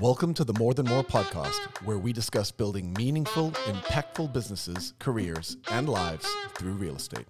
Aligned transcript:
Welcome 0.00 0.34
to 0.34 0.44
the 0.44 0.52
More 0.54 0.74
Than 0.74 0.86
More 0.86 1.04
podcast, 1.04 1.60
where 1.84 1.98
we 1.98 2.12
discuss 2.12 2.50
building 2.50 2.92
meaningful, 2.94 3.52
impactful 3.52 4.32
businesses, 4.32 4.94
careers, 4.98 5.56
and 5.70 5.88
lives 5.88 6.26
through 6.54 6.72
real 6.72 6.96
estate. 6.96 7.26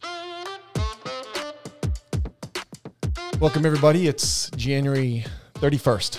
Welcome, 3.38 3.66
everybody. 3.66 4.08
It's 4.08 4.50
January 4.56 5.24
31st 5.54 6.18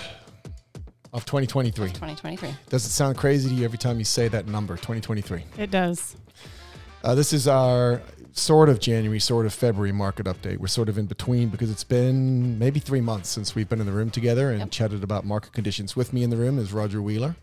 of 1.12 1.24
2023. 1.24 1.88
2023. 1.88 2.50
Does 2.68 2.86
it 2.86 2.90
sound 2.90 3.16
crazy 3.16 3.48
to 3.48 3.54
you 3.54 3.64
every 3.64 3.78
time 3.78 3.98
you 3.98 4.04
say 4.04 4.28
that 4.28 4.46
number, 4.46 4.76
2023? 4.76 5.44
It 5.58 5.70
does. 5.70 6.16
Uh, 7.06 7.14
this 7.14 7.32
is 7.32 7.46
our 7.46 8.02
sort 8.32 8.68
of 8.68 8.80
January, 8.80 9.20
sort 9.20 9.46
of 9.46 9.54
February 9.54 9.92
market 9.92 10.26
update. 10.26 10.58
We're 10.58 10.66
sort 10.66 10.88
of 10.88 10.98
in 10.98 11.06
between 11.06 11.50
because 11.50 11.70
it's 11.70 11.84
been 11.84 12.58
maybe 12.58 12.80
three 12.80 13.00
months 13.00 13.28
since 13.28 13.54
we've 13.54 13.68
been 13.68 13.78
in 13.78 13.86
the 13.86 13.92
room 13.92 14.10
together 14.10 14.50
and 14.50 14.58
Yep. 14.58 14.70
chatted 14.72 15.04
about 15.04 15.24
market 15.24 15.52
conditions. 15.52 15.94
With 15.94 16.12
me 16.12 16.24
in 16.24 16.30
the 16.30 16.36
room 16.36 16.58
is 16.58 16.72
Roger 16.72 17.00
Wheeler, 17.00 17.36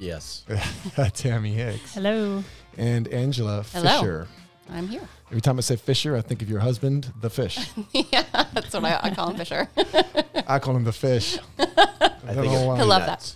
Yes. 0.00 0.44
Tammy 1.14 1.52
Hicks, 1.52 1.94
Hello. 1.94 2.42
and 2.76 3.06
Angela 3.08 3.64
Hello. 3.72 4.00
Fisher. 4.00 4.26
I'm 4.68 4.88
here. 4.88 5.08
Every 5.28 5.40
time 5.40 5.58
I 5.58 5.60
say 5.60 5.76
Fisher, 5.76 6.16
I 6.16 6.20
think 6.22 6.42
of 6.42 6.50
your 6.50 6.58
husband, 6.58 7.12
the 7.20 7.30
fish. 7.30 7.70
yeah, 7.92 8.24
that's 8.52 8.72
what 8.74 8.84
I, 8.84 8.98
I 9.00 9.10
call 9.14 9.30
him 9.30 9.36
Fisher. 9.36 9.68
I 10.48 10.58
call 10.58 10.74
him 10.74 10.82
the 10.82 10.92
fish. 10.92 11.38
I 11.56 11.64
don't 11.64 12.34
think 12.34 12.52
know 12.52 12.62
of 12.62 12.66
why. 12.66 12.78
I 12.80 12.82
love 12.82 13.06
that. 13.06 13.32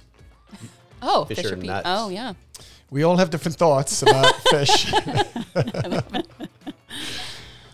Oh, 1.01 1.24
Fisher 1.26 1.42
Fisher, 1.42 1.56
Pete. 1.56 1.66
nuts. 1.66 1.87
Oh, 1.88 2.09
yeah. 2.09 2.32
We 2.90 3.04
all 3.04 3.16
have 3.16 3.30
different 3.30 3.56
thoughts 3.56 4.02
about 4.02 4.34
fish. 4.50 4.92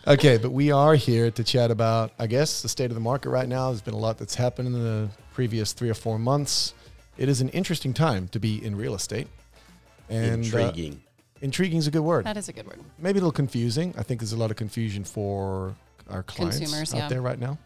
okay, 0.07 0.37
but 0.37 0.51
we 0.51 0.71
are 0.71 0.95
here 0.95 1.31
to 1.31 1.43
chat 1.43 1.71
about, 1.71 2.11
I 2.19 2.27
guess, 2.27 2.61
the 2.61 2.69
state 2.69 2.91
of 2.91 2.95
the 2.95 3.01
market 3.01 3.29
right 3.29 3.47
now. 3.47 3.69
There's 3.69 3.81
been 3.81 3.95
a 3.95 3.99
lot 3.99 4.17
that's 4.19 4.35
happened 4.35 4.67
in 4.67 4.73
the 4.73 5.09
previous 5.33 5.73
three 5.73 5.89
or 5.89 5.95
four 5.95 6.19
months. 6.19 6.73
It 7.17 7.29
is 7.29 7.41
an 7.41 7.49
interesting 7.49 7.93
time 7.93 8.27
to 8.29 8.39
be 8.39 8.63
in 8.63 8.75
real 8.75 8.93
estate. 8.93 9.27
And 10.09 10.43
uh, 10.53 10.57
Intriguing. 10.57 11.01
intriguing 11.41 11.79
is 11.79 11.87
a 11.87 11.91
good 11.91 12.01
word. 12.01 12.25
That 12.25 12.37
is 12.37 12.47
a 12.47 12.53
good 12.53 12.67
word. 12.67 12.79
Maybe 12.99 13.17
a 13.17 13.21
little 13.21 13.31
confusing. 13.31 13.93
I 13.97 14.03
think 14.03 14.19
there's 14.21 14.33
a 14.33 14.37
lot 14.37 14.51
of 14.51 14.57
confusion 14.57 15.03
for 15.03 15.75
our 16.09 16.23
clients 16.23 16.59
Consumers, 16.59 16.93
out 16.93 16.97
yeah. 16.97 17.09
there 17.09 17.21
right 17.21 17.39
now. 17.39 17.57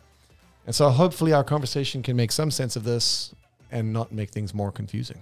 And 0.65 0.73
so 0.73 0.89
hopefully 0.89 1.33
our 1.33 1.43
conversation 1.43 2.01
can 2.01 2.15
make 2.15 2.31
some 2.31 2.49
sense 2.49 2.75
of 2.75 2.83
this 2.83 3.35
and 3.71 3.91
not 3.91 4.11
make 4.11 4.29
things 4.29 4.53
more 4.53 4.71
confusing. 4.71 5.19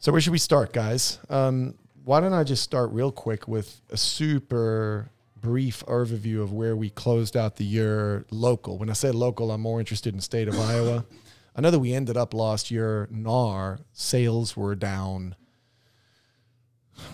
So 0.00 0.12
where 0.12 0.20
should 0.20 0.32
we 0.32 0.38
start, 0.38 0.72
guys? 0.72 1.18
Um, 1.28 1.74
why 2.04 2.20
don't 2.20 2.32
I 2.32 2.44
just 2.44 2.62
start 2.62 2.90
real 2.92 3.10
quick 3.12 3.48
with 3.48 3.80
a 3.90 3.96
super 3.96 5.10
brief 5.40 5.84
overview 5.86 6.40
of 6.42 6.52
where 6.52 6.76
we 6.76 6.90
closed 6.90 7.36
out 7.36 7.56
the 7.56 7.64
year 7.64 8.24
local. 8.30 8.78
When 8.78 8.90
I 8.90 8.92
say 8.94 9.10
local, 9.10 9.50
I'm 9.50 9.60
more 9.60 9.78
interested 9.80 10.14
in 10.14 10.20
state 10.20 10.48
of 10.48 10.58
Iowa. 10.60 11.04
I 11.54 11.60
know 11.60 11.70
that 11.70 11.78
we 11.80 11.92
ended 11.92 12.16
up 12.16 12.32
last 12.34 12.70
year, 12.70 13.08
NAR 13.10 13.80
sales 13.92 14.56
were 14.56 14.74
down. 14.74 15.34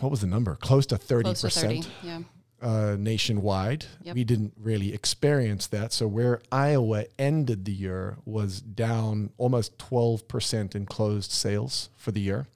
What 0.00 0.10
was 0.10 0.20
the 0.20 0.26
number? 0.26 0.54
Close 0.56 0.86
to 0.86 0.96
30%. 0.96 1.22
Close 1.22 1.40
to 1.40 1.50
30. 1.50 1.82
Yeah. 2.02 2.20
uh, 2.62 2.96
nationwide. 2.98 3.86
Yep. 4.02 4.14
We 4.14 4.24
didn't 4.24 4.52
really 4.58 4.92
experience 4.94 5.66
that. 5.68 5.92
So 5.92 6.06
where 6.06 6.40
Iowa 6.52 7.04
ended 7.18 7.64
the 7.64 7.72
year 7.72 8.16
was 8.26 8.60
down 8.60 9.30
almost 9.38 9.76
12% 9.78 10.74
in 10.74 10.86
closed 10.86 11.30
sales 11.32 11.88
for 11.96 12.10
the 12.12 12.20
year. 12.20 12.46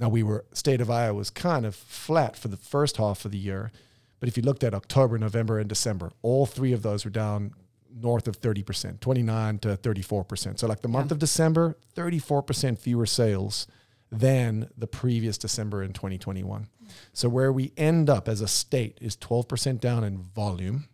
Now 0.00 0.08
we 0.08 0.22
were 0.22 0.44
state 0.52 0.80
of 0.80 0.90
Iowa 0.90 1.14
was 1.14 1.30
kind 1.30 1.64
of 1.66 1.74
flat 1.76 2.34
for 2.36 2.48
the 2.48 2.56
first 2.56 2.96
half 2.96 3.24
of 3.26 3.30
the 3.32 3.38
year, 3.38 3.70
but 4.18 4.28
if 4.28 4.36
you 4.36 4.42
looked 4.42 4.64
at 4.64 4.74
October, 4.74 5.18
November, 5.18 5.58
and 5.58 5.68
December, 5.68 6.10
all 6.22 6.46
three 6.46 6.72
of 6.72 6.82
those 6.82 7.04
were 7.04 7.10
down 7.10 7.52
north 7.94 8.26
of 8.26 8.40
30%, 8.40 9.00
29 9.00 9.58
to 9.58 9.76
34%. 9.76 10.58
So 10.58 10.66
like 10.66 10.80
the 10.80 10.88
month 10.88 11.10
Yeah. 11.10 11.14
of 11.14 11.18
December, 11.18 11.76
34% 11.94 12.78
fewer 12.78 13.04
sales 13.06 13.66
than 14.12 14.70
the 14.76 14.86
previous 14.86 15.36
December 15.36 15.82
in 15.82 15.92
2021. 15.92 16.68
So 17.12 17.28
where 17.28 17.52
we 17.52 17.72
end 17.76 18.08
up 18.08 18.28
as 18.28 18.40
a 18.40 18.48
state 18.48 18.96
is 19.00 19.16
12% 19.16 19.80
down 19.80 20.02
in 20.04 20.18
volume. 20.18 20.88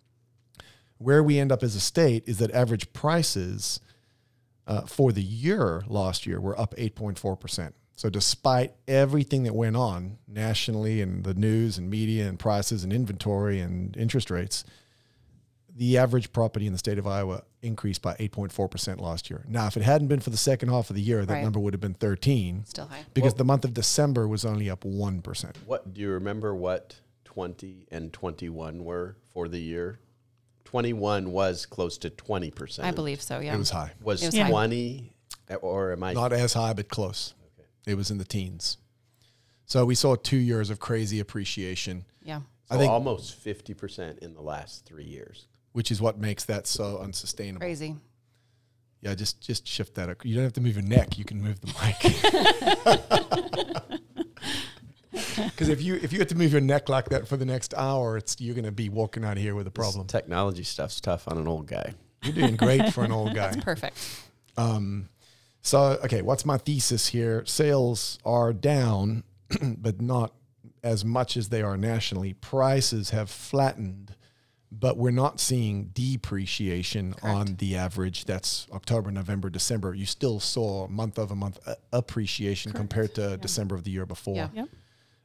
Where 0.99 1.22
we 1.22 1.39
end 1.39 1.53
up 1.53 1.62
as 1.62 1.77
a 1.77 1.81
state 1.81 2.25
is 2.27 2.39
that 2.39 2.50
average 2.53 2.93
prices 2.93 3.78
uh, 4.66 4.83
for 4.83 5.12
the 5.12 5.22
year 5.22 5.84
last 5.87 6.27
year 6.27 6.41
were 6.41 6.59
up 6.59 6.75
8.4%. 6.77 7.72
So 7.97 8.11
despite 8.11 8.75
everything 8.87 9.45
that 9.45 9.55
went 9.55 9.75
on 9.75 10.19
nationally 10.29 11.01
and 11.01 11.25
the 11.25 11.33
news 11.34 11.79
and 11.79 11.89
media 11.89 12.29
and 12.29 12.39
prices 12.39 12.84
and 12.84 12.93
inventory 12.93 13.59
and 13.59 13.97
interest 13.97 14.31
rates, 14.31 14.65
the 15.75 15.97
average 15.97 16.31
property 16.33 16.67
in 16.67 16.73
the 16.73 16.79
state 16.79 16.99
of 16.99 17.07
Iowa 17.07 17.43
increased 17.62 18.03
by 18.03 18.15
8.4% 18.17 19.01
last 19.01 19.31
year. 19.31 19.45
Now, 19.49 19.67
if 19.67 19.77
it 19.79 19.83
hadn't 19.83 20.09
been 20.09 20.21
for 20.21 20.29
the 20.31 20.37
second 20.37 20.69
half 20.69 20.91
of 20.91 20.97
the 20.97 21.03
year, 21.03 21.25
that 21.25 21.33
Right. 21.33 21.43
number 21.43 21.59
would 21.59 21.73
have 21.75 21.81
been 21.81 21.95
13 21.95 22.65
Still 22.67 22.87
high. 22.87 23.05
because 23.15 23.33
Well- 23.33 23.39
the 23.39 23.45
month 23.45 23.65
of 23.65 23.73
December 23.75 24.28
was 24.28 24.45
only 24.45 24.69
up 24.69 24.84
1%. 24.84 25.57
What 25.67 25.93
do 25.95 26.01
you 26.03 26.11
remember 26.11 26.55
what 26.55 26.97
20 27.25 27.87
and 27.91 28.13
21 28.13 28.84
were 28.84 29.17
for 29.33 29.49
the 29.49 29.59
year? 29.59 30.01
21 30.65 31.33
was 31.33 31.65
close 31.65 31.97
to 31.99 32.11
20%. 32.11 32.87
I 32.87 32.91
believe 32.91 33.23
so. 33.23 33.41
Yeah. 33.41 33.55
It 33.55 33.59
was 33.59 33.71
high. 33.71 33.93
Was, 34.03 34.23
It 34.23 34.27
was 34.27 34.34
high. 34.37 34.51
20 34.51 35.13
or 35.63 35.93
am 35.93 36.03
I 36.03 36.13
Not 36.13 36.33
as 36.34 36.53
high, 36.55 36.73
but 36.75 36.89
close. 36.89 37.33
It 37.86 37.97
was 37.97 38.10
in 38.10 38.19
the 38.19 38.24
teens. 38.24 38.78
So 39.64 39.84
we 39.84 39.94
saw 39.94 40.16
two 40.16 40.36
years 40.36 40.70
of 40.70 40.78
crazy 40.80 41.19
appreciation, 41.20 42.04
yeah. 42.22 42.41
so 42.69 42.74
I 42.74 42.78
think- 42.78 42.91
almost 42.92 43.42
50% 43.44 44.19
in 44.19 44.34
the 44.34 44.41
last 44.42 44.84
3 44.86 45.04
years. 45.04 45.47
which 45.72 45.91
is 45.91 46.00
what 46.00 46.19
makes 46.19 46.44
that 46.44 46.66
so 46.66 46.98
unsustainable. 46.98 47.60
Crazy. 47.60 47.97
Yeah, 49.02 49.14
just 49.14 49.41
just 49.42 49.69
shift 49.69 49.94
that. 49.97 50.16
You 50.24 50.34
don't 50.34 50.44
have 50.44 50.54
to 50.54 50.60
move 50.60 50.74
your 50.74 50.84
neck. 50.84 51.19
You 51.19 51.24
can 51.24 51.41
move 51.42 51.60
the 51.60 51.66
mic. 51.80 51.97
Because 55.36 55.68
if 55.70 55.80
you 55.82 55.94
if 55.97 56.12
you 56.12 56.18
have 56.18 56.28
to 56.28 56.34
move 56.34 56.53
your 56.53 56.60
neck 56.60 56.88
like 56.91 57.08
that 57.10 57.26
for 57.26 57.36
the 57.38 57.44
next 57.47 57.72
hour, 57.74 58.16
it's 58.18 58.36
you're 58.41 58.54
going 58.54 58.64
to 58.66 58.72
be 58.72 58.88
walking 58.91 59.24
out 59.24 59.36
of 59.36 59.42
here 59.42 59.54
with 59.54 59.66
a 59.66 59.70
This 59.70 59.74
problem. 59.74 60.06
technology 60.06 60.62
stuff's 60.62 61.00
tough 61.00 61.26
on 61.28 61.38
an 61.38 61.47
old 61.48 61.66
guy. 61.66 61.94
You're 62.22 62.34
doing 62.34 62.56
great 62.56 62.92
for 62.92 63.04
an 63.04 63.12
old 63.12 63.34
guy. 63.34 63.54
Perfect. 63.60 63.97
Um, 64.58 65.08
so, 65.66 65.99
okay, 66.04 66.22
what's 66.22 66.44
my 66.44 66.59
thesis 66.59 67.09
here? 67.09 67.44
Sales 67.44 68.21
are 68.25 68.53
down, 68.53 69.25
but 69.60 70.00
not 70.00 70.32
as 70.84 71.04
much 71.04 71.37
as 71.37 71.49
they 71.49 71.60
are 71.60 71.77
nationally. 71.77 72.34
Prices 72.34 73.10
have 73.10 73.28
flattened, 73.28 74.15
but 74.71 74.97
we're 74.97 75.10
not 75.10 75.41
seeing 75.41 75.87
depreciation 75.87 77.16
on 77.21 77.56
the 77.56 77.75
average. 77.75 78.27
That's 78.27 78.69
October, 78.72 79.10
November, 79.10 79.50
December. 79.50 79.93
You 79.93 80.06
still 80.06 80.38
saw 80.38 80.87
month 80.87 81.19
over 81.19 81.34
month 81.34 81.59
uh, 81.66 81.75
appreciation 81.93 82.71
compared 82.71 83.16
to 83.16 83.37
December 83.37 83.75
of 83.75 83.83
the 83.83 83.91
year 83.91 84.06
before. 84.06 84.37
Yeah. 84.37 84.48
Yep. 84.54 84.69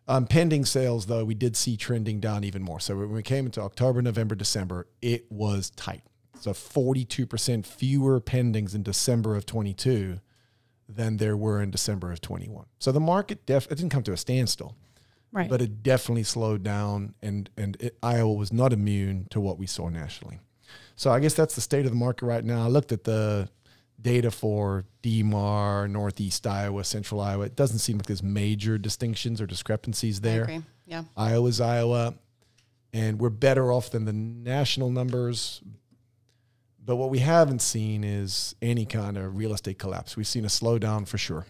Um, 0.08 0.25
pending 0.25 0.66
sales, 0.66 1.06
though, 1.06 1.23
we 1.23 1.35
did 1.35 1.56
see 1.56 1.78
trending 1.78 2.19
down 2.19 2.44
even 2.44 2.63
more. 2.63 2.79
So 2.79 2.97
when 2.97 3.12
we 3.12 3.22
came 3.22 3.46
into 3.46 3.62
October, 3.62 4.02
November, 4.02 4.34
December, 4.34 4.88
it 5.03 5.31
was 5.31 5.69
tight. 5.69 6.02
So 6.40 6.52
42% 6.52 7.63
fewer 7.63 8.19
pendings 8.19 8.73
in 8.73 8.81
December 8.81 9.35
of 9.35 9.46
22 9.46 10.19
than 10.96 11.18
there 11.18 11.35
were 11.38 11.62
in 11.62 11.72
December 11.72 12.12
of 12.12 12.22
21. 12.22 12.66
So 12.79 12.91
the 12.91 13.00
market 13.00 13.46
def 13.46 13.66
it 13.72 13.75
didn't 13.75 13.90
come 13.91 14.03
to 14.03 14.13
a 14.13 14.18
standstill, 14.18 14.75
Right. 15.31 15.50
but 15.50 15.62
it 15.62 15.84
definitely 15.84 16.24
slowed 16.24 16.63
down, 16.63 17.13
and 17.22 17.50
and 17.57 17.78
it, 17.79 17.97
Iowa 18.03 18.34
was 18.34 18.52
not 18.53 18.74
immune 18.74 19.28
to 19.31 19.40
what 19.40 19.57
we 19.57 19.66
saw 19.68 19.90
nationally. 19.90 20.40
So 20.96 21.12
I 21.12 21.19
guess 21.19 21.34
that's 21.34 21.56
the 21.56 21.62
state 21.62 21.85
of 21.85 21.91
the 21.91 21.97
market 21.97 22.25
right 22.25 22.44
now. 22.46 22.63
I 22.63 22.68
looked 22.68 22.91
at 22.91 23.03
the 23.06 23.50
data 24.02 24.31
for 24.31 24.84
DMAR, 25.03 25.90
Northeast 25.90 26.46
Iowa, 26.47 26.84
Central 26.84 27.22
Iowa. 27.22 27.46
It 27.46 27.56
doesn't 27.56 27.79
seem 27.79 27.97
like 27.97 28.08
there's 28.08 28.23
major 28.23 28.78
distinctions 28.78 29.40
or 29.41 29.46
discrepancies 29.46 30.19
I 30.19 30.22
there. 30.22 30.44
agree. 30.44 30.62
Yeah. 30.88 31.03
Iowa's 31.16 31.62
Iowa, 31.62 32.16
and 32.94 33.19
we're 33.19 33.29
better 33.29 33.72
off 33.72 33.91
than 33.91 34.06
the 34.06 34.13
national 34.13 34.90
numbers. 34.90 35.62
But 36.84 36.96
what 36.96 37.09
we 37.09 37.19
haven't 37.19 37.62
seen 37.62 38.03
is 38.03 38.56
any 38.62 38.86
kind 38.86 39.18
of 39.18 39.36
real 39.38 39.53
estate 39.53 39.78
collapse. 39.78 40.17
We've 40.17 40.28
seen 40.28 40.46
a 40.46 40.50
slowdown 40.50 41.08
for 41.08 41.17
sure. 41.17 41.46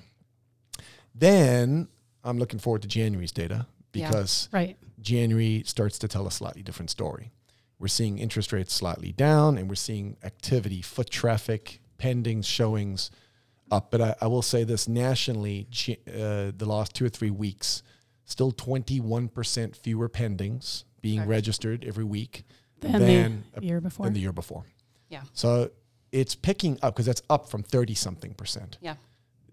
Then 1.15 1.87
I'm 2.23 2.37
looking 2.37 2.59
forward 2.59 2.81
to 2.83 2.87
January's 2.87 3.31
data 3.31 3.65
Yeah. 3.93 4.07
because 4.09 4.49
right. 4.51 4.77
January 4.99 5.63
starts 5.65 5.97
to 5.99 6.07
tell 6.07 6.27
a 6.27 6.31
slightly 6.31 6.61
different 6.63 6.89
story. 6.89 7.31
We're 7.79 7.87
seeing 7.87 8.19
interest 8.19 8.53
rates 8.53 8.73
slightly 8.73 9.11
down, 9.11 9.57
and 9.57 9.67
we're 9.67 9.75
seeing 9.75 10.17
activity, 10.23 10.81
foot 10.81 11.09
traffic, 11.09 11.81
pendings, 11.97 12.45
showings 12.45 13.09
up. 13.71 13.89
But 13.89 14.01
I, 14.01 14.15
I 14.21 14.27
will 14.27 14.43
say 14.43 14.63
this 14.63 14.87
nationally, 14.87 15.67
uh, 16.07 16.51
the 16.55 16.65
last 16.65 16.93
two 16.93 17.05
or 17.05 17.09
three 17.09 17.31
weeks, 17.31 17.81
still 18.25 18.51
21% 18.51 19.75
fewer 19.75 20.09
pendings 20.09 20.83
being 21.01 21.25
registered 21.25 21.83
every 21.83 22.03
week 22.03 22.43
Than 22.81 22.91
than, 23.01 23.43
the 23.55 23.65
year 23.65 23.81
before. 23.81 24.05
than 24.05 24.13
the 24.13 24.19
year 24.19 24.31
before. 24.31 24.63
Yeah. 25.11 25.21
So 25.33 25.69
it's 26.11 26.33
picking 26.33 26.79
up 26.81 26.95
because 26.95 27.05
that's 27.05 27.21
up 27.29 27.49
from 27.49 27.61
30 27.63 27.93
something 27.93 28.33
percent 28.33 28.77
Yeah. 28.81 28.95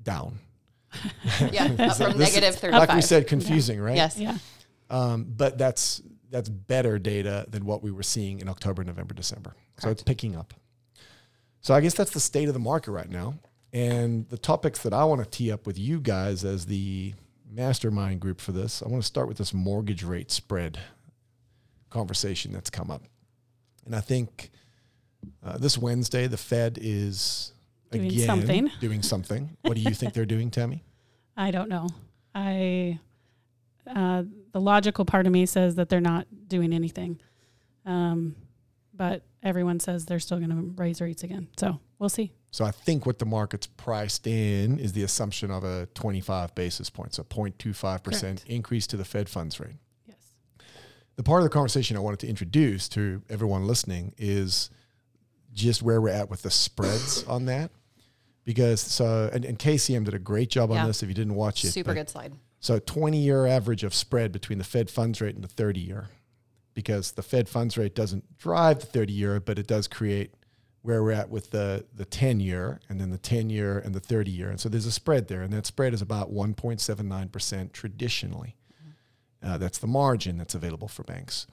down. 0.02 0.38
Yeah. 1.52 1.64
Up 1.78 1.92
So 1.92 2.10
from 2.10 2.18
this 2.18 2.34
negative 2.34 2.58
35. 2.58 2.88
Like 2.88 2.94
we 2.96 3.02
said, 3.02 3.26
confusing, 3.26 3.78
right? 3.80 3.96
Yes. 3.96 4.16
yeah. 4.16 4.38
Um, 4.88 5.26
but 5.36 5.58
that's 5.58 6.00
that's 6.30 6.48
better 6.48 6.98
data 6.98 7.44
than 7.50 7.64
what 7.66 7.82
we 7.82 7.90
were 7.90 8.02
seeing 8.02 8.40
in 8.40 8.48
October, 8.48 8.82
November, 8.84 9.12
December. 9.14 9.54
So 9.78 9.90
it's 9.90 10.02
picking 10.02 10.34
up. 10.36 10.54
So 11.60 11.74
I 11.74 11.80
guess 11.80 11.94
that's 11.94 12.10
the 12.12 12.20
state 12.20 12.48
of 12.48 12.54
the 12.54 12.60
market 12.60 12.92
right 12.92 13.08
now. 13.10 13.34
And 13.72 14.26
the 14.28 14.38
topics 14.38 14.82
that 14.82 14.92
I 14.94 15.04
want 15.04 15.22
to 15.22 15.28
tee 15.28 15.52
up 15.52 15.66
with 15.66 15.78
you 15.78 16.00
guys 16.00 16.44
as 16.44 16.66
the 16.66 17.12
mastermind 17.50 18.20
group 18.20 18.40
for 18.40 18.52
this, 18.52 18.82
I 18.82 18.88
want 18.88 19.02
to 19.02 19.06
start 19.06 19.28
with 19.28 19.36
this 19.38 19.52
mortgage 19.52 20.02
rate 20.04 20.30
spread 20.30 20.78
conversation 21.90 22.52
that's 22.52 22.70
come 22.70 22.90
up. 22.90 23.02
And 23.86 23.94
I 23.94 24.00
think 24.00 24.50
uh, 25.44 25.58
this 25.58 25.78
Wednesday, 25.78 26.26
the 26.26 26.36
Fed 26.36 26.78
is 26.80 27.52
Doing 27.90 28.06
again 28.06 28.26
something. 28.26 28.70
doing 28.80 29.02
something. 29.02 29.56
What 29.62 29.74
do 29.74 29.80
you 29.80 29.94
think 29.94 30.12
they're 30.12 30.26
doing, 30.26 30.50
Tammy? 30.50 30.84
I 31.36 31.50
don't 31.50 31.68
know. 31.68 31.88
I 32.34 32.98
uh, 33.86 34.24
the 34.52 34.60
logical 34.60 35.04
part 35.04 35.26
of 35.26 35.32
me 35.32 35.46
says 35.46 35.76
that 35.76 35.88
they're 35.88 36.00
not 36.00 36.26
doing 36.48 36.72
anything, 36.72 37.20
um, 37.86 38.36
but 38.92 39.22
everyone 39.42 39.80
says 39.80 40.04
they're 40.04 40.20
still 40.20 40.38
going 40.38 40.50
to 40.50 40.82
raise 40.82 41.00
rates 41.00 41.22
again. 41.22 41.48
So 41.56 41.80
we'll 41.98 42.10
see. 42.10 42.32
So 42.50 42.64
I 42.64 42.70
think 42.70 43.06
what 43.06 43.18
the 43.18 43.26
market's 43.26 43.66
priced 43.66 44.26
in 44.26 44.78
is 44.78 44.92
the 44.92 45.02
assumption 45.02 45.50
of 45.50 45.64
a 45.64 45.86
25 45.94 46.54
basis 46.54 46.90
points, 46.90 47.18
a 47.18 47.24
0.25% 47.24 48.44
increase 48.46 48.86
to 48.88 48.96
the 48.96 49.04
Fed 49.04 49.28
funds 49.28 49.60
rate. 49.60 49.76
Yes. 50.06 50.16
The 51.16 51.22
part 51.22 51.40
of 51.40 51.44
the 51.44 51.50
conversation 51.50 51.96
I 51.96 52.00
wanted 52.00 52.20
to 52.20 52.28
introduce 52.28 52.88
to 52.90 53.22
everyone 53.30 53.66
listening 53.66 54.14
is 54.18 54.70
just 55.52 55.82
where 55.82 56.00
we're 56.00 56.08
at 56.10 56.30
with 56.30 56.42
the 56.42 56.50
spreads 56.50 57.24
on 57.28 57.46
that. 57.46 57.70
Because 58.44 58.80
so, 58.80 59.28
and, 59.32 59.44
and 59.44 59.58
KCM 59.58 60.04
did 60.04 60.14
a 60.14 60.18
great 60.18 60.48
job 60.48 60.70
on 60.70 60.76
Yeah. 60.78 60.86
this 60.86 61.02
if 61.02 61.08
you 61.08 61.14
didn't 61.14 61.34
watch 61.34 61.64
it. 61.64 61.70
Super 61.70 61.90
but- 61.90 61.94
good 61.94 62.08
slide. 62.10 62.32
So 62.60 62.78
20 62.80 63.18
year 63.18 63.46
average 63.46 63.84
of 63.84 63.94
spread 63.94 64.32
between 64.32 64.58
the 64.58 64.64
Fed 64.64 64.90
funds 64.90 65.20
rate 65.20 65.34
and 65.36 65.44
the 65.44 65.48
30 65.48 65.78
year, 65.80 66.08
because 66.74 67.12
the 67.12 67.22
Fed 67.22 67.48
funds 67.48 67.78
rate 67.78 67.94
doesn't 67.94 68.36
drive 68.38 68.80
the 68.80 68.86
30 68.86 69.12
year, 69.12 69.38
but 69.38 69.58
it 69.60 69.66
does 69.68 69.86
create 69.86 70.34
where 70.82 71.02
we're 71.04 71.12
at 71.12 71.28
with 71.30 71.50
the, 71.50 71.84
the 71.94 72.04
10 72.04 72.40
year 72.40 72.80
and 72.88 73.00
then 73.00 73.10
the 73.10 73.18
10 73.18 73.50
year 73.50 73.78
and 73.78 73.94
the 73.94 74.00
30 74.00 74.30
year. 74.30 74.48
And 74.48 74.58
so 74.58 74.68
there's 74.68 74.86
a 74.86 74.92
spread 74.92 75.28
there, 75.28 75.42
and 75.42 75.52
that 75.52 75.66
spread 75.66 75.94
is 75.94 76.02
about 76.02 76.32
1.79% 76.32 77.72
traditionally. 77.72 78.56
Uh, 79.42 79.56
that's 79.58 79.78
the 79.78 79.86
margin 79.86 80.36
that's 80.36 80.54
available 80.56 80.88
for 80.88 81.04
banks. 81.04 81.46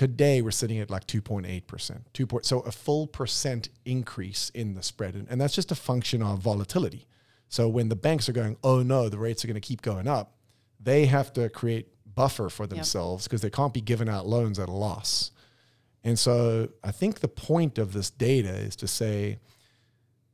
Today 0.00 0.40
we're 0.40 0.50
sitting 0.50 0.78
at 0.78 0.88
like 0.88 1.06
2.8%. 1.06 2.00
Two 2.14 2.26
point, 2.26 2.46
so 2.46 2.60
a 2.60 2.72
full 2.72 3.06
percent 3.06 3.68
increase 3.84 4.48
in 4.54 4.72
the 4.72 4.82
spread. 4.82 5.14
And, 5.14 5.28
and 5.28 5.38
that's 5.38 5.54
just 5.54 5.70
a 5.72 5.74
function 5.74 6.22
of 6.22 6.38
volatility. 6.38 7.06
So 7.50 7.68
when 7.68 7.90
the 7.90 7.96
banks 7.96 8.26
are 8.26 8.32
going, 8.32 8.56
oh 8.64 8.82
no, 8.82 9.10
the 9.10 9.18
rates 9.18 9.44
are 9.44 9.46
going 9.46 9.60
to 9.60 9.60
keep 9.60 9.82
going 9.82 10.08
up, 10.08 10.38
they 10.82 11.04
have 11.04 11.34
to 11.34 11.50
create 11.50 11.88
buffer 12.14 12.48
for 12.48 12.66
themselves 12.66 13.24
because 13.24 13.42
they 13.42 13.50
can't 13.50 13.74
be 13.74 13.82
giving 13.82 14.08
out 14.08 14.26
loans 14.26 14.58
at 14.58 14.70
a 14.70 14.72
loss. 14.72 15.32
And 16.02 16.18
so 16.18 16.70
I 16.82 16.92
think 16.92 17.20
the 17.20 17.28
point 17.28 17.76
of 17.76 17.92
this 17.92 18.08
data 18.08 18.54
is 18.54 18.76
to 18.76 18.88
say, 18.88 19.38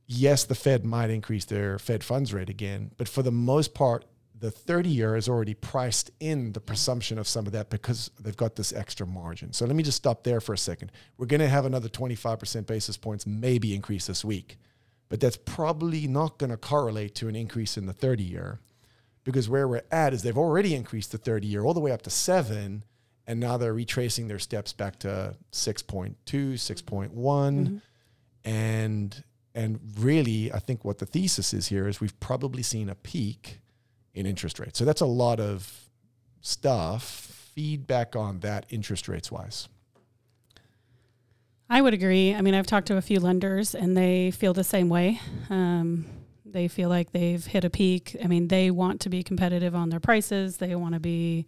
yes, 0.07 0.45
the 0.45 0.55
Fed 0.55 0.85
might 0.85 1.11
increase 1.11 1.45
their 1.45 1.81
Fed 1.81 2.05
funds 2.05 2.33
rate 2.33 2.51
again, 2.51 2.93
but 2.99 3.09
for 3.09 3.25
the 3.25 3.33
most 3.33 3.75
part, 3.75 4.05
the 4.39 4.51
30 4.51 4.89
year 4.91 5.17
is 5.17 5.29
already 5.29 5.55
priced 5.55 6.11
in 6.21 6.53
the 6.53 6.61
presumption 6.61 7.19
of 7.19 7.27
some 7.27 7.47
of 7.47 7.53
that 7.53 7.71
because 7.71 8.11
they've 8.21 8.37
got 8.37 8.57
this 8.57 8.73
extra 8.73 9.07
margin. 9.07 9.53
So 9.53 9.65
let 9.65 9.75
me 9.75 9.83
just 9.83 9.97
stop 9.97 10.25
there 10.25 10.41
for 10.41 10.53
a 10.53 10.59
second. 10.59 10.93
We're 11.17 11.27
going 11.27 11.41
to 11.41 11.49
have 11.49 11.65
another 11.65 11.89
25% 11.89 12.67
basis 12.67 12.97
points 12.97 13.27
maybe 13.27 13.75
increase 13.75 14.07
this 14.07 14.25
week, 14.25 14.59
but 15.09 15.21
that's 15.21 15.39
probably 15.39 16.07
not 16.07 16.39
going 16.39 16.51
to 16.51 16.57
correlate 16.57 17.15
to 17.17 17.29
an 17.29 17.37
increase 17.37 17.77
in 17.77 17.87
the 17.87 17.93
30 17.93 18.23
year 18.23 18.61
because 19.25 19.49
where 19.49 19.67
we're 19.67 19.83
at 19.91 20.15
is 20.15 20.23
they've 20.23 20.39
already 20.39 20.75
increased 20.75 21.13
the 21.13 21.19
30 21.19 21.49
year 21.49 21.65
all 21.65 21.75
the 21.75 21.81
way 21.81 21.91
up 21.91 22.03
to 22.03 22.11
seven, 22.11 22.85
and 23.27 23.41
now 23.41 23.57
they're 23.57 23.75
retracing 23.75 24.29
their 24.29 24.39
steps 24.39 24.73
back 24.73 25.01
to 25.01 25.35
6.2, 25.53 26.15
6.1, 26.25 27.11
mm-hmm. 27.13 27.77
and 28.49 29.25
and 29.53 29.81
really, 29.99 30.53
I 30.53 30.59
think 30.59 30.85
what 30.85 30.99
the 30.99 31.07
thesis 31.07 31.55
is 31.55 31.69
here 31.69 31.89
is 31.89 31.99
we've 31.99 32.19
probably 32.21 32.63
seen 32.63 32.91
a 32.91 32.95
peak 32.95 33.61
in 34.17 34.27
interest 34.27 34.59
rates. 34.59 34.79
So 34.79 34.85
that's 34.85 35.03
a 35.03 35.07
lot 35.07 35.39
of 35.39 35.89
stuff. 36.41 37.51
Feedback 37.55 38.17
on 38.17 38.41
that 38.41 38.67
interest 38.69 39.09
rates 39.09 39.31
wise. 39.31 39.69
I 41.69 41.83
would 41.83 41.95
agree. 41.95 42.35
I 42.35 42.41
mean, 42.41 42.55
I've 42.55 42.67
talked 42.67 42.89
to 42.89 42.97
a 42.97 43.03
few 43.03 43.21
lenders 43.21 43.75
and 43.75 43.97
they 43.97 44.31
feel 44.31 44.53
the 44.53 44.65
same 44.65 44.89
way. 44.89 45.21
Um, 45.51 46.07
they 46.45 46.69
feel 46.69 46.89
like 46.89 47.13
they've 47.13 47.45
hit 47.45 47.65
a 47.65 47.71
peak. 47.71 48.17
I 48.23 48.27
mean, 48.27 48.49
they 48.49 48.71
want 48.71 49.01
to 49.03 49.09
be 49.09 49.23
competitive 49.23 49.75
on 49.75 49.91
their 49.91 50.01
prices. 50.01 50.57
They 50.57 50.75
want 50.75 50.95
to 50.95 51.01
be 51.01 51.47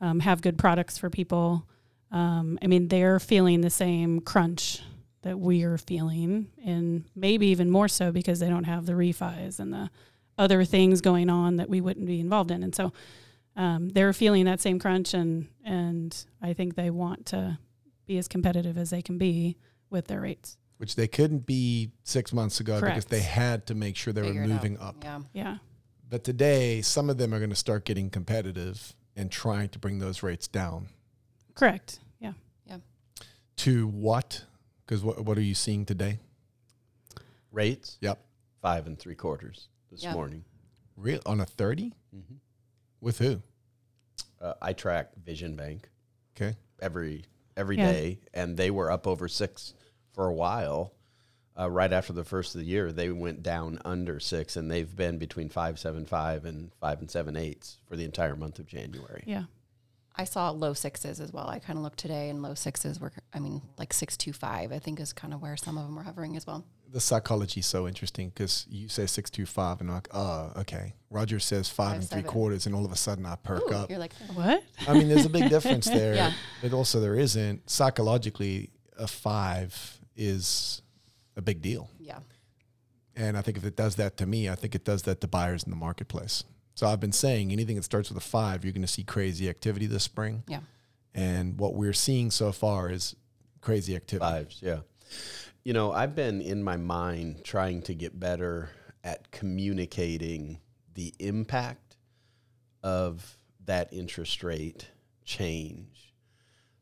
um, 0.00 0.20
have 0.20 0.42
good 0.42 0.58
products 0.58 0.96
for 0.96 1.10
people. 1.10 1.66
Um, 2.10 2.58
I 2.62 2.68
mean, 2.68 2.88
they're 2.88 3.20
feeling 3.20 3.60
the 3.60 3.70
same 3.70 4.20
crunch 4.20 4.80
that 5.22 5.38
we 5.38 5.64
are 5.64 5.76
feeling, 5.76 6.46
and 6.64 7.04
maybe 7.16 7.48
even 7.48 7.68
more 7.68 7.88
so 7.88 8.12
because 8.12 8.38
they 8.38 8.48
don't 8.48 8.64
have 8.64 8.86
the 8.86 8.92
refis 8.92 9.58
and 9.58 9.72
the 9.72 9.90
other 10.38 10.64
things 10.64 11.00
going 11.00 11.28
on 11.28 11.56
that 11.56 11.68
we 11.68 11.80
wouldn't 11.80 12.06
be 12.06 12.20
involved 12.20 12.50
in. 12.50 12.62
And 12.62 12.74
so 12.74 12.92
um, 13.56 13.88
they're 13.88 14.12
feeling 14.12 14.44
that 14.44 14.60
same 14.60 14.78
crunch, 14.78 15.12
and 15.12 15.48
and 15.64 16.16
I 16.40 16.52
think 16.52 16.76
they 16.76 16.90
want 16.90 17.26
to 17.26 17.58
be 18.06 18.16
as 18.16 18.28
competitive 18.28 18.78
as 18.78 18.90
they 18.90 19.02
can 19.02 19.18
be 19.18 19.56
with 19.90 20.06
their 20.06 20.20
rates. 20.20 20.56
Which 20.78 20.94
they 20.94 21.08
couldn't 21.08 21.44
be 21.44 21.90
six 22.04 22.32
months 22.32 22.60
ago 22.60 22.80
because 22.80 23.06
they 23.06 23.20
had 23.20 23.66
to 23.66 23.74
make 23.74 23.96
sure 23.96 24.12
they 24.12 24.22
Figure 24.22 24.42
were 24.42 24.46
moving 24.46 24.78
up. 24.78 25.02
Yeah. 25.02 25.20
Yeah. 25.32 25.56
But 26.08 26.22
today, 26.22 26.80
some 26.82 27.10
of 27.10 27.18
them 27.18 27.34
are 27.34 27.38
going 27.38 27.50
to 27.50 27.56
start 27.56 27.84
getting 27.84 28.10
competitive 28.10 28.94
and 29.16 29.30
trying 29.30 29.70
to 29.70 29.78
bring 29.80 29.98
those 29.98 30.22
rates 30.22 30.46
down. 30.46 30.88
Correct. 31.54 31.98
Yeah. 32.20 32.32
Yeah. 32.64 32.78
To 33.56 33.88
what? 33.88 34.44
Because 34.86 35.02
what, 35.02 35.24
what 35.24 35.36
are 35.36 35.42
you 35.42 35.56
seeing 35.56 35.84
today? 35.84 36.20
Rates? 37.50 37.98
Yep. 38.00 38.24
Five 38.62 38.86
and 38.86 38.96
three 38.96 39.16
quarters 39.16 39.68
this 39.98 40.04
Yeah. 40.04 40.14
morning. 40.14 40.44
Real 40.96 41.20
on 41.26 41.40
a 41.40 41.44
30? 41.46 41.92
Mm-hmm. 42.14 42.34
With 43.00 43.18
who? 43.18 43.42
Uh, 44.40 44.54
I 44.62 44.72
track 44.72 45.10
Vision 45.16 45.56
Bank 45.56 45.88
Okay. 46.36 46.56
every 46.80 47.24
every 47.56 47.76
Yeah. 47.76 47.90
day, 47.90 48.20
and 48.32 48.56
they 48.56 48.70
were 48.70 48.88
up 48.88 49.04
over 49.08 49.26
six 49.26 49.74
for 50.12 50.26
a 50.28 50.32
while. 50.34 50.92
Uh, 51.58 51.68
right 51.68 51.92
after 51.92 52.12
the 52.12 52.22
first 52.22 52.54
of 52.54 52.60
the 52.60 52.66
year, 52.68 52.92
they 52.92 53.10
went 53.10 53.42
down 53.42 53.80
under 53.84 54.20
six, 54.20 54.54
and 54.56 54.70
they've 54.70 54.94
been 54.94 55.18
between 55.18 55.48
five 55.48 55.76
seven 55.76 56.06
five 56.06 56.44
and 56.44 56.72
five 56.74 57.00
and 57.00 57.10
seven 57.10 57.36
eights 57.36 57.78
for 57.88 57.96
the 57.96 58.04
entire 58.04 58.36
month 58.36 58.60
of 58.60 58.66
January. 58.66 59.24
Yeah. 59.26 59.44
I 60.14 60.22
saw 60.24 60.50
low 60.50 60.72
sixes 60.72 61.20
as 61.20 61.32
well. 61.32 61.48
I 61.48 61.58
kind 61.58 61.76
of 61.76 61.82
looked 61.82 61.98
today, 61.98 62.28
and 62.30 62.42
low 62.42 62.54
sixes 62.54 63.00
were, 63.00 63.12
I 63.32 63.40
mean, 63.40 63.62
like 63.76 63.92
six 63.92 64.16
two 64.16 64.32
five. 64.32 64.70
I 64.70 64.78
think 64.78 65.00
is 65.00 65.12
kind 65.12 65.34
of 65.34 65.42
where 65.42 65.56
some 65.56 65.76
of 65.76 65.84
them 65.84 65.96
were 65.96 66.04
hovering 66.04 66.36
as 66.36 66.46
well. 66.46 66.64
The 66.90 67.00
psychology 67.00 67.60
is 67.60 67.66
so 67.66 67.86
interesting 67.86 68.30
because 68.30 68.66
you 68.70 68.88
say 68.88 69.04
625 69.06 69.80
and 69.82 69.90
I'm 69.90 69.94
like, 69.96 70.08
oh, 70.12 70.52
okay. 70.60 70.94
Roger 71.10 71.38
says 71.38 71.68
five, 71.68 71.88
Five, 71.92 71.94
and 72.00 72.08
three 72.08 72.18
seven. 72.20 72.30
quarters, 72.30 72.66
and 72.66 72.74
all 72.74 72.84
of 72.84 72.92
a 72.92 72.96
sudden 72.96 73.26
I 73.26 73.36
perk 73.36 73.62
Ooh, 73.70 73.74
up. 73.74 73.90
You're 73.90 73.98
like, 73.98 74.14
oh. 74.30 74.32
What? 74.34 74.62
I 74.86 74.94
mean, 74.94 75.08
there's 75.08 75.26
a 75.26 75.30
big 75.30 75.48
difference 75.50 75.86
there. 76.00 76.14
Yeah. 76.14 76.32
But 76.62 76.72
also, 76.72 76.98
there 77.00 77.14
isn't. 77.14 77.68
Psychologically, 77.68 78.70
a 78.98 79.06
five 79.06 79.98
is 80.16 80.80
a 81.36 81.42
big 81.42 81.60
deal. 81.62 81.90
yeah, 82.00 82.18
And 83.14 83.36
I 83.36 83.42
think 83.42 83.56
if 83.58 83.64
it 83.64 83.76
does 83.76 83.96
that 83.96 84.16
to 84.16 84.26
me, 84.26 84.48
I 84.48 84.54
think 84.54 84.74
it 84.74 84.84
does 84.84 85.02
that 85.02 85.20
to 85.20 85.28
buyers 85.28 85.62
in 85.64 85.70
the 85.70 85.76
marketplace. 85.76 86.42
So 86.74 86.86
I've 86.86 87.00
been 87.00 87.12
saying 87.12 87.52
anything 87.52 87.76
that 87.76 87.84
starts 87.84 88.08
with 88.08 88.18
a 88.18 88.26
five, 88.26 88.64
you're 88.64 88.72
going 88.72 88.82
to 88.82 88.88
see 88.88 89.04
crazy 89.04 89.48
activity 89.48 89.86
this 89.86 90.04
spring. 90.04 90.42
yeah. 90.48 90.60
And 91.14 91.58
what 91.58 91.74
we're 91.74 91.92
seeing 91.92 92.30
so 92.30 92.52
far 92.52 92.90
is 92.90 93.14
crazy 93.60 93.94
activity. 93.96 94.30
Fives, 94.30 94.60
yeah. 94.62 94.80
You 95.68 95.74
know, 95.74 95.92
I've 95.92 96.14
been 96.14 96.40
in 96.40 96.62
my 96.62 96.78
mind 96.78 97.44
trying 97.44 97.82
to 97.82 97.94
get 97.94 98.18
better 98.18 98.70
at 99.04 99.30
communicating 99.30 100.60
the 100.94 101.12
impact 101.18 101.98
of 102.82 103.36
that 103.66 103.92
interest 103.92 104.42
rate 104.42 104.88
change. 105.26 106.14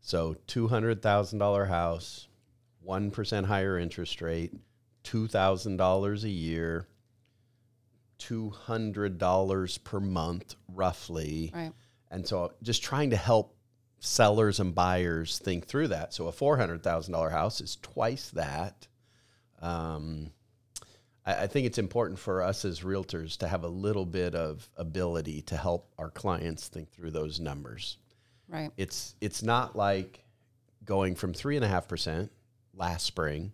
So, 0.02 0.36
$200,000 0.46 1.66
house, 1.66 2.28
1% 2.86 3.44
higher 3.46 3.76
interest 3.76 4.22
rate, 4.22 4.52
$2,000 5.02 6.22
a 6.22 6.28
year, 6.28 6.86
$200 8.20 9.82
per 9.82 9.98
month, 9.98 10.54
roughly. 10.72 11.50
Right. 11.52 11.72
And 12.12 12.24
so 12.24 12.52
just 12.62 12.84
trying 12.84 13.10
to 13.10 13.16
help 13.16 13.55
sellers 13.98 14.60
and 14.60 14.74
buyers 14.74 15.38
think 15.38 15.66
through 15.66 15.88
that. 15.88 16.12
So 16.12 16.28
a 16.28 16.32
$400,000 16.32 17.30
house 17.30 17.60
is 17.60 17.76
twice 17.82 18.30
that. 18.30 18.86
Um, 19.60 20.30
I, 21.24 21.44
I 21.44 21.46
think 21.46 21.66
it's 21.66 21.78
important 21.78 22.18
for 22.18 22.42
us 22.42 22.64
as 22.64 22.80
realtors 22.80 23.36
to 23.38 23.48
have 23.48 23.64
a 23.64 23.68
little 23.68 24.06
bit 24.06 24.34
of 24.34 24.68
ability 24.76 25.42
to 25.42 25.56
help 25.56 25.92
our 25.98 26.10
clients 26.10 26.68
think 26.68 26.90
through 26.92 27.10
those 27.10 27.40
numbers. 27.40 27.98
Right. 28.48 28.70
It's 28.76 29.16
it's 29.20 29.42
not 29.42 29.74
like 29.74 30.24
going 30.84 31.16
from 31.16 31.34
three 31.34 31.56
and 31.56 31.64
a 31.64 31.68
half 31.68 31.88
percent 31.88 32.30
last 32.74 33.04
spring 33.04 33.52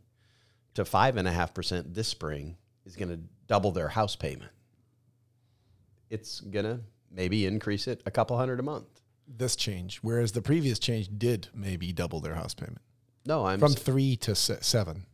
to 0.75 0.84
five 0.84 1.16
and 1.16 1.26
a 1.26 1.32
half 1.32 1.54
percent 1.54 1.94
this 1.94 2.08
spring 2.08 2.56
is 2.84 2.94
going 2.94 3.08
to 3.08 3.20
double 3.46 3.70
their 3.70 3.88
house 3.88 4.16
payment. 4.16 4.50
It's 6.11 6.40
gonna 6.40 6.80
maybe 7.11 7.46
increase 7.46 7.88
it 7.88 8.02
a 8.04 8.11
couple 8.11 8.37
hundred 8.37 8.61
a 8.61 8.62
month. 8.62 9.01
This 9.26 9.57
change, 9.57 9.99
whereas 10.02 10.33
the 10.33 10.43
previous 10.43 10.79
change 10.79 11.09
did 11.19 11.49
maybe 11.55 11.93
double 11.93 12.21
their 12.21 12.35
house 12.35 12.55
payment 12.55 12.81
No, 13.25 13.47
I'm 13.47 13.59
from 13.59 13.73
s- 13.73 13.79
three 13.79 14.17
to 14.17 14.35
se- 14.35 14.59
seven. 14.61 15.07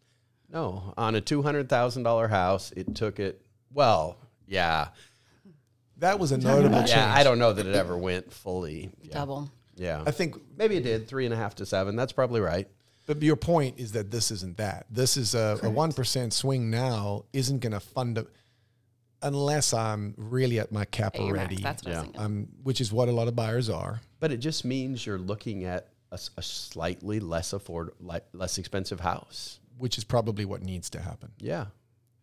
No, 0.50 0.95
on 0.97 1.15
a 1.15 1.21
two 1.21 1.43
hundred 1.43 1.69
thousand 1.69 2.03
dollar 2.05 2.29
house, 2.29 2.73
it 2.73 2.95
took 2.95 3.21
it. 3.21 3.41
Well, 3.73 4.17
yeah, 4.47 4.88
That 5.99 6.19
was 6.19 6.33
a 6.33 6.38
notable 6.38 6.79
change. 6.79 6.91
yeah. 6.91 7.12
I 7.15 7.23
don't 7.23 7.38
know 7.38 7.53
that 7.53 7.67
it 7.67 7.75
ever 7.75 7.97
went 7.99 8.33
fully. 8.33 8.91
Yeah, 9.03 9.12
Double. 9.15 9.50
yeah. 9.77 10.03
I 10.07 10.11
think 10.11 10.37
Maybe 10.57 10.77
it 10.77 10.83
did 10.85 11.07
three 11.09 11.25
and 11.27 11.35
a 11.35 11.37
half 11.37 11.55
to 11.57 11.67
seven. 11.67 11.97
That's 11.97 12.12
probably 12.12 12.41
right. 12.41 12.67
But 13.07 13.23
your 13.23 13.37
point 13.37 13.79
is 13.79 13.93
that 13.93 14.11
this 14.11 14.31
isn't 14.31 14.57
that. 14.59 14.87
This 14.91 15.17
is 15.17 15.35
a, 15.35 15.59
a 15.62 15.67
1% 15.67 16.33
swing 16.33 16.71
now 16.71 17.25
isn't 17.33 17.61
going 17.61 17.73
to 17.73 17.81
fund 17.81 18.19
it 18.19 18.27
unless 19.22 19.72
I'm 19.75 20.14
really 20.16 20.58
at 20.58 20.70
my 20.72 20.84
cap 20.84 21.14
At 21.14 21.22
your 21.22 21.34
max, 21.37 21.38
already, 21.48 21.62
That's 21.62 21.84
what 21.84 21.94
I 21.94 22.00
was 22.02 22.10
Um, 22.16 22.48
which 22.62 22.80
is 22.80 22.92
what 22.92 23.08
a 23.08 23.12
lot 23.12 23.28
of 23.28 23.34
buyers 23.37 23.68
are. 23.68 24.00
But 24.20 24.32
it 24.32 24.38
just 24.38 24.64
means 24.64 25.04
you're 25.06 25.18
looking 25.18 25.64
at 25.64 25.88
a 26.10 26.18
slightly 26.42 27.20
less 27.20 27.52
afford, 27.52 27.90
li- 28.00 28.20
less 28.32 28.56
expensive 28.58 29.00
house. 29.00 29.60
which 29.76 29.96
is 29.96 30.02
probably 30.04 30.44
what 30.44 30.60
needs 30.62 30.90
to 30.90 31.00
happen. 31.00 31.30
Yeah, 31.38 31.66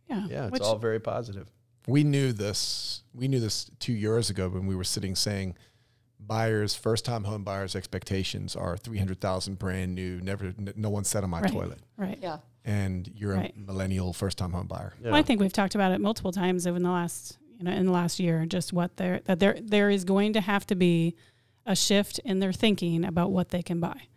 Yeah. 0.09 0.27
yeah. 0.29 0.43
It's 0.45 0.51
Which, 0.53 0.61
all 0.61 0.77
very 0.77 0.99
positive. 0.99 1.49
We 1.87 2.03
knew 2.03 2.33
this. 2.33 3.03
We 3.13 3.27
knew 3.29 3.39
this 3.39 3.71
two 3.79 3.93
years 3.93 4.29
ago 4.29 4.49
when 4.49 4.65
we 4.65 4.75
were 4.75 4.83
sitting 4.83 5.15
saying 5.15 5.55
buyers, 6.19 6.75
first 6.75 7.05
time 7.05 7.24
home 7.24 7.43
buyers' 7.43 7.75
expectations 7.75 8.55
are 8.55 8.77
300,000 8.77 9.60
brand 9.60 9.95
new, 9.95 10.19
never, 10.22 10.45
n- 10.45 10.74
no 10.75 10.89
one 10.89 11.03
sat 11.03 11.24
on 11.24 11.29
my 11.29 11.41
Right. 11.41 11.51
toilet. 11.51 11.79
right. 11.98 12.19
yeah. 12.22 12.38
And 12.63 13.12
you're 13.15 13.36
Right. 13.36 13.53
a 13.55 13.60
millennial 13.60 14.12
first 14.12 14.38
time 14.39 14.51
home 14.51 14.65
buyer. 14.67 14.93
Yeah. 15.01 15.12
Well, 15.12 15.19
I 15.19 15.22
think 15.22 15.39
we've 15.39 15.53
talked 15.53 15.75
about 15.75 15.91
it 15.91 16.01
multiple 16.01 16.31
times 16.31 16.65
over 16.65 16.79
the 16.79 16.89
last, 16.89 17.38
you 17.60 17.63
know, 17.63 17.72
in 17.72 17.86
the 17.86 17.91
last 17.91 18.19
year, 18.19 18.45
just 18.48 18.74
what 18.74 18.98
there 18.98 19.22
that 19.25 19.39
there 19.39 19.57
there 19.62 19.91
is 19.91 20.03
going 20.03 20.34
to 20.34 20.41
have 20.41 20.65
to 20.67 20.75
be 20.75 21.15
a 21.67 21.75
shift 21.75 22.17
in 22.25 22.39
their 22.39 22.51
thinking 22.53 23.05
about 23.05 23.31
what 23.31 23.50
they 23.50 23.62
can 23.62 23.79
buy, 23.79 24.07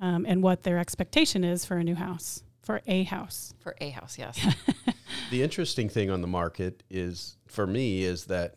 um, 0.00 0.24
and 0.26 0.42
what 0.42 0.64
their 0.64 0.78
expectation 0.78 1.44
is 1.44 1.64
for 1.64 1.76
a 1.76 1.84
new 1.84 1.94
house, 1.94 2.42
for 2.60 2.80
a 2.88 3.04
house. 3.04 3.54
For 3.60 3.76
a 3.80 3.90
house, 3.90 4.18
yes. 4.18 4.38
The 5.30 5.42
interesting 5.42 5.88
thing 5.88 6.10
on 6.10 6.20
the 6.20 6.26
market 6.28 6.82
is, 6.90 7.36
for 7.48 7.66
me, 7.66 8.02
is 8.02 8.26
that 8.26 8.56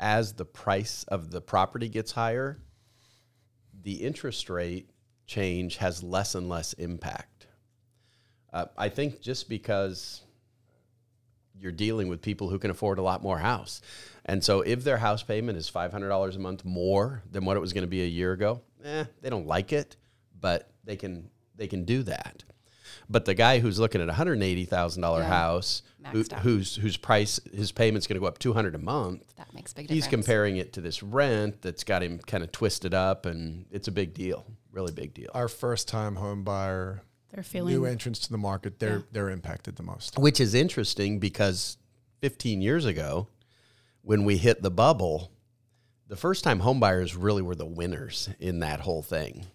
as 0.00 0.34
the 0.34 0.44
price 0.44 1.04
of 1.08 1.30
the 1.30 1.40
property 1.40 1.88
gets 1.88 2.12
higher, 2.12 2.58
the 3.82 3.94
interest 3.94 4.48
rate 4.50 4.90
change 5.26 5.76
has 5.76 6.02
less 6.02 6.34
and 6.34 6.48
less 6.48 6.72
impact. 6.74 7.46
Uh, 8.52 8.66
I 8.76 8.88
think 8.88 9.20
just 9.20 9.48
because 9.48 10.22
you're 11.60 11.72
dealing 11.72 12.08
with 12.08 12.22
people 12.22 12.48
who 12.48 12.58
can 12.58 12.70
afford 12.70 12.98
a 12.98 13.02
lot 13.02 13.22
more 13.22 13.38
house. 13.38 13.80
And 14.24 14.42
so 14.44 14.60
if 14.60 14.84
their 14.84 14.98
house 14.98 15.22
payment 15.22 15.58
is 15.58 15.70
$500 15.70 16.34
a 16.34 16.38
month 16.38 16.64
more 16.64 17.22
than 17.30 17.44
what 17.44 17.56
it 17.56 17.60
was 17.60 17.72
going 17.72 17.82
to 17.82 17.88
be 17.88 18.02
a 18.02 18.06
year 18.06 18.32
ago, 18.32 18.62
eh, 18.84 19.04
they 19.20 19.30
don't 19.30 19.46
like 19.46 19.72
it, 19.72 19.96
but 20.40 20.70
they 20.84 20.96
can 20.96 21.30
they 21.56 21.66
can 21.66 21.84
do 21.84 22.04
that. 22.04 22.44
But 23.10 23.24
the 23.24 23.34
guy 23.34 23.58
who's 23.60 23.78
looking 23.78 24.00
at 24.02 24.08
a 24.08 24.12
$180,000 24.12 25.18
Yeah. 25.20 25.24
house 25.28 25.82
who, 26.12 26.24
Maxed 26.24 26.38
whose 26.40 26.76
whose 26.76 26.96
price 26.96 27.40
his 27.52 27.72
payment's 27.72 28.06
going 28.06 28.14
to 28.16 28.20
go 28.20 28.26
up 28.26 28.38
200 28.38 28.74
a 28.74 28.78
month, 28.78 29.34
that 29.36 29.52
makes 29.54 29.72
a 29.72 29.76
big 29.76 29.88
he's 29.90 30.04
difference. 30.04 30.26
comparing 30.26 30.56
it 30.58 30.72
to 30.74 30.80
this 30.80 31.02
rent 31.02 31.60
that's 31.62 31.84
got 31.84 32.02
him 32.02 32.18
kind 32.20 32.42
of 32.44 32.52
twisted 32.52 32.94
up 32.94 33.26
and 33.26 33.66
it's 33.70 33.88
a 33.88 33.92
big 33.92 34.14
deal, 34.14 34.46
really 34.72 34.92
big 34.92 35.12
deal. 35.14 35.30
Our 35.34 35.48
first 35.48 35.88
time 35.88 36.16
home 36.16 36.44
buyer, 36.44 37.02
They're 37.32 37.42
feeling 37.42 37.74
new 37.74 37.84
entrance 37.84 38.18
to 38.20 38.30
the 38.30 38.38
market, 38.38 38.78
they're 38.78 38.98
Yeah. 38.98 39.02
they're 39.12 39.30
impacted 39.30 39.76
the 39.76 39.82
most. 39.82 40.18
which 40.18 40.40
is 40.40 40.54
interesting 40.54 41.18
because 41.18 41.76
15 42.20 42.60
years 42.62 42.84
ago 42.84 43.28
when 44.02 44.24
we 44.24 44.38
hit 44.38 44.62
the 44.62 44.70
bubble 44.70 45.30
the 46.08 46.16
first 46.16 46.42
time 46.42 46.60
homebuyers 46.60 47.14
really 47.18 47.42
were 47.42 47.54
the 47.54 47.66
winners 47.66 48.30
in 48.40 48.60
that 48.60 48.80
whole 48.80 49.02
thing 49.02 49.46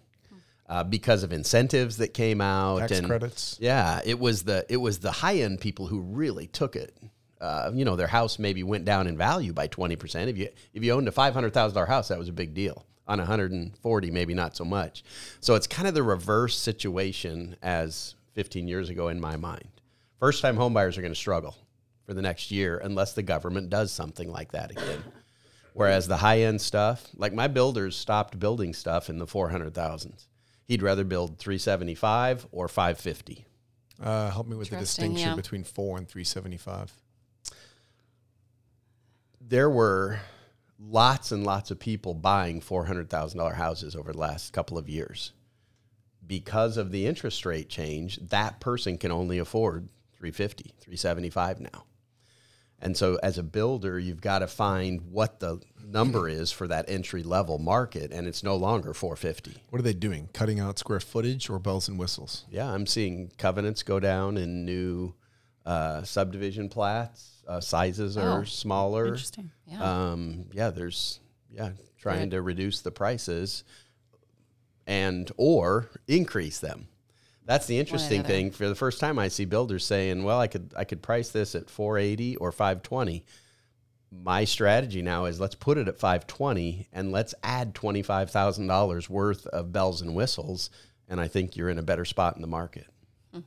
uh, 0.68 0.84
because 0.84 1.22
of 1.22 1.32
incentives 1.32 1.98
that 1.98 2.14
came 2.14 2.40
out 2.40 2.80
Tax 2.80 2.98
and 2.98 3.06
credits. 3.06 3.58
yeah 3.60 4.00
it 4.04 4.18
was 4.18 4.44
the 4.44 4.64
it 4.68 4.78
was 4.78 4.98
the 4.98 5.10
high 5.10 5.36
end 5.36 5.60
people 5.60 5.86
who 5.86 6.00
really 6.00 6.46
took 6.46 6.76
it. 6.76 6.96
Uh, 7.40 7.70
you 7.74 7.84
know 7.84 7.96
their 7.96 8.06
house 8.06 8.38
maybe 8.38 8.62
went 8.62 8.84
down 8.84 9.06
in 9.06 9.18
value 9.18 9.52
by 9.52 9.68
20% 9.68 10.28
if 10.28 10.38
you 10.38 10.48
if 10.72 10.82
you 10.82 10.92
owned 10.92 11.08
a 11.08 11.12
$500000 11.12 11.86
house 11.86 12.08
that 12.08 12.18
was 12.18 12.28
a 12.28 12.32
big 12.32 12.54
deal 12.54 12.86
on 13.06 13.18
140 13.18 14.10
maybe 14.10 14.32
not 14.32 14.56
so 14.56 14.64
much. 14.64 15.04
So 15.40 15.54
it's 15.54 15.66
kind 15.66 15.86
of 15.86 15.94
the 15.94 16.02
reverse 16.02 16.56
situation 16.56 17.56
as 17.62 18.14
15 18.32 18.66
years 18.66 18.88
ago 18.88 19.08
in 19.08 19.20
my 19.20 19.36
mind. 19.36 19.68
First 20.18 20.40
time 20.40 20.56
homebuyers 20.56 20.96
are 20.96 21.02
going 21.02 21.12
to 21.12 21.18
struggle 21.18 21.56
for 22.06 22.14
the 22.14 22.22
next 22.22 22.50
year 22.50 22.78
unless 22.82 23.12
the 23.12 23.22
government 23.22 23.68
does 23.68 23.92
something 23.92 24.30
like 24.30 24.52
that 24.52 24.70
again. 24.70 25.04
Whereas 25.74 26.08
the 26.08 26.16
high 26.16 26.40
end 26.40 26.62
stuff 26.62 27.08
like 27.16 27.34
my 27.34 27.48
builders 27.48 27.96
stopped 27.96 28.38
building 28.38 28.72
stuff 28.72 29.10
in 29.10 29.18
the 29.18 29.26
400000s 29.26 30.26
he'd 30.66 30.82
rather 30.82 31.04
build 31.04 31.38
375 31.38 32.46
or 32.52 32.68
550 32.68 33.44
Uh, 34.02 34.30
help 34.30 34.46
me 34.48 34.56
with 34.56 34.70
the 34.70 34.76
distinction 34.78 35.28
yeah. 35.30 35.34
between 35.36 35.64
four 35.64 35.98
and 35.98 36.08
375. 36.08 36.92
there 39.40 39.68
were 39.70 40.20
lots 40.78 41.30
and 41.32 41.44
lots 41.44 41.70
of 41.70 41.78
people 41.78 42.14
buying 42.14 42.60
$400,000 42.60 43.54
houses 43.54 43.94
over 43.94 44.12
the 44.12 44.18
last 44.18 44.52
couple 44.52 44.78
of 44.78 44.88
years. 44.88 45.32
Because 46.26 46.76
of 46.78 46.90
the 46.90 47.06
interest 47.06 47.44
rate 47.44 47.68
change, 47.68 48.16
that 48.16 48.58
person 48.60 48.96
can 48.96 49.12
only 49.12 49.38
afford 49.38 49.88
350, 50.14 50.72
375 50.80 51.60
now. 51.60 51.84
And 52.80 52.96
so 52.96 53.18
as 53.22 53.38
a 53.38 53.42
builder, 53.42 53.98
you've 53.98 54.20
got 54.20 54.40
to 54.40 54.46
find 54.46 55.00
what 55.10 55.40
the 55.40 55.60
number 55.86 56.28
is 56.28 56.50
for 56.52 56.66
that 56.68 56.84
entry 56.88 57.22
level 57.22 57.58
market 57.58 58.10
and 58.12 58.26
it's 58.26 58.42
no 58.42 58.56
longer 58.56 58.92
450. 58.92 59.62
What 59.70 59.78
are 59.78 59.82
they 59.82 59.92
doing? 59.94 60.28
Cutting 60.32 60.60
out 60.60 60.78
square 60.78 61.00
footage 61.00 61.48
or 61.48 61.58
bells 61.58 61.88
and 61.88 61.98
whistles? 61.98 62.44
Yeah, 62.50 62.70
I'm 62.70 62.86
seeing 62.86 63.30
covenants 63.38 63.82
go 63.82 64.00
down 64.00 64.36
in 64.36 64.64
new 64.64 65.14
uh, 65.64 66.02
subdivision 66.02 66.68
plats. 66.68 67.42
Uh, 67.46 67.60
sizes 67.60 68.16
are 68.16 68.40
Oh, 68.40 68.44
smaller. 68.44 69.06
interesting. 69.06 69.50
Yeah. 69.66 70.10
um, 70.10 70.46
yeah, 70.52 70.70
there's 70.70 71.20
yeah 71.50 71.70
trying 71.98 72.28
Good. 72.28 72.36
to 72.36 72.42
reduce 72.42 72.80
the 72.80 72.90
prices 72.90 73.64
and 74.86 75.30
or 75.36 75.90
increase 76.08 76.58
them. 76.58 76.88
That's 77.46 77.66
the 77.66 77.78
interesting 77.78 78.20
other. 78.20 78.28
thing. 78.28 78.50
For 78.50 78.68
the 78.68 78.74
first 78.74 79.00
time, 79.00 79.18
I 79.18 79.28
see 79.28 79.44
builders 79.44 79.84
saying, 79.84 80.24
"Well, 80.24 80.40
I 80.40 80.46
could 80.46 80.72
I 80.76 80.84
could 80.84 81.02
price 81.02 81.30
this 81.30 81.54
at 81.54 81.68
480 81.68 82.36
or 82.36 82.50
520." 82.52 83.24
My 84.10 84.44
strategy 84.44 85.02
now 85.02 85.24
is 85.24 85.40
let's 85.40 85.56
put 85.56 85.76
it 85.76 85.88
at 85.88 85.98
520 85.98 86.88
and 86.92 87.10
let's 87.10 87.34
add 87.42 87.74
$25,000 87.74 89.10
worth 89.10 89.46
of 89.48 89.72
bells 89.72 90.00
and 90.00 90.14
whistles, 90.14 90.70
and 91.08 91.20
I 91.20 91.26
think 91.28 91.56
you're 91.56 91.68
in 91.68 91.78
a 91.78 91.82
better 91.82 92.04
spot 92.04 92.36
in 92.36 92.40
the 92.42 92.46
market. 92.48 92.86
Hmm. 93.32 93.40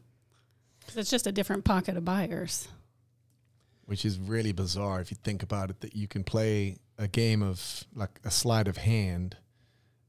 'Cause 0.85 0.97
it's 0.97 1.09
just 1.09 1.25
a 1.25 1.31
different 1.31 1.63
pocket 1.65 1.95
of 1.97 2.05
buyers. 2.05 2.67
which 3.85 4.03
is 4.03 4.19
really 4.19 4.51
bizarre 4.51 4.99
if 4.99 5.09
you 5.11 5.17
think 5.23 5.41
about 5.41 5.69
it 5.69 5.79
that 5.79 5.95
you 5.95 6.09
can 6.09 6.21
play 6.21 6.75
a 6.97 7.07
game 7.07 7.41
of 7.41 7.85
like 7.95 8.19
a 8.25 8.29
sleight 8.29 8.67
of 8.67 8.75
hand 8.75 9.37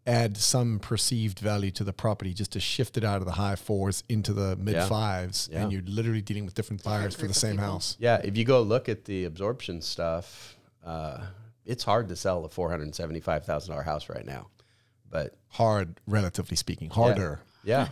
add 0.08 0.36
some 0.36 0.78
perceived 0.78 1.38
value 1.38 1.70
to 1.72 1.84
the 1.84 1.92
property 1.92 2.32
just 2.32 2.52
to 2.52 2.60
shift 2.60 2.96
it 2.96 3.04
out 3.04 3.18
of 3.20 3.26
the 3.26 3.32
high 3.32 3.56
fours 3.56 4.02
into 4.08 4.32
the 4.32 4.56
mid 4.56 4.74
Yeah. 4.74 4.86
fives 4.86 5.48
Yeah. 5.52 5.62
and 5.62 5.72
you're 5.72 5.82
literally 5.82 6.22
dealing 6.22 6.44
with 6.46 6.54
different 6.54 6.82
buyers 6.82 7.14
for 7.14 7.26
the 7.28 7.34
same 7.34 7.56
people. 7.56 7.64
house 7.72 7.96
Yeah, 8.00 8.16
if 8.24 8.36
you 8.36 8.44
go 8.44 8.62
look 8.62 8.88
at 8.88 9.04
the 9.04 9.24
absorption 9.26 9.82
stuff, 9.82 10.56
uh, 10.84 11.26
it's 11.66 11.84
hard 11.84 12.08
to 12.08 12.16
sell 12.16 12.44
a 12.44 12.48
four 12.48 12.70
hundred 12.70 12.94
seventy-five 12.94 13.44
thousand 13.44 13.70
dollar 13.72 13.82
house 13.84 14.08
right 14.08 14.24
now. 14.26 14.48
But 15.10 15.36
hard 15.48 16.00
relatively 16.06 16.56
speaking 16.56 16.90
harder 16.90 17.40
yeah, 17.64 17.88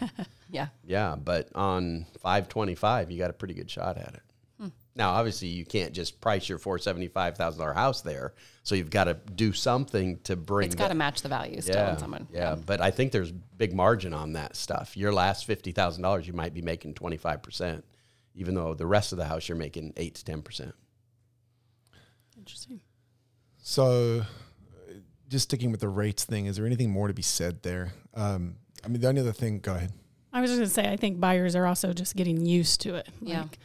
yeah. 0.51 0.69
yeah, 0.87 1.17
but 1.17 1.49
on 1.55 2.07
five 2.21 2.49
twenty-five, 2.49 3.11
you 3.11 3.19
got 3.19 3.31
a 3.31 3.35
pretty 3.35 3.53
good 3.55 3.71
shot 3.71 3.99
at 3.99 4.15
it. 4.15 4.23
Now, 4.97 5.11
obviously, 5.11 5.49
you 5.49 5.67
can't 5.67 5.93
just 5.93 6.21
price 6.23 6.49
your 6.49 6.59
four 6.59 6.79
seventy-five 6.79 7.37
thousand 7.37 7.61
dollar 7.61 7.75
house 7.75 8.01
there, 8.01 8.33
so 8.63 8.75
you've 8.75 8.91
got 8.91 9.05
to 9.05 9.15
do 9.35 9.53
something 9.53 10.19
to 10.25 10.37
bring. 10.37 10.67
It's 10.67 10.75
got 10.75 10.89
to 10.89 10.95
match 10.95 11.21
the 11.21 11.29
value 11.29 11.61
still 11.61 11.77
yeah, 11.77 11.93
in 11.93 11.99
someone. 11.99 12.27
yeah, 12.33 12.55
but 12.55 12.81
I 12.81 12.91
think 12.91 13.13
there's 13.13 13.31
big 13.31 13.75
margin 13.75 14.15
on 14.15 14.33
that 14.33 14.57
stuff. 14.57 14.97
Your 14.97 15.13
last 15.13 15.45
fifty 15.45 15.71
thousand 15.71 16.03
dollars, 16.03 16.27
you 16.27 16.33
might 16.33 16.55
be 16.55 16.63
making 16.63 16.95
twenty-five 16.95 17.43
percent, 17.43 17.85
even 18.35 18.55
though 18.55 18.73
the 18.73 18.87
rest 18.87 19.13
of 19.13 19.19
the 19.19 19.27
house 19.27 19.49
you're 19.49 19.59
making 19.59 19.93
eight 19.99 20.15
to 20.15 20.25
ten 20.25 20.41
percent. 20.41 20.75
Interesting. 22.39 22.81
so 23.59 24.21
uh, 24.21 24.93
just 25.29 25.45
sticking 25.45 25.71
with 25.73 25.81
the 25.81 25.89
rates 25.89 26.25
thing 26.25 26.47
is 26.47 26.57
there 26.57 26.67
anything 26.67 26.91
more 26.91 27.09
to 27.09 27.15
be 27.15 27.23
said 27.23 27.63
there 27.63 27.93
um, 28.15 28.57
i 28.85 28.89
mean 28.89 29.01
the 29.01 29.09
only 29.09 29.23
other 29.23 29.33
thing 29.33 29.59
go 29.59 29.75
ahead 29.75 29.91
I 30.37 30.43
was 30.43 30.51
just 30.51 30.61
gonna 30.61 30.69
say, 30.69 30.93
I 30.93 30.99
think 30.99 31.19
buyers 31.19 31.57
are 31.57 31.65
also 31.65 31.95
just 31.95 32.15
getting 32.15 32.45
used 32.45 32.83
to 32.83 32.97
it. 32.97 33.09
Yeah. 33.23 33.41
Like 33.41 33.55
it, 33.55 33.59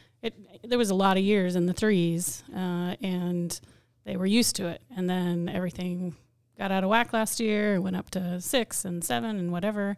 there 0.64 0.78
was 0.78 0.90
a 0.90 0.96
lot 0.96 1.18
of 1.18 1.24
years 1.24 1.56
in 1.56 1.66
the 1.66 1.74
threes, 1.74 2.44
uh, 2.56 2.96
and 3.02 3.60
they 4.06 4.18
were 4.18 4.26
used 4.26 4.56
to 4.58 4.68
it. 4.68 4.82
And 4.96 5.10
then 5.10 5.50
everything 5.50 6.16
got 6.58 6.72
out 6.72 6.84
of 6.84 6.90
whack 6.90 7.14
last 7.14 7.40
year. 7.40 7.80
Went 7.82 7.96
up 7.96 8.10
to 8.12 8.40
six 8.42 8.86
and 8.86 9.04
seven 9.04 9.38
and 9.38 9.52
whatever. 9.52 9.98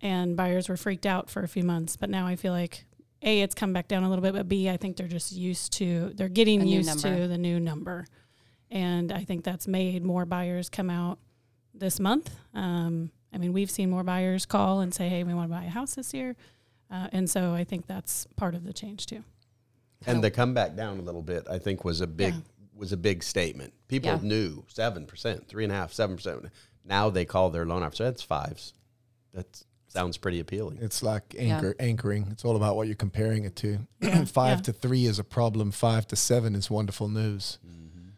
And 0.00 0.36
buyers 0.36 0.68
were 0.68 0.76
freaked 0.76 1.06
out 1.06 1.30
for 1.30 1.42
a 1.42 1.48
few 1.48 1.62
months. 1.62 1.96
But 1.96 2.10
now 2.10 2.26
I 2.26 2.36
feel 2.36 2.52
like 2.52 2.84
a, 3.22 3.40
it's 3.40 3.54
come 3.54 3.72
back 3.72 3.88
down 3.88 4.02
a 4.02 4.08
little 4.08 4.22
bit, 4.22 4.34
but 4.34 4.48
b, 4.48 4.68
I 4.68 4.76
think 4.76 4.96
they're 4.96 5.06
just 5.06 5.32
used 5.32 5.72
to. 5.74 6.12
They're 6.14 6.28
getting 6.28 6.66
used 6.66 7.00
to 7.00 7.28
the 7.28 7.38
new 7.38 7.60
number, 7.60 8.06
and 8.70 9.12
I 9.12 9.22
think 9.22 9.44
that's 9.44 9.68
made 9.68 10.02
more 10.04 10.24
buyers 10.24 10.68
come 10.68 10.90
out 10.90 11.18
this 11.72 12.00
month. 12.00 12.34
Um, 12.52 13.12
I 13.32 13.38
mean, 13.38 13.52
we've 13.52 13.70
seen 13.70 13.90
more 13.90 14.02
buyers 14.02 14.44
call 14.44 14.80
and 14.80 14.92
say, 14.92 15.08
"Hey, 15.08 15.22
we 15.22 15.34
want 15.34 15.50
to 15.50 15.56
buy 15.56 15.64
a 15.64 15.68
house 15.68 15.94
this 15.94 16.12
year." 16.12 16.34
Uh, 16.90 17.08
and 17.12 17.30
so 17.30 17.54
I 17.54 17.64
think 17.64 17.86
that's 17.86 18.26
part 18.36 18.54
of 18.54 18.64
the 18.64 18.72
change 18.72 19.06
too. 19.06 19.22
And 20.06 20.22
the 20.24 20.30
comeback 20.30 20.74
down 20.76 20.98
a 20.98 21.02
little 21.02 21.22
bit, 21.22 21.46
I 21.50 21.58
think, 21.58 21.84
was 21.84 22.00
a 22.00 22.06
big 22.06 22.34
Yeah. 22.34 22.40
was 22.74 22.92
a 22.92 22.96
big 22.96 23.22
statement. 23.22 23.72
People 23.88 24.10
Yeah. 24.10 24.18
knew 24.22 24.64
seven 24.68 25.06
percent, 25.06 25.46
three 25.48 25.64
and 25.64 25.72
a 25.72 25.76
half, 25.76 25.92
seven 25.92 26.16
percent. 26.16 26.46
Now 26.84 27.10
they 27.10 27.24
call 27.24 27.50
their 27.50 27.64
loan 27.66 27.82
officer. 27.82 28.04
That's 28.04 28.22
fives. 28.22 28.72
That 29.34 29.62
sounds 29.88 30.16
pretty 30.16 30.40
appealing. 30.40 30.78
It's 30.80 31.02
like 31.02 31.34
Yeah. 31.34 31.56
anchor 31.56 31.74
anchoring. 31.78 32.28
It's 32.30 32.44
all 32.44 32.56
about 32.56 32.76
what 32.76 32.86
you're 32.86 32.96
comparing 32.96 33.44
it 33.44 33.54
to. 33.56 33.78
Five 34.26 34.58
yeah. 34.58 34.62
to 34.62 34.72
three 34.72 35.04
is 35.06 35.18
a 35.18 35.24
problem. 35.24 35.70
Five 35.70 36.06
to 36.08 36.16
seven 36.16 36.54
is 36.54 36.70
wonderful 36.70 37.08
news. 37.08 37.58
Mm-hmm. 37.66 38.08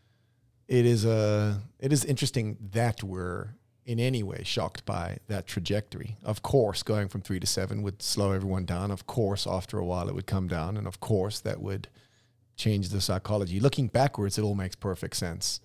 It 0.68 0.86
is 0.86 1.04
a. 1.04 1.60
It 1.78 1.92
is 1.92 2.04
interesting 2.04 2.56
that 2.72 3.02
we're 3.02 3.50
in 3.86 4.00
any 4.00 4.22
way 4.22 4.42
shocked 4.44 4.84
by 4.84 5.18
that 5.28 5.46
trajectory. 5.46 6.16
Of 6.22 6.42
course, 6.42 6.82
going 6.82 7.08
from 7.08 7.20
three 7.20 7.40
to 7.40 7.46
seven 7.46 7.82
would 7.82 8.02
slow 8.02 8.32
everyone 8.32 8.64
down. 8.64 8.90
Of 8.90 9.06
course, 9.06 9.46
after 9.46 9.78
a 9.78 9.84
while, 9.84 10.08
it 10.08 10.14
would 10.14 10.26
come 10.26 10.48
down, 10.48 10.76
and 10.76 10.86
of 10.86 11.00
course, 11.00 11.40
that 11.40 11.60
would 11.60 11.88
change 12.56 12.90
the 12.90 13.00
psychology. 13.00 13.60
Looking 13.60 13.88
backwards, 13.88 14.38
it 14.38 14.42
all 14.42 14.54
makes 14.54 14.76
perfect 14.76 15.16
sense. 15.16 15.60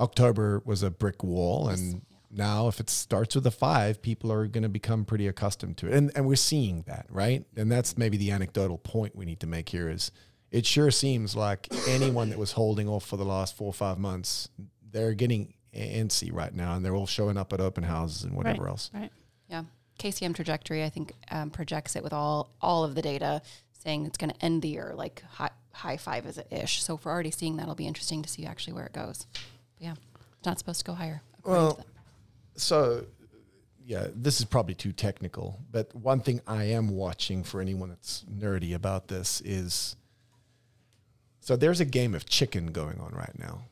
October 0.00 0.62
was 0.64 0.82
a 0.82 0.90
brick 0.90 1.22
wall, 1.22 1.68
and 1.68 2.02
now 2.30 2.66
if 2.68 2.80
it 2.80 2.90
starts 2.90 3.34
with 3.34 3.46
a 3.46 3.50
five, 3.50 4.02
people 4.02 4.32
are 4.32 4.46
going 4.46 4.62
to 4.62 4.68
become 4.68 5.04
pretty 5.04 5.28
accustomed 5.28 5.76
to 5.78 5.86
it, 5.86 5.94
and 5.94 6.10
and 6.16 6.26
we're 6.26 6.36
seeing 6.36 6.82
that, 6.86 7.06
right? 7.08 7.44
And 7.56 7.70
that's 7.70 7.96
maybe 7.96 8.16
the 8.16 8.30
anecdotal 8.30 8.78
point 8.78 9.14
we 9.14 9.24
need 9.24 9.40
to 9.40 9.46
make 9.46 9.68
here 9.68 9.88
is 9.88 10.10
it 10.50 10.66
sure 10.66 10.90
seems 10.90 11.34
like 11.34 11.66
anyone 11.88 12.30
that 12.30 12.38
was 12.38 12.52
holding 12.52 12.88
off 12.88 13.04
for 13.04 13.16
the 13.16 13.24
last 13.24 13.56
four 13.56 13.66
or 13.68 13.72
five 13.72 13.98
months, 13.98 14.48
they're 14.92 15.14
getting 15.14 15.53
antsy 15.74 16.32
right 16.32 16.54
now, 16.54 16.74
and 16.74 16.84
they're 16.84 16.94
all 16.94 17.06
showing 17.06 17.36
up 17.36 17.52
at 17.52 17.60
open 17.60 17.84
houses 17.84 18.24
and 18.24 18.34
whatever 18.34 18.62
right, 18.62 18.70
else. 18.70 18.90
Right. 18.94 19.10
Yeah. 19.48 19.64
KCM 19.98 20.34
trajectory, 20.34 20.82
I 20.84 20.88
think, 20.88 21.12
um, 21.30 21.50
projects 21.50 21.96
it 21.96 22.02
with 22.02 22.12
all 22.12 22.50
all 22.60 22.84
of 22.84 22.94
the 22.94 23.02
data 23.02 23.42
saying 23.84 24.06
it's 24.06 24.16
going 24.16 24.30
to 24.30 24.44
end 24.44 24.62
the 24.62 24.68
year 24.68 24.94
like 24.96 25.22
high, 25.30 25.50
high 25.72 25.96
five 25.96 26.26
is 26.26 26.40
ish. 26.50 26.82
So 26.82 26.94
if 26.94 27.04
we're 27.04 27.12
already 27.12 27.30
seeing 27.30 27.56
that, 27.56 27.64
it'll 27.64 27.74
be 27.74 27.86
interesting 27.86 28.22
to 28.22 28.28
see 28.28 28.46
actually 28.46 28.72
where 28.72 28.86
it 28.86 28.92
goes. 28.92 29.26
But 29.32 29.84
yeah, 29.84 29.94
it's 30.38 30.46
not 30.46 30.58
supposed 30.58 30.80
to 30.80 30.84
go 30.84 30.94
higher. 30.94 31.22
Well, 31.44 31.84
so 32.56 33.04
yeah, 33.86 34.06
this 34.14 34.40
is 34.40 34.46
probably 34.46 34.74
too 34.74 34.92
technical, 34.92 35.60
but 35.70 35.94
one 35.94 36.20
thing 36.20 36.40
I 36.46 36.64
am 36.64 36.88
watching 36.88 37.44
for 37.44 37.60
anyone 37.60 37.90
that's 37.90 38.24
nerdy 38.32 38.74
about 38.74 39.08
this 39.08 39.42
is 39.42 39.96
so 41.40 41.56
there's 41.56 41.80
a 41.80 41.84
game 41.84 42.14
of 42.14 42.24
chicken 42.24 42.68
going 42.68 42.98
on 42.98 43.12
right 43.12 43.38
now 43.38 43.64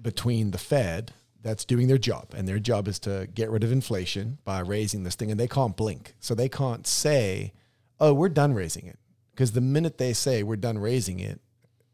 between 0.00 0.50
the 0.50 0.58
Fed 0.58 1.12
that's 1.42 1.64
doing 1.64 1.86
their 1.86 1.98
job, 1.98 2.34
and 2.36 2.48
their 2.48 2.58
job 2.58 2.88
is 2.88 2.98
to 3.00 3.28
get 3.34 3.50
rid 3.50 3.62
of 3.62 3.70
inflation 3.72 4.38
by 4.44 4.60
raising 4.60 5.04
this 5.04 5.14
thing, 5.14 5.30
and 5.30 5.38
they 5.38 5.48
can't 5.48 5.76
blink. 5.76 6.14
So 6.18 6.34
they 6.34 6.48
can't 6.48 6.86
say, 6.86 7.52
oh, 8.00 8.12
we're 8.12 8.28
done 8.28 8.52
raising 8.54 8.86
it. 8.86 8.98
Because 9.32 9.52
the 9.52 9.60
minute 9.60 9.98
they 9.98 10.12
say 10.12 10.42
we're 10.42 10.56
done 10.56 10.78
raising 10.78 11.20
it, 11.20 11.40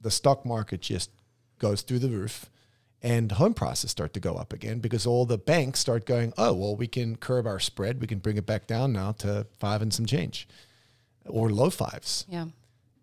the 0.00 0.10
stock 0.10 0.46
market 0.46 0.80
just 0.80 1.10
goes 1.58 1.82
through 1.82 1.98
the 2.00 2.08
roof 2.08 2.48
and 3.02 3.32
home 3.32 3.52
prices 3.52 3.90
start 3.90 4.12
to 4.14 4.20
go 4.20 4.34
up 4.34 4.52
again 4.52 4.78
because 4.78 5.06
all 5.06 5.26
the 5.26 5.38
banks 5.38 5.80
start 5.80 6.06
going, 6.06 6.32
oh, 6.38 6.52
well, 6.52 6.76
we 6.76 6.86
can 6.86 7.16
curb 7.16 7.46
our 7.46 7.58
spread. 7.58 8.00
We 8.00 8.06
can 8.06 8.20
bring 8.20 8.36
it 8.36 8.46
back 8.46 8.66
down 8.66 8.92
now 8.92 9.12
to 9.18 9.46
five 9.58 9.82
and 9.82 9.92
some 9.92 10.06
change 10.06 10.48
or 11.26 11.50
low 11.50 11.70
fives. 11.70 12.24
yeah, 12.28 12.46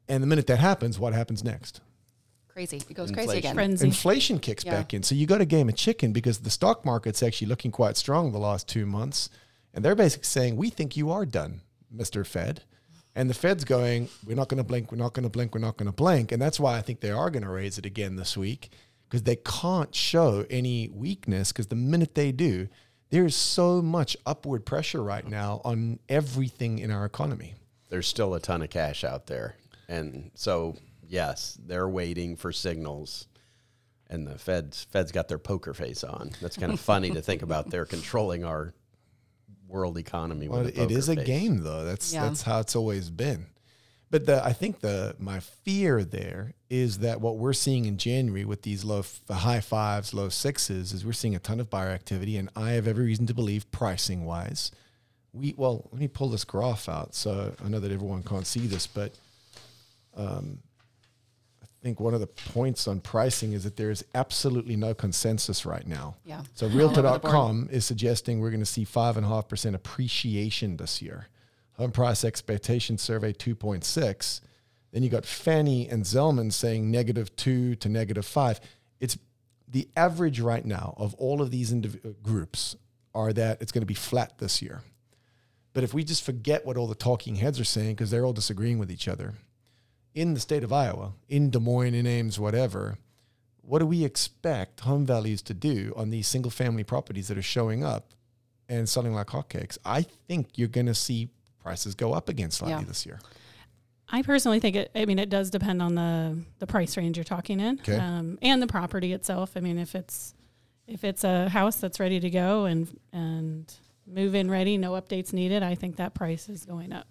And 0.08 0.24
the 0.24 0.28
minute 0.28 0.48
that 0.48 0.60
happens, 0.60 0.98
what 1.00 1.14
happens 1.14 1.44
next? 1.44 1.82
Crazy. 2.54 2.78
It 2.78 2.94
goes 2.94 3.10
Inflation. 3.10 3.28
crazy 3.30 3.38
again. 3.40 3.56
Frenzy. 3.56 3.88
Inflation 3.88 4.40
kicks 4.40 4.66
Yeah. 4.66 4.72
back 4.72 4.94
in. 4.94 5.04
So 5.04 5.16
you 5.16 5.26
got 5.28 5.42
a 5.42 5.46
game 5.46 5.70
of 5.70 5.76
chicken 5.76 6.12
because 6.12 6.40
the 6.40 6.50
stock 6.50 6.86
market's 6.86 7.24
actually 7.24 7.48
looking 7.48 7.72
quite 7.72 7.98
strong 7.98 8.32
the 8.32 8.40
last 8.40 8.68
two 8.68 8.86
months. 8.86 9.30
And 9.74 9.86
they're 9.86 9.96
basically 9.96 10.26
saying, 10.26 10.56
we 10.58 10.70
think 10.70 10.98
you 10.98 11.12
are 11.12 11.26
done, 11.26 11.62
Mr. 11.96 12.26
Fed. 12.26 12.64
And 13.16 13.30
the 13.30 13.34
Fed's 13.34 13.64
going, 13.64 14.10
we're 14.26 14.36
not 14.36 14.50
going 14.50 14.58
to 14.60 14.64
blink, 14.64 14.92
we're 14.92 14.98
not 14.98 15.14
going 15.14 15.24
to 15.24 15.30
blink, 15.30 15.54
we're 15.54 15.62
not 15.62 15.78
going 15.78 15.88
to 15.88 15.92
blink. 15.96 16.32
And 16.32 16.42
that's 16.42 16.60
why 16.60 16.78
I 16.78 16.82
think 16.82 17.02
they 17.02 17.12
are 17.12 17.30
going 17.30 17.44
to 17.44 17.50
raise 17.50 17.78
it 17.78 17.86
again 17.86 18.16
this 18.16 18.38
week 18.38 18.70
because 19.08 19.24
they 19.24 19.36
can't 19.36 19.94
show 19.94 20.46
any 20.50 20.90
weakness 20.90 21.52
because 21.52 21.68
the 21.68 21.76
minute 21.76 22.16
they 22.16 22.32
do, 22.32 22.68
there's 23.10 23.36
so 23.36 23.82
much 23.82 24.16
upward 24.26 24.66
pressure 24.66 25.02
right 25.04 25.28
now 25.28 25.62
on 25.66 26.00
everything 26.08 26.78
in 26.80 26.92
our 26.92 27.06
economy. 27.06 27.56
There's 27.90 28.08
still 28.08 28.36
a 28.36 28.40
ton 28.40 28.62
of 28.62 28.70
cash 28.70 29.04
out 29.04 29.26
there, 29.26 29.56
and 29.88 30.30
so 30.36 30.76
yes, 31.10 31.58
they're 31.66 31.90
waiting 31.90 32.36
for 32.38 32.52
signals. 32.54 33.28
And 34.12 34.26
the 34.26 34.38
Fed's 34.40 34.86
Fed's 34.86 35.12
got 35.12 35.28
their 35.28 35.38
poker 35.38 35.74
face 35.74 36.04
on. 36.04 36.32
That's 36.42 36.56
kind 36.58 36.72
of 36.72 36.80
funny 36.94 37.12
to 37.12 37.22
think 37.22 37.42
about. 37.42 37.70
They're 37.70 37.86
controlling 37.86 38.44
our 38.46 38.74
world 39.68 39.98
economy. 39.98 40.48
Well, 40.48 40.64
with 40.64 40.80
it 40.80 40.90
is 40.92 41.08
poker 41.08 41.20
a 41.22 41.24
face. 41.24 41.28
game 41.28 41.58
though. 41.64 41.84
That's 41.84 42.12
Yeah. 42.14 42.24
that's 42.24 42.42
how 42.44 42.60
it's 42.60 42.76
always 42.76 43.10
been. 43.12 43.48
But 44.12 44.26
the 44.26 44.44
I 44.44 44.54
think 44.54 44.80
the 44.80 45.16
my 45.20 45.40
fear 45.40 46.04
there 46.04 46.54
is 46.72 47.00
that 47.00 47.22
what 47.22 47.38
we're 47.38 47.54
seeing 47.54 47.86
in 47.86 47.98
January 47.98 48.46
with 48.46 48.64
these 48.64 48.84
low 48.84 49.00
f- 49.00 49.22
high 49.30 49.60
fives, 49.60 50.12
low 50.12 50.30
sixes 50.30 50.92
is 50.92 51.06
we're 51.06 51.14
seeing 51.14 51.36
a 51.36 51.40
ton 51.40 51.60
of 51.60 51.70
buyer 51.70 51.90
activity, 51.90 52.36
and 52.38 52.50
I 52.56 52.72
have 52.72 52.88
every 52.88 53.06
reason 53.06 53.28
to 53.28 53.36
believe 53.36 53.70
pricing 53.72 54.26
wise, 54.26 54.72
we 55.34 55.54
well 55.56 55.88
let 55.92 56.02
me 56.02 56.08
pull 56.08 56.30
this 56.30 56.44
graph 56.46 56.90
out 56.90 57.14
so 57.14 57.54
I 57.64 57.70
know 57.70 57.80
that 57.80 57.92
everyone 57.92 58.24
can't 58.24 58.48
see 58.48 58.66
this, 58.66 58.88
but 58.88 59.14
um, 60.18 60.58
I 60.64 60.69
think 61.82 62.00
one 62.00 62.14
of 62.14 62.20
the 62.20 62.28
points 62.28 62.88
on 62.88 63.00
pricing 63.00 63.54
is 63.54 63.64
that 63.64 63.78
there 63.78 63.90
is 63.90 64.04
absolutely 64.14 64.76
no 64.76 64.94
consensus 64.94 65.66
right 65.66 65.88
now. 65.88 66.16
Yeah. 66.26 66.44
So 66.54 66.66
All 66.68 66.82
over 66.82 66.94
the. 66.94 67.02
Realtor.com 67.04 67.70
is 67.72 67.86
suggesting 67.86 68.40
we're 68.40 68.50
going 68.50 68.60
to 68.60 68.66
see 68.66 68.84
five 68.84 69.18
and 69.18 69.26
a 69.26 69.30
half 69.30 69.48
percent 69.48 69.76
appreciation 69.76 70.78
this 70.78 71.02
year. 71.02 71.28
Home 71.74 71.92
price 71.92 72.26
expectation 72.26 72.98
survey 72.98 73.32
2.6. 73.32 74.42
Then 74.92 75.04
you 75.04 75.10
got 75.10 75.26
Fannie 75.26 75.88
and 75.88 76.04
Zelman 76.04 76.52
saying 76.52 76.92
negative 76.92 77.34
two 77.36 77.76
to 77.76 77.90
negative 77.90 78.26
five. 78.26 78.60
It's 79.00 79.18
the 79.68 79.88
average 79.96 80.40
right 80.40 80.66
now 80.66 80.96
of 80.98 81.14
all 81.16 81.42
of 81.42 81.52
these 81.52 81.72
indiv- 81.72 82.04
uh, 82.06 82.14
groups 82.24 82.76
are 83.14 83.32
that 83.34 83.62
it's 83.62 83.72
going 83.72 83.82
to 83.82 83.88
be 83.88 83.94
flat 83.94 84.40
this 84.40 84.62
year. 84.62 84.82
But 85.74 85.84
if 85.84 85.94
we 85.94 86.04
just 86.04 86.24
forget 86.24 86.66
what 86.66 86.76
all 86.76 86.88
the 86.88 86.96
talking 86.96 87.36
heads 87.36 87.60
are 87.60 87.66
saying, 87.66 87.96
because 87.96 88.10
they're 88.12 88.26
all 88.26 88.34
disagreeing 88.34 88.80
with 88.80 88.92
each 88.92 89.08
other, 89.08 89.36
in 90.16 90.34
the 90.34 90.40
state 90.40 90.64
of 90.64 90.74
Iowa, 90.74 91.14
in 91.28 91.50
Des 91.50 91.60
Moines, 91.60 91.94
in 91.94 92.06
Ames, 92.08 92.40
whatever, 92.40 92.98
what 93.62 93.80
do 93.80 93.86
we 93.86 94.04
expect 94.04 94.82
home 94.82 95.06
values 95.06 95.42
to 95.44 95.54
do 95.54 95.94
on 95.96 96.10
these 96.10 96.28
single 96.28 96.52
family 96.52 96.84
properties 96.84 97.28
that 97.28 97.38
are 97.38 97.42
showing 97.44 97.84
up 97.84 98.14
and 98.68 98.90
selling 98.90 99.14
like 99.14 99.28
hotcakes? 99.28 99.78
I 99.86 100.04
think 100.28 100.58
you're 100.58 100.68
going 100.68 100.88
to 100.88 100.96
see 100.96 101.30
prices 101.62 101.94
go 101.96 102.14
up 102.14 102.30
again 102.30 102.52
slightly 102.52 102.82
Yeah. 102.82 102.88
this 102.88 103.06
year. 103.06 103.20
I 104.12 104.24
personally 104.24 104.60
think 104.60 104.76
it. 104.76 104.90
I 104.96 105.06
mean, 105.06 105.20
it 105.20 105.30
does 105.30 105.52
depend 105.52 105.84
on 105.84 105.94
the 105.94 106.40
the 106.58 106.66
price 106.66 106.98
range 106.98 107.16
you're 107.16 107.24
talking 107.24 107.60
in, 107.60 107.80
Okay. 107.82 107.96
um, 107.96 108.40
and 108.42 108.60
the 108.60 108.66
property 108.66 109.14
itself. 109.14 109.52
I 109.56 109.60
mean, 109.60 109.78
if 109.78 109.94
it's 109.94 110.34
if 110.88 111.04
it's 111.04 111.24
a 111.24 111.48
house 111.50 111.76
that's 111.76 112.00
ready 112.00 112.20
to 112.20 112.30
go 112.32 112.66
and 112.66 112.88
and 113.14 113.72
move 114.08 114.34
in 114.34 114.50
ready, 114.50 114.80
no 114.80 114.94
updates 114.94 115.32
needed, 115.32 115.62
I 115.62 115.76
think 115.76 115.98
that 115.98 116.16
price 116.16 116.50
is 116.50 116.66
going 116.66 116.92
up. 116.92 117.06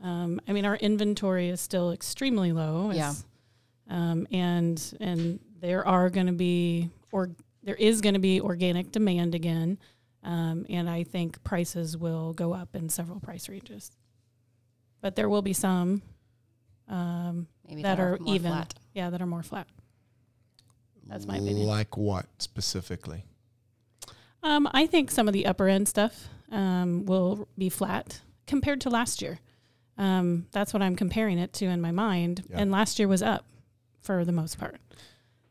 Um, 0.00 0.40
I 0.46 0.52
mean, 0.52 0.64
our 0.64 0.76
inventory 0.76 1.48
is 1.48 1.60
still 1.60 1.92
extremely 1.92 2.52
low. 2.52 2.90
Yeah. 2.92 3.14
Um, 3.88 4.26
and 4.30 4.96
and 5.00 5.40
there 5.60 5.86
are 5.86 6.10
going 6.10 6.26
to 6.26 6.32
be 6.32 6.90
or 7.12 7.30
there 7.62 7.74
is 7.74 8.00
going 8.00 8.14
to 8.14 8.20
be 8.20 8.40
organic 8.40 8.92
demand 8.92 9.34
again, 9.34 9.78
um, 10.22 10.66
and 10.68 10.88
I 10.88 11.04
think 11.04 11.42
prices 11.44 11.96
will 11.96 12.32
go 12.32 12.52
up 12.52 12.74
in 12.74 12.88
several 12.88 13.20
price 13.20 13.48
ranges. 13.48 13.90
But 15.00 15.16
there 15.16 15.28
will 15.28 15.42
be 15.42 15.52
some 15.52 16.02
um, 16.88 17.46
Maybe 17.68 17.82
that 17.82 18.00
are 18.00 18.18
more 18.18 18.34
even, 18.34 18.52
flat. 18.52 18.74
yeah, 18.94 19.10
that 19.10 19.20
are 19.20 19.26
more 19.26 19.42
flat. 19.42 19.66
That's 21.06 21.26
my 21.26 21.36
opinion. 21.36 21.66
Like 21.66 21.96
what 21.96 22.26
specifically? 22.38 23.24
Um, 24.42 24.68
I 24.72 24.86
think 24.86 25.10
some 25.10 25.26
of 25.26 25.32
the 25.34 25.46
upper 25.46 25.68
end 25.68 25.88
stuff 25.88 26.28
um, 26.50 27.06
will 27.06 27.48
be 27.56 27.68
flat 27.68 28.20
compared 28.46 28.80
to 28.82 28.90
last 28.90 29.22
year. 29.22 29.38
Um, 29.96 30.46
that's 30.52 30.72
what 30.72 30.82
I'm 30.82 30.96
comparing 30.96 31.38
it 31.38 31.52
to 31.54 31.66
in 31.66 31.80
my 31.80 31.90
mind. 31.92 32.44
Yeah. 32.50 32.56
And 32.60 32.70
last 32.70 32.98
year 32.98 33.06
was 33.08 33.22
up 33.22 33.44
for 34.02 34.24
the 34.24 34.32
most 34.32 34.58
part. 34.58 34.80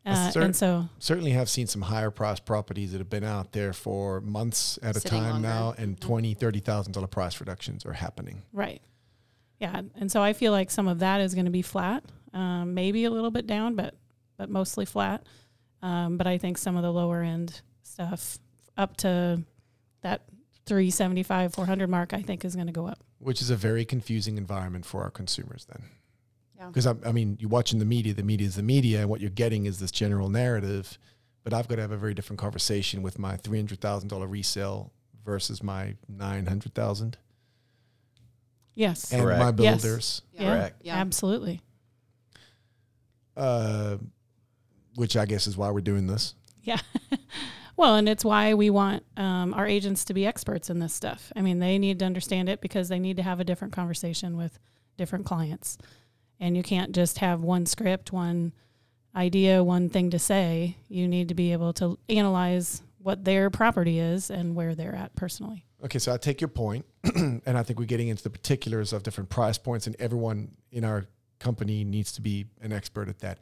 Uh, 0.06 0.32
cer- 0.32 0.41
and 0.41 0.53
so, 0.56 0.89
Certainly 0.99 1.32
have 1.32 1.49
seen 1.49 1.65
some 1.65 1.82
higher 1.82 2.12
priced 2.12 2.43
properties 2.45 2.91
that 2.91 2.97
have 2.97 3.10
been 3.10 3.23
out 3.23 3.53
there 3.53 3.71
for 3.71 4.19
months 4.19 4.77
at 4.84 4.97
a 4.97 4.99
time 4.99 5.23
longer. 5.23 5.47
now, 5.47 5.73
and 5.77 5.95
Mhm. 5.95 5.99
twenty, 6.01 6.34
thirty 6.34 6.60
thousand 6.60 6.91
dollar 6.91 7.08
price 7.08 7.39
reductions 7.39 7.86
are 7.86 7.93
happening. 7.93 8.41
right. 8.51 8.82
Yeah. 9.60 9.82
And 9.95 10.12
so 10.12 10.21
I 10.21 10.34
feel 10.34 10.51
like 10.51 10.69
some 10.69 10.89
of 10.89 10.99
that 10.99 11.21
is 11.21 11.34
going 11.36 11.45
to 11.45 11.51
be 11.51 11.62
flat, 11.62 12.03
um, 12.34 12.73
maybe 12.73 13.06
a 13.06 13.10
little 13.10 13.32
bit 13.32 13.47
down, 13.47 13.75
but, 13.75 13.95
but 14.36 14.49
mostly 14.49 14.84
flat. 14.84 15.25
Um, 15.82 16.17
but 16.17 16.27
I 16.27 16.38
think 16.38 16.58
some 16.58 16.75
of 16.75 16.84
the 16.84 16.91
lower 16.91 17.21
end 17.21 17.62
stuff 17.84 18.39
up 18.75 18.97
to 18.97 19.41
that 20.01 20.23
375, 20.65 21.53
400 21.53 21.89
mark, 21.89 22.13
I 22.13 22.21
think 22.21 22.43
is 22.43 22.56
going 22.56 22.67
to 22.67 22.73
go 22.73 22.88
up. 22.88 22.99
Which 23.23 23.41
is 23.41 23.49
a 23.49 23.55
very 23.55 23.86
confusing 23.86 24.38
environment 24.38 24.86
for 24.86 25.01
our 25.03 25.09
consumers 25.12 25.65
then. 25.65 25.83
Yeah. 26.57 26.67
Because 26.67 26.88
I, 26.88 26.95
I 27.05 27.12
mean, 27.12 27.38
you're 27.39 27.49
watching 27.49 27.79
the 27.79 27.86
media, 27.86 28.13
the 28.13 28.23
media 28.23 28.47
is 28.47 28.55
the 28.55 28.63
media, 28.63 29.01
and 29.01 29.09
what 29.09 29.21
you're 29.21 29.29
getting 29.29 29.65
is 29.65 29.79
this 29.79 29.91
general 29.91 30.29
narrative. 30.29 30.97
But 31.43 31.53
I've 31.53 31.67
got 31.67 31.75
to 31.75 31.81
have 31.81 31.91
a 31.91 31.97
very 31.97 32.13
different 32.13 32.39
conversation 32.39 33.01
with 33.01 33.19
my 33.19 33.36
three 33.38 33.57
hundred 33.57 33.81
thousand 33.81 34.07
dollar 34.09 34.27
resale 34.27 34.91
versus 35.25 35.62
my 35.63 35.95
nine 36.07 36.45
hundred 36.45 36.73
thousand. 36.73 37.17
Yes. 38.75 39.12
and 39.12 39.21
Correct. 39.21 39.39
my 39.39 39.63
Yes. 39.63 39.81
builders, 39.81 40.21
yeah, 40.33 40.55
Correct. 40.55 40.81
Yeah. 40.83 40.95
Absolutely. 40.95 41.62
uh, 43.38 43.97
which 44.95 45.17
I 45.17 45.25
guess 45.25 45.47
is 45.47 45.57
why 45.57 45.69
we're 45.71 45.81
doing 45.81 46.07
this. 46.07 46.33
Yeah. 46.63 46.79
well, 47.75 47.95
and 47.95 48.07
it's 48.07 48.25
why 48.25 48.53
we 48.53 48.69
want 48.69 49.03
um, 49.17 49.53
our 49.53 49.67
agents 49.67 50.05
to 50.05 50.13
be 50.13 50.25
experts 50.25 50.69
in 50.69 50.79
this 50.79 50.93
stuff. 50.93 51.31
I 51.36 51.41
mean, 51.41 51.59
they 51.59 51.77
need 51.77 51.99
to 51.99 52.05
understand 52.05 52.49
it 52.49 52.62
because 52.62 52.89
they 52.89 52.99
need 52.99 53.17
to 53.17 53.23
have 53.23 53.39
a 53.39 53.43
different 53.43 53.73
conversation 53.73 54.38
with 54.38 54.59
different 54.97 55.25
clients. 55.25 55.77
And 56.39 56.55
you 56.55 56.63
can't 56.63 56.93
just 56.93 57.19
have 57.19 57.41
one 57.41 57.65
script, 57.65 58.12
one 58.12 58.53
idea, 59.15 59.63
one 59.63 59.89
thing 59.89 60.09
to 60.12 60.19
say. 60.19 60.77
You 60.88 61.07
need 61.07 61.29
to 61.29 61.36
be 61.36 61.51
able 61.51 61.73
to 61.73 61.97
analyze 62.09 62.81
what 62.99 63.25
their 63.25 63.49
property 63.49 63.99
is 63.99 64.29
and 64.29 64.55
where 64.55 64.75
they're 64.75 64.95
at 64.95 65.15
personally. 65.15 65.65
Okay, 65.83 65.99
so 65.99 66.13
I 66.13 66.17
take 66.17 66.39
your 66.39 66.47
point, 66.47 66.86
and 67.15 67.41
I 67.45 67.63
think 67.63 67.77
we're 67.77 67.86
getting 67.86 68.07
into 68.07 68.23
the 68.23 68.29
particulars 68.29 68.93
of 68.93 69.03
different 69.03 69.29
price 69.29 69.57
points, 69.57 69.86
and 69.86 69.95
everyone 69.99 70.51
in 70.71 70.86
our 70.86 71.05
company 71.39 71.83
needs 71.83 72.13
to 72.13 72.21
be 72.21 72.45
an 72.62 72.71
expert 72.71 73.09
at 73.09 73.19
that. 73.19 73.39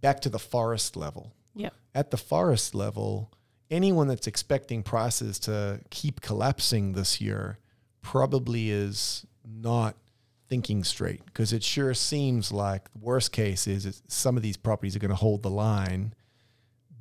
Back 0.00 0.20
to 0.20 0.30
the 0.30 0.38
forest 0.38 0.96
level. 0.96 1.34
Yep. 1.54 1.74
At 1.94 2.10
the 2.10 2.16
forest 2.16 2.74
level, 2.74 3.30
anyone 3.70 4.08
that's 4.08 4.26
expecting 4.26 4.82
prices 4.82 5.38
to 5.40 5.80
keep 5.90 6.20
collapsing 6.20 6.92
this 6.92 7.20
year 7.20 7.58
probably 8.00 8.70
is 8.70 9.26
not 9.44 9.96
thinking 10.48 10.84
straight 10.84 11.24
because 11.26 11.52
it 11.52 11.62
sure 11.62 11.94
seems 11.94 12.52
like 12.52 12.92
the 12.92 12.98
worst 12.98 13.32
case 13.32 13.66
is, 13.66 14.02
some 14.08 14.36
of 14.36 14.42
these 14.42 14.56
properties 14.56 14.94
are 14.94 14.98
going 14.98 15.08
to 15.10 15.14
hold 15.16 15.42
the 15.42 15.50
line 15.50 16.14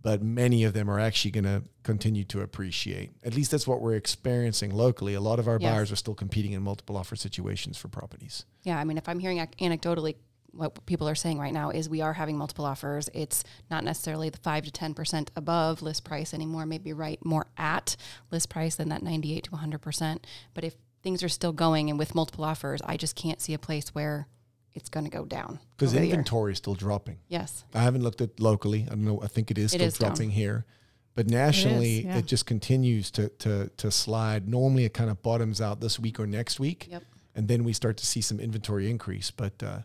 but 0.01 0.21
many 0.21 0.63
of 0.63 0.73
them 0.73 0.89
are 0.89 0.99
actually 0.99 1.31
going 1.31 1.43
to 1.43 1.63
continue 1.83 2.23
to 2.23 2.41
appreciate. 2.41 3.11
At 3.23 3.35
least 3.35 3.51
that's 3.51 3.67
what 3.67 3.81
we're 3.81 3.95
experiencing 3.95 4.71
locally. 4.71 5.13
A 5.13 5.21
lot 5.21 5.39
of 5.39 5.47
our 5.47 5.59
Yes. 5.59 5.71
buyers 5.71 5.91
are 5.91 5.95
still 5.95 6.15
competing 6.15 6.53
in 6.53 6.63
multiple 6.63 6.97
offer 6.97 7.15
situations 7.15 7.77
for 7.77 7.87
properties. 7.87 8.45
Yeah, 8.63 8.79
I 8.79 8.83
mean, 8.83 8.97
if 8.97 9.07
I'm 9.07 9.19
hearing 9.19 9.37
anecdotally, 9.37 10.15
what 10.53 10.85
people 10.85 11.07
are 11.07 11.15
saying 11.15 11.39
right 11.39 11.53
now 11.53 11.69
is 11.69 11.87
we 11.87 12.01
are 12.01 12.13
having 12.13 12.37
multiple 12.37 12.65
offers. 12.65 13.09
It's 13.13 13.43
not 13.69 13.83
necessarily 13.83 14.29
the 14.29 14.37
five 14.37 14.65
to 14.65 14.71
ten 14.71 14.93
percent 14.93 15.31
above 15.35 15.81
list 15.81 16.03
price 16.03 16.33
anymore. 16.33 16.65
Maybe 16.65 16.93
right 16.93 17.23
more 17.25 17.47
at 17.57 17.95
list 18.31 18.49
price 18.49 18.75
than 18.75 18.89
that 18.89 19.03
ninety-eight 19.03 19.45
to 19.45 19.51
one 19.51 19.61
hundred 19.61 19.81
percent. 19.81 20.27
But 20.53 20.63
if 20.63 20.75
things 21.03 21.23
are 21.23 21.29
still 21.29 21.53
going 21.53 21.89
and 21.89 21.97
with 21.97 22.13
multiple 22.13 22.43
offers, 22.43 22.81
I 22.85 22.97
just 22.97 23.15
can't 23.15 23.41
see 23.41 23.53
a 23.53 23.59
place 23.59 23.89
where 23.95 24.27
it's 24.73 24.87
going 24.87 25.03
to 25.05 25.09
go 25.09 25.25
down 25.25 25.59
Because 25.75 25.91
over 25.91 25.99
the 25.99 26.05
year. 26.05 26.15
inventory 26.15 26.51
is 26.53 26.57
still 26.57 26.75
dropping. 26.75 27.17
Yes, 27.27 27.65
I 27.73 27.79
haven't 27.79 28.03
looked 28.03 28.21
at 28.21 28.39
locally. 28.39 28.83
I 28.87 28.91
don't 28.91 29.05
know. 29.05 29.21
I 29.21 29.27
think 29.27 29.51
it 29.51 29.57
is 29.57 29.73
It 29.73 29.77
still 29.77 29.87
is 29.87 29.97
down. 29.97 30.09
dropping 30.09 30.31
here. 30.31 30.65
But 31.13 31.29
nationally, 31.29 31.99
it, 31.99 32.05
yeah. 32.05 32.21
just 32.21 32.45
continues 32.45 33.11
to, 33.11 33.27
to, 33.39 33.69
to 33.75 33.91
slide. 33.91 34.47
Normally, 34.47 34.85
it 34.85 34.93
kind 34.93 35.09
of 35.09 35.21
bottoms 35.21 35.59
out 35.59 35.81
this 35.81 35.99
week 35.99 36.21
or 36.21 36.25
next 36.25 36.57
week. 36.57 36.87
Yep. 36.89 37.03
And 37.35 37.49
then 37.49 37.65
we 37.65 37.73
start 37.73 37.97
to 37.97 38.05
see 38.05 38.21
some 38.21 38.39
inventory 38.39 38.89
increase. 38.89 39.29
But 39.29 39.61
uh, 39.61 39.79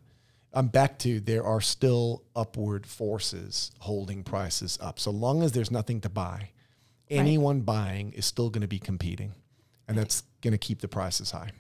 I'm 0.57 0.69
back 0.69 0.99
to 1.01 1.21
there 1.21 1.45
are 1.45 1.61
still 1.61 2.23
upward 2.35 2.87
forces 2.87 3.71
holding 3.81 4.25
prices 4.25 4.79
up. 4.81 4.99
So 4.99 5.11
long 5.11 5.42
as 5.42 5.53
there's 5.53 5.71
nothing 5.71 6.01
to 6.01 6.09
buy, 6.09 6.51
anyone 7.11 7.61
buying 7.61 8.12
is 8.14 8.25
still 8.25 8.49
going 8.49 8.62
to 8.62 8.66
be 8.66 8.79
competing. 8.79 9.35
And 9.87 9.99
that's 9.99 10.23
going 10.40 10.53
to 10.53 10.59
keep 10.59 10.81
the 10.81 10.88
prices 10.88 11.31
high. 11.31 11.51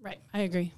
Right. 0.00 0.18
I 0.32 0.40
agree. 0.40 0.72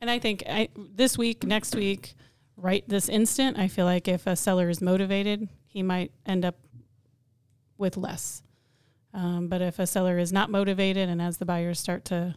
And 0.00 0.10
I 0.10 0.18
think 0.18 0.42
I, 0.48 0.68
this 0.76 1.16
week, 1.16 1.44
next 1.44 1.76
week, 1.76 2.14
right 2.56 2.86
this 2.88 3.08
instant, 3.08 3.56
I 3.56 3.68
feel 3.68 3.86
like 3.86 4.08
if 4.08 4.26
a 4.26 4.34
seller 4.34 4.68
is 4.68 4.82
motivated, 4.82 5.48
he 5.68 5.84
might 5.84 6.10
end 6.26 6.44
up 6.44 6.56
with 7.78 7.96
less. 7.96 8.42
Um, 9.14 9.46
but 9.46 9.62
if 9.62 9.78
a 9.78 9.86
seller 9.86 10.18
is 10.18 10.32
not 10.32 10.50
motivated 10.50 11.08
and 11.08 11.22
as 11.22 11.36
the 11.36 11.44
buyers 11.44 11.78
start 11.78 12.04
to 12.06 12.34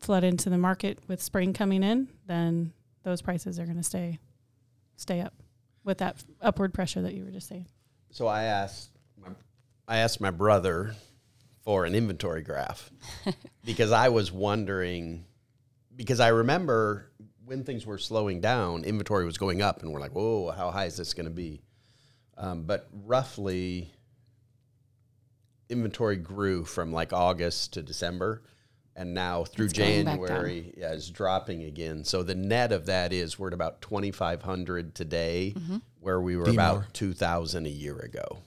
flood 0.00 0.24
into 0.24 0.50
the 0.50 0.58
market 0.58 0.98
with 1.08 1.22
spring 1.22 1.52
coming 1.52 1.82
in, 1.82 2.08
then 2.26 2.72
those 3.02 3.22
prices 3.22 3.58
are 3.58 3.64
going 3.64 3.76
to 3.76 3.82
stay 3.82 4.18
stay 4.96 5.20
up 5.20 5.34
with 5.84 5.98
that 5.98 6.22
upward 6.40 6.74
pressure 6.74 7.00
that 7.02 7.14
you 7.14 7.24
were 7.24 7.30
just 7.30 7.48
saying. 7.48 7.66
So 8.10 8.26
I 8.26 8.44
asked 8.44 8.90
my, 9.16 9.28
I 9.86 9.98
asked 9.98 10.20
my 10.20 10.30
brother 10.30 10.94
for 11.62 11.84
an 11.84 11.94
inventory 11.94 12.42
graph 12.42 12.90
because 13.64 13.92
I 13.92 14.08
was 14.08 14.32
wondering 14.32 15.24
because 15.94 16.20
I 16.20 16.28
remember 16.28 17.10
when 17.44 17.64
things 17.64 17.86
were 17.86 17.98
slowing 17.98 18.40
down, 18.40 18.84
inventory 18.84 19.24
was 19.24 19.38
going 19.38 19.62
up, 19.62 19.82
and 19.82 19.92
we're 19.92 20.00
like, 20.00 20.12
"Whoa, 20.12 20.50
how 20.50 20.70
high 20.70 20.84
is 20.84 20.96
this 20.96 21.14
going 21.14 21.26
to 21.26 21.32
be?" 21.32 21.62
Um, 22.36 22.64
but 22.64 22.88
roughly, 23.04 23.90
inventory 25.68 26.16
grew 26.16 26.64
from 26.64 26.92
like 26.92 27.12
August 27.12 27.72
to 27.74 27.82
December, 27.82 28.42
and 28.98 29.14
now 29.14 29.44
through 29.44 29.66
It's 29.66 29.74
going 29.78 30.04
back 30.04 30.18
down. 30.18 30.26
January, 30.26 30.74
yeah, 30.76 30.92
it's 30.92 31.08
dropping 31.08 31.62
again. 31.62 32.04
So 32.04 32.22
the 32.22 32.34
net 32.34 32.72
of 32.72 32.84
that 32.86 33.12
is 33.14 33.38
we're 33.38 33.46
at 33.48 33.54
about 33.54 33.80
twenty 33.80 34.10
five 34.10 34.42
hundred 34.42 34.94
today, 34.94 35.54
Mm-hmm. 35.56 35.76
where 36.00 36.20
we 36.20 36.36
were 36.36 36.44
D 36.44 36.52
more. 36.52 36.60
about 36.60 36.92
two 36.94 37.14
thousand 37.14 37.64
a 37.66 37.70
year 37.70 37.96
ago. 37.98 38.38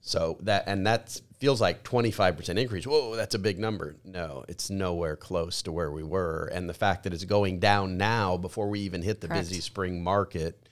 So 0.00 0.36
that 0.42 0.64
and 0.66 0.86
that 0.86 1.20
feels 1.38 1.60
like 1.60 1.82
twenty 1.84 2.10
five 2.10 2.36
percent 2.36 2.58
increase. 2.58 2.86
Whoa, 2.86 3.14
that's 3.16 3.34
a 3.34 3.38
big 3.38 3.58
number. 3.58 3.96
No, 4.04 4.44
it's 4.48 4.68
nowhere 4.70 5.16
close 5.16 5.62
to 5.62 5.72
where 5.72 5.90
we 5.92 6.02
were. 6.02 6.50
And 6.52 6.68
the 6.68 6.74
fact 6.74 7.04
that 7.04 7.12
it's 7.14 7.24
going 7.24 7.60
down 7.60 7.96
now 7.96 8.36
before 8.36 8.68
we 8.68 8.80
even 8.80 9.02
hit 9.02 9.20
the 9.20 9.28
Correct. 9.28 9.48
busy 9.48 9.60
spring 9.60 10.02
market, 10.02 10.68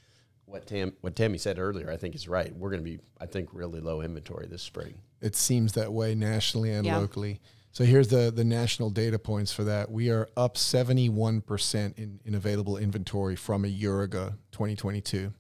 what 0.46 0.66
Tam 0.66 0.94
what 1.00 1.14
Tammy 1.14 1.38
said 1.38 1.58
earlier, 1.60 1.90
I 1.90 1.96
think 1.96 2.16
is 2.16 2.26
right. 2.28 2.52
We're 2.56 2.70
going 2.70 2.84
to 2.84 2.90
be, 2.90 2.98
I 3.20 3.26
think, 3.26 3.50
really 3.52 3.80
low 3.80 4.00
inventory 4.02 4.46
this 4.48 4.62
spring. 4.62 4.94
It 5.20 5.36
seems 5.36 5.74
that 5.74 5.92
way 5.92 6.14
nationally 6.16 6.72
and 6.72 6.84
Yeah. 6.84 6.96
locally. 6.98 7.40
So 7.72 7.84
here's 7.84 8.08
the 8.08 8.30
the 8.30 8.44
national 8.44 8.90
data 8.90 9.18
points 9.18 9.52
for 9.52 9.64
that. 9.64 9.90
We 9.90 10.10
are 10.10 10.28
up 10.36 10.56
71% 10.56 11.98
in, 11.98 12.20
in 12.24 12.34
available 12.34 12.76
inventory 12.76 13.36
from 13.36 13.64
a 13.64 13.68
year 13.68 14.02
ago, 14.02 14.34
2022. 14.52 15.32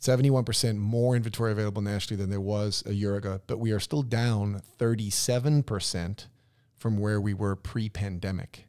71% 0.00 0.72
hmm. 0.72 0.78
more 0.78 1.14
inventory 1.14 1.52
available 1.52 1.82
nationally 1.82 2.20
than 2.20 2.30
there 2.30 2.40
was 2.40 2.82
a 2.86 2.92
year 2.92 3.16
ago, 3.16 3.40
but 3.46 3.58
we 3.58 3.70
are 3.70 3.80
still 3.80 4.02
down 4.02 4.62
37% 4.78 6.26
from 6.76 6.98
where 6.98 7.20
we 7.20 7.34
were 7.34 7.54
pre-pandemic. 7.54 8.66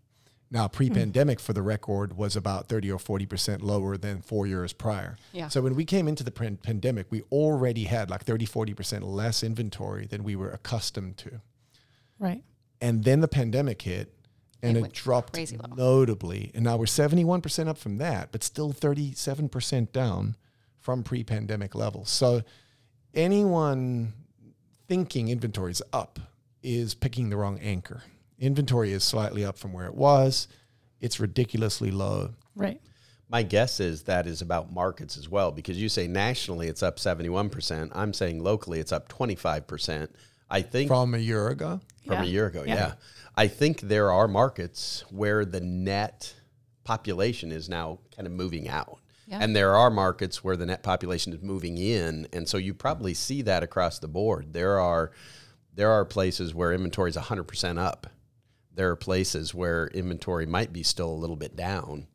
Now, 0.51 0.67
hmm. 0.67 0.75
pre-pandemic, 0.75 1.39
for 1.39 1.53
the 1.53 1.61
record, 1.61 2.15
was 2.15 2.35
about 2.35 2.67
30 2.67 2.91
or 2.91 2.99
40% 2.99 3.63
lower 3.63 3.97
than 3.97 4.21
four 4.21 4.45
years 4.45 4.73
prior. 4.73 5.17
Yeah. 5.31 5.47
So 5.47 5.61
when 5.61 5.75
we 5.75 5.85
came 5.85 6.07
into 6.07 6.23
the 6.23 6.31
pan- 6.31 6.57
pandemic, 6.57 7.07
we 7.09 7.21
already 7.31 7.85
had 7.85 8.09
like 8.09 8.23
30, 8.23 8.45
40% 8.45 9.03
less 9.03 9.41
inventory 9.41 10.05
than 10.05 10.23
we 10.23 10.35
were 10.35 10.51
accustomed 10.51 11.17
to. 11.17 11.41
Right. 12.19 12.43
And 12.83 13.05
then 13.05 13.21
the 13.21 13.29
pandemic 13.29 13.81
hit 13.81 14.13
and 14.61 14.75
It 14.75 14.83
it, 14.83 14.93
dropped 14.93 15.33
crazy 15.33 15.57
notably. 15.77 16.51
And 16.53 16.65
now 16.65 16.75
we're 16.75 16.85
71% 16.85 17.67
up 17.69 17.77
from 17.77 17.97
that, 17.99 18.33
but 18.33 18.43
still 18.43 18.73
37% 18.73 19.93
down 19.93 20.35
from 20.79 21.01
pre 21.01 21.23
pandemic 21.23 21.75
levels. 21.75 22.09
So 22.09 22.41
anyone 23.13 24.11
thinking 24.89 25.29
inventory 25.29 25.71
is 25.71 25.81
up 25.93 26.19
is 26.61 26.93
picking 26.93 27.29
the 27.29 27.37
wrong 27.37 27.57
anchor. 27.59 28.03
Inventory 28.37 28.91
is 28.91 29.05
slightly 29.05 29.45
up 29.45 29.57
from 29.57 29.71
where 29.71 29.85
it 29.85 29.95
was, 29.95 30.49
it's 30.99 31.21
ridiculously 31.21 31.89
low. 31.89 32.31
Right. 32.53 32.81
My 33.29 33.43
guess 33.43 33.79
is 33.79 34.03
that 34.03 34.27
is 34.27 34.41
about 34.41 34.73
markets 34.73 35.17
as 35.17 35.29
well, 35.29 35.51
because 35.51 35.81
you 35.81 35.87
say 35.87 36.07
nationally 36.07 36.67
it's 36.67 36.83
up 36.83 36.97
71%. 36.97 37.91
I'm 37.95 38.13
saying 38.13 38.43
locally 38.43 38.81
it's 38.81 38.91
up 38.91 39.07
25%. 39.07 40.09
I 40.49 40.61
think 40.61 40.89
From 40.89 41.13
a 41.15 41.19
year 41.19 41.47
ago, 41.47 41.81
from 42.05 42.23
a 42.23 42.25
year 42.25 42.47
ago. 42.47 42.63
Yeah. 42.65 42.75
Yeah. 42.75 42.93
I 43.35 43.47
think 43.47 43.81
there 43.81 44.11
are 44.11 44.27
markets 44.27 45.03
where 45.09 45.45
the 45.45 45.61
net 45.61 46.35
population 46.83 47.51
is 47.51 47.69
now 47.69 47.99
kind 48.15 48.27
of 48.27 48.33
moving 48.33 48.67
out. 48.69 48.99
Yeah. 49.27 49.39
And 49.41 49.55
there 49.55 49.75
are 49.75 49.89
markets 49.89 50.43
where 50.43 50.57
the 50.57 50.65
net 50.65 50.83
population 50.83 51.33
is 51.33 51.41
moving 51.41 51.77
in. 51.77 52.27
And 52.33 52.47
so 52.47 52.57
you 52.57 52.73
probably 52.73 53.13
see 53.13 53.41
that 53.43 53.63
across 53.63 53.99
the 53.99 54.07
board. 54.07 54.53
There 54.53 54.79
are 54.79 55.11
there 55.73 55.89
are 55.89 56.05
places 56.05 56.53
where 56.53 56.71
inventory 56.71 57.09
is 57.09 57.17
100% 57.17 57.79
up. 57.79 58.07
There 58.71 58.91
are 58.91 58.95
places 58.95 59.55
where 59.55 59.87
inventory 59.87 60.45
might 60.45 60.71
be 60.71 60.83
still 60.83 61.09
a 61.09 61.15
little 61.15 61.35
bit 61.35 61.55
down. 61.55 62.07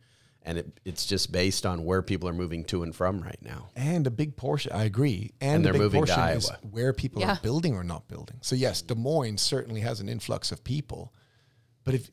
And 0.49 0.57
it, 0.59 0.81
it's 0.85 1.05
just 1.05 1.31
based 1.31 1.67
on 1.67 1.85
where 1.85 2.01
people 2.01 2.27
are 2.29 2.33
moving 2.33 2.65
to 2.65 2.83
and 2.83 2.95
from 2.97 3.21
right 3.21 3.39
now. 3.43 3.69
and 3.77 4.07
a 4.07 4.11
big 4.11 4.35
portion, 4.37 4.73
I 4.73 4.85
agree, 4.85 5.33
and, 5.43 5.57
And 5.57 5.61
a 5.61 5.65
they're 5.65 5.73
big 5.75 5.83
moving 5.83 6.07
to 6.07 6.15
portion 6.15 6.37
is 6.39 6.49
Iowa. 6.49 6.59
where 6.71 6.93
people 6.95 7.21
Yeah. 7.21 7.33
are 7.35 7.41
building 7.43 7.75
or 7.75 7.85
not 7.85 8.09
building. 8.09 8.39
So 8.41 8.57
yes, 8.57 8.81
Des 8.81 8.95
Moines 8.95 9.41
certainly 9.43 9.83
has 9.83 10.01
an 10.01 10.09
influx 10.09 10.51
of 10.51 10.65
people, 10.65 11.13
but 11.85 11.93
if 11.95 12.11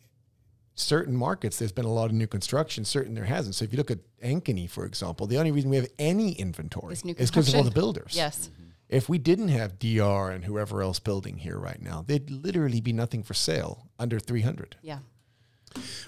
certain 0.75 1.15
markets 1.15 1.57
there's 1.59 1.71
been 1.71 1.85
a 1.85 1.93
lot 1.93 2.07
of 2.07 2.11
new 2.11 2.27
construction, 2.27 2.83
certain 2.83 3.13
there 3.13 3.23
hasn't. 3.23 3.55
So 3.55 3.63
if 3.63 3.71
you 3.71 3.77
look 3.77 3.91
at 3.91 3.99
Ankeny, 4.21 4.69
for 4.69 4.85
example, 4.85 5.27
the 5.27 5.37
only 5.37 5.51
reason 5.51 5.69
we 5.69 5.77
have 5.77 5.87
any 5.97 6.33
inventory 6.33 6.93
Is 6.93 7.01
because 7.03 7.47
of 7.49 7.55
all 7.55 7.63
the 7.63 7.71
builders. 7.71 8.13
yes, 8.15 8.49
If 8.89 9.07
we 9.07 9.17
didn't 9.17 9.47
have 9.47 9.79
DR 9.79 10.29
and 10.31 10.43
whoever 10.43 10.81
else 10.81 10.99
building 10.99 11.37
here 11.37 11.57
right 11.57 11.81
now, 11.81 12.03
there'd 12.05 12.29
literally 12.29 12.81
be 12.81 12.91
nothing 12.91 13.23
for 13.23 13.33
sale 13.33 13.87
under 13.97 14.19
300. 14.19 14.75
yeah, 14.81 14.99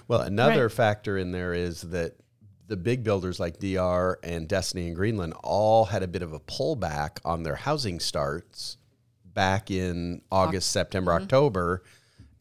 Well, 0.06 0.20
another 0.20 0.64
Right. 0.66 0.72
factor 0.72 1.18
in 1.18 1.32
there 1.32 1.52
is 1.54 1.82
that 1.82 2.14
the 2.66 2.76
big 2.76 3.02
builders 3.02 3.40
like 3.40 3.58
DR 3.58 4.18
and 4.22 4.46
Destiny 4.48 4.86
and 4.88 4.96
Greenland 4.96 5.34
all 5.42 5.86
had 5.86 6.02
a 6.02 6.08
bit 6.08 6.22
of 6.22 6.32
a 6.32 6.40
pullback 6.40 7.18
on 7.24 7.42
their 7.42 7.56
housing 7.56 7.98
starts 8.00 8.76
back 9.24 9.70
in 9.70 10.22
August, 10.30 10.70
September, 10.72 11.12
mm-hmm. 11.12 11.22
October. 11.22 11.82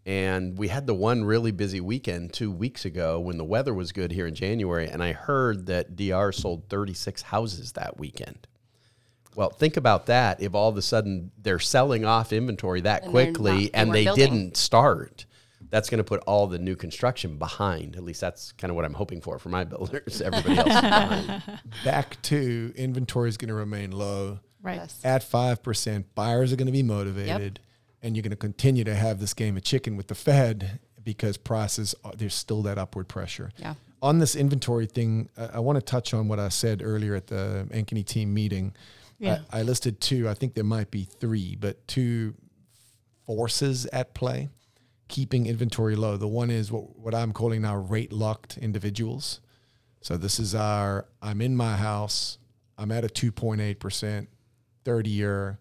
And 0.06 0.58
we 0.58 0.70
had 0.70 0.88
the 0.88 0.94
one 0.94 1.26
really 1.26 1.52
busy 1.52 1.82
weekend 1.82 2.32
two 2.34 2.50
weeks 2.52 2.86
ago 2.86 3.20
when 3.20 3.38
the 3.38 3.44
weather 3.44 3.74
was 3.74 3.92
good 3.92 4.12
here 4.14 4.26
in 4.26 4.36
January. 4.36 4.88
And 4.90 5.04
I 5.04 5.12
heard 5.12 5.66
that 5.66 5.96
DR 5.98 6.32
sold 6.32 6.64
36 6.70 7.24
houses 7.24 7.74
that 7.74 7.98
weekend. 8.00 8.48
Well, 9.36 9.50
think 9.50 9.78
about 9.78 10.08
that. 10.08 10.42
If 10.42 10.56
all 10.56 10.70
of 10.70 10.78
a 10.78 10.82
sudden 10.82 11.32
they're 11.38 11.60
selling 11.60 12.06
off 12.06 12.34
inventory 12.34 12.82
that 12.82 13.04
And 13.04 13.14
not- 13.14 13.20
quickly 13.34 13.66
they 13.66 13.72
and 13.74 13.94
they 13.94 14.06
building. 14.06 14.30
didn't 14.30 14.58
start, 14.58 15.26
that's 15.70 15.90
going 15.90 15.98
to 15.98 16.04
put 16.04 16.22
all 16.22 16.48
the 16.48 16.60
new 16.60 16.76
construction 16.76 17.38
behind. 17.38 17.96
At 17.96 18.04
least 18.04 18.22
that's 18.22 18.52
kind 18.54 18.70
of 18.70 18.76
what 18.76 18.86
I'm 18.86 18.94
hoping 18.94 19.22
for 19.22 19.38
for 19.40 19.50
my 19.50 19.64
builders. 19.64 20.22
Everybody 20.26 20.58
else 20.58 21.48
is. 21.48 21.56
Back 21.86 22.22
to 22.24 22.74
inventory 22.76 23.30
is 23.30 23.38
going 23.38 23.50
to 23.50 23.56
remain 23.56 23.92
low. 23.92 24.40
Right. 24.62 24.78
Yes. 24.78 25.02
At 25.04 25.22
5%, 25.22 26.06
buyers 26.16 26.54
are 26.54 26.56
going 26.56 26.68
to 26.68 26.72
be 26.72 26.84
motivated. 26.84 27.60
And 28.02 28.16
you're 28.16 28.24
going 28.24 28.32
to 28.32 28.38
continue 28.38 28.84
to 28.84 28.96
have 28.96 29.20
this 29.20 29.34
game 29.34 29.58
of 29.58 29.64
chicken 29.64 29.98
with 29.98 30.08
the 30.08 30.16
Fed 30.16 30.80
because 31.04 31.36
prices, 31.38 31.96
are, 32.04 32.14
there's 32.16 32.36
still 32.36 32.62
that 32.64 32.78
upward 32.78 33.08
pressure. 33.08 33.52
Yeah. 33.58 33.74
On 34.02 34.20
this 34.20 34.36
inventory 34.36 34.86
thing, 34.86 35.30
I, 35.38 35.46
I 35.56 35.60
want 35.60 35.78
to 35.78 35.82
touch 35.82 36.14
on 36.14 36.28
what 36.28 36.40
I 36.40 36.50
said 36.50 36.82
earlier 36.84 37.16
at 37.16 37.28
the 37.28 37.68
Ankeny 37.72 38.06
team 38.06 38.34
meeting. 38.34 38.76
Yeah. 39.20 39.40
I, 39.52 39.60
I 39.60 39.62
listed 39.64 40.00
two, 40.00 40.30
I 40.30 40.36
think 40.36 40.54
there 40.54 40.64
might 40.64 40.92
be 40.92 41.06
three, 41.06 41.56
but 41.56 41.88
two 41.88 42.36
forces 43.26 43.88
at 43.88 44.14
play 44.14 44.50
keeping 45.08 45.46
inventory 45.46 45.96
low. 45.96 46.18
The 46.18 46.28
one 46.28 46.50
is 46.50 46.72
what, 46.72 46.98
what 46.98 47.16
I'm 47.16 47.32
calling 47.32 47.62
now 47.62 47.78
rate 47.78 48.12
locked 48.12 48.58
individuals. 48.58 49.42
So 50.02 50.18
this 50.18 50.40
is 50.40 50.54
our 50.56 51.08
I'm 51.22 51.42
in 51.42 51.56
my 51.56 51.76
house, 51.76 52.38
I'm 52.78 52.92
at 52.92 53.04
a 53.04 53.08
2.8%, 53.08 54.28
30 54.86 55.10
year. 55.10 55.60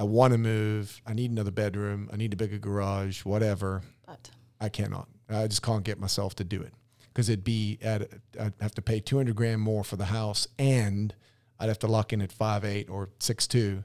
I 0.00 0.04
want 0.04 0.32
to 0.32 0.38
move. 0.38 1.02
I 1.04 1.12
need 1.12 1.32
another 1.32 1.50
bedroom. 1.50 2.08
I 2.12 2.16
need 2.16 2.32
a 2.32 2.36
bigger 2.36 2.58
garage, 2.58 3.24
whatever. 3.24 3.82
But 4.06 4.30
I 4.60 4.68
cannot. 4.68 5.08
I 5.28 5.46
just 5.48 5.62
can't 5.62 5.84
get 5.84 5.98
myself 5.98 6.36
to 6.36 6.44
do 6.44 6.62
it 6.62 6.72
because 7.08 7.28
it'd 7.28 7.44
be 7.44 7.78
at 7.82 8.08
I'd 8.40 8.54
have 8.60 8.74
to 8.76 8.82
pay 8.82 9.00
200 9.00 9.34
grand 9.34 9.60
more 9.60 9.84
for 9.84 9.96
the 9.96 10.06
house 10.06 10.46
and 10.58 11.14
I'd 11.58 11.68
have 11.68 11.80
to 11.80 11.88
lock 11.88 12.12
in 12.12 12.22
at 12.22 12.30
five 12.32 12.64
eight 12.64 12.88
or 12.88 13.10
six 13.18 13.46
two. 13.46 13.82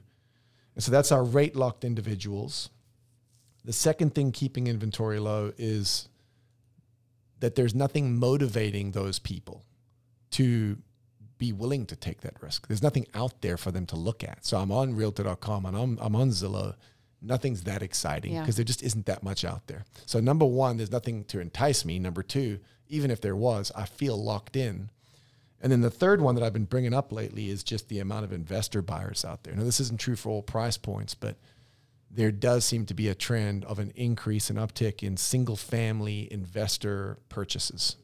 And 0.74 0.82
so 0.82 0.90
that's 0.90 1.12
our 1.12 1.24
rate 1.24 1.56
locked 1.56 1.84
individuals. 1.84 2.70
The 3.64 3.72
second 3.72 4.14
thing 4.14 4.30
keeping 4.32 4.66
inventory 4.66 5.18
low 5.18 5.52
is 5.56 6.08
that 7.40 7.54
there's 7.54 7.74
nothing 7.74 8.18
motivating 8.18 8.92
those 8.92 9.18
people 9.18 9.64
to 10.32 10.78
be 11.38 11.52
willing 11.52 11.86
to 11.86 11.96
take 11.96 12.20
that 12.22 12.40
risk. 12.42 12.68
There's 12.68 12.82
nothing 12.82 13.06
out 13.14 13.40
there 13.40 13.56
for 13.56 13.70
them 13.70 13.86
to 13.86 13.96
look 13.96 14.22
at. 14.22 14.44
So 14.44 14.58
I'm 14.58 14.70
on 14.70 14.94
realtor.com 14.94 15.66
and 15.66 15.76
I'm, 15.76 15.98
I'm 16.00 16.14
on 16.16 16.30
Zillow. 16.30 16.74
Nothing's 17.20 17.62
that 17.64 17.82
exciting 17.82 18.32
Yeah. 18.34 18.40
because 18.40 18.56
there 18.56 18.64
just 18.64 18.82
isn't 18.82 19.06
that 19.06 19.22
much 19.22 19.44
out 19.44 19.66
there. 19.66 19.84
So 20.06 20.20
number 20.20 20.44
one, 20.44 20.76
there's 20.76 20.92
nothing 20.92 21.24
to 21.24 21.40
entice 21.40 21.84
me. 21.84 21.98
Number 21.98 22.22
two, 22.22 22.60
even 22.88 23.10
if 23.10 23.20
there 23.20 23.36
was, 23.36 23.72
I 23.74 23.86
feel 23.86 24.22
locked 24.22 24.56
in. 24.56 24.90
And 25.60 25.72
then 25.72 25.80
the 25.80 25.90
third 25.90 26.20
one 26.20 26.34
that 26.34 26.44
I've 26.44 26.52
been 26.52 26.66
bringing 26.66 26.92
up 26.92 27.10
lately 27.10 27.48
is 27.48 27.64
just 27.64 27.88
the 27.88 27.98
amount 27.98 28.24
of 28.24 28.32
investor 28.32 28.82
buyers 28.82 29.24
out 29.24 29.44
there. 29.44 29.54
Now, 29.54 29.64
this 29.64 29.80
isn't 29.80 29.98
true 29.98 30.16
for 30.16 30.28
all 30.28 30.42
price 30.42 30.76
points, 30.76 31.14
but 31.14 31.36
there 32.14 32.30
does 32.32 32.64
seem 32.64 32.86
to 32.86 32.94
be 32.94 33.08
a 33.08 33.14
trend 33.14 33.64
of 33.64 33.78
an 33.78 33.92
increase 33.96 34.48
and 34.50 34.58
uptick 34.58 35.02
in 35.02 35.16
single 35.16 35.56
family 35.56 36.28
investor 36.32 37.18
purchases. 37.28 37.96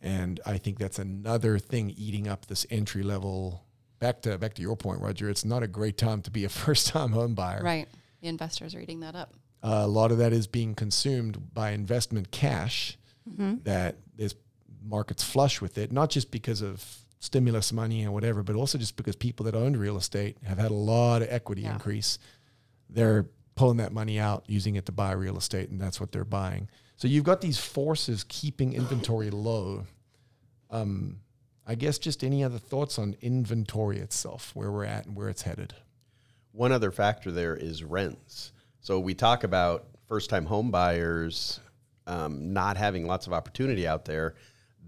And 0.00 0.38
I 0.44 0.58
think 0.58 0.78
that's 0.78 0.98
another 0.98 1.58
thing 1.58 1.90
eating 1.96 2.28
up 2.28 2.46
this 2.46 2.66
entry 2.70 3.02
level. 3.02 3.64
Back 3.98 4.22
to 4.22 4.36
back 4.38 4.54
to 4.54 4.62
your 4.62 4.76
point, 4.76 5.00
Roger. 5.00 5.30
It's 5.30 5.44
not 5.44 5.62
a 5.62 5.66
great 5.66 5.96
time 5.96 6.20
to 6.22 6.30
be 6.30 6.44
a 6.44 6.48
first 6.64 6.88
time 6.88 7.12
home 7.12 7.34
buyer. 7.34 7.62
right. 7.62 7.88
The 8.20 8.28
investors 8.28 8.74
are 8.74 8.80
eating 8.80 9.00
that 9.00 9.14
up. 9.14 9.34
Uh, 9.62 9.80
a 9.82 9.86
lot 9.86 10.12
of 10.12 10.18
that 10.18 10.32
is 10.32 10.46
being 10.46 10.74
consumed 10.74 11.54
by 11.54 11.70
investment 11.70 12.30
cash 12.30 12.98
that 13.64 13.96
is 14.18 14.34
markets 14.86 15.24
flush 15.24 15.62
with 15.62 15.78
it, 15.78 15.90
not 15.90 16.10
just 16.10 16.30
because 16.30 16.60
of 16.60 16.84
stimulus 17.20 17.72
money 17.72 18.02
and 18.02 18.12
whatever, 18.12 18.42
but 18.42 18.54
also 18.54 18.76
just 18.76 18.96
because 18.96 19.16
people 19.16 19.44
that 19.46 19.54
owned 19.54 19.78
real 19.78 19.96
estate 19.96 20.36
have 20.44 20.58
had 20.58 20.70
a 20.70 20.74
lot 20.74 21.22
of 21.22 21.28
equity 21.30 21.62
Yeah. 21.62 21.72
increase. 21.72 22.18
They're 22.88 23.26
pulling 23.54 23.76
that 23.78 23.92
money 23.92 24.18
out, 24.18 24.44
using 24.46 24.76
it 24.76 24.86
to 24.86 24.92
buy 24.92 25.12
real 25.12 25.36
estate, 25.36 25.70
and 25.70 25.80
that's 25.80 26.00
what 26.00 26.12
they're 26.12 26.24
buying. 26.24 26.68
So 26.96 27.08
you've 27.08 27.24
got 27.24 27.40
these 27.40 27.58
forces 27.58 28.24
keeping 28.28 28.72
inventory 28.72 29.30
low. 29.30 29.86
Um, 30.70 31.20
I 31.66 31.74
guess 31.74 31.98
just 31.98 32.22
any 32.22 32.44
other 32.44 32.58
thoughts 32.58 32.98
on 32.98 33.16
inventory 33.20 33.98
itself, 33.98 34.50
where 34.54 34.70
we're 34.70 34.84
at 34.84 35.06
and 35.06 35.16
where 35.16 35.28
it's 35.28 35.42
headed. 35.42 35.74
One 36.52 36.72
other 36.72 36.90
factor 36.90 37.32
there 37.32 37.56
is 37.56 37.82
rents. 37.82 38.52
So 38.80 39.00
we 39.00 39.14
talk 39.14 39.44
about 39.44 39.86
first 40.06 40.30
time 40.30 40.46
home 40.46 40.70
buyers 40.70 41.60
um, 42.06 42.52
not 42.52 42.76
having 42.76 43.06
lots 43.06 43.26
of 43.26 43.32
opportunity 43.32 43.86
out 43.86 44.04
there. 44.04 44.34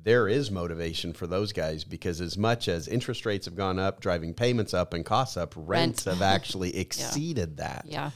There 0.06 0.28
is 0.28 0.52
motivation 0.52 1.12
for 1.12 1.26
those 1.26 1.52
guys 1.52 1.82
because 1.82 2.20
as 2.20 2.38
much 2.38 2.68
as 2.68 2.86
interest 2.86 3.26
rates 3.26 3.46
have 3.46 3.56
gone 3.56 3.80
up, 3.80 3.98
driving 3.98 4.34
payments 4.34 4.72
up 4.72 4.94
and 4.94 5.04
costs 5.04 5.36
up, 5.36 5.52
rents 5.56 6.04
have 6.04 6.22
actually 6.36 6.76
exceeded 6.76 7.56
that. 7.56 7.86
Yeah. 7.88 8.12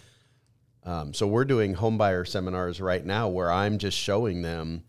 Um, 0.85 1.13
so 1.13 1.27
we're 1.27 1.45
doing 1.45 1.75
homebuyer 1.75 2.25
seminars 2.29 2.81
right 2.81 3.05
now 3.05 3.27
where 3.27 3.51
I'm 3.51 3.77
just 3.79 3.99
showing 3.99 4.43
them 4.43 4.85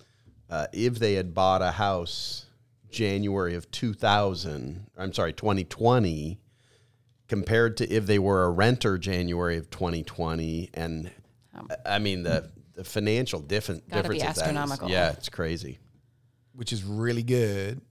uh, 0.47 0.67
if 0.73 0.99
they 0.99 1.15
had 1.15 1.33
bought 1.33 1.63
a 1.63 1.71
house 1.71 2.45
January 2.91 3.55
of 3.55 3.71
2000, 3.71 4.85
I'm 4.95 5.11
sorry, 5.11 5.33
2020, 5.33 6.39
compared 7.27 7.77
to 7.77 7.91
if 7.91 8.05
they 8.05 8.19
were 8.19 8.43
a 8.43 8.51
renter 8.51 8.99
January 8.99 9.57
of 9.57 9.71
2020, 9.71 10.69
and 10.75 11.09
I 11.83 11.97
mean 11.97 12.21
the 12.21 12.51
the 12.75 12.83
financial 12.83 13.39
difference 13.39 13.81
difference 13.85 14.21
of 14.21 14.27
that 14.27 14.37
is- 14.37 14.43
astronomical. 14.43 14.87
yeah, 14.87 15.13
it's 15.13 15.29
crazy. 15.29 15.79
Which 16.53 16.71
is 16.73 16.83
really 16.83 17.23
good, 17.23 17.81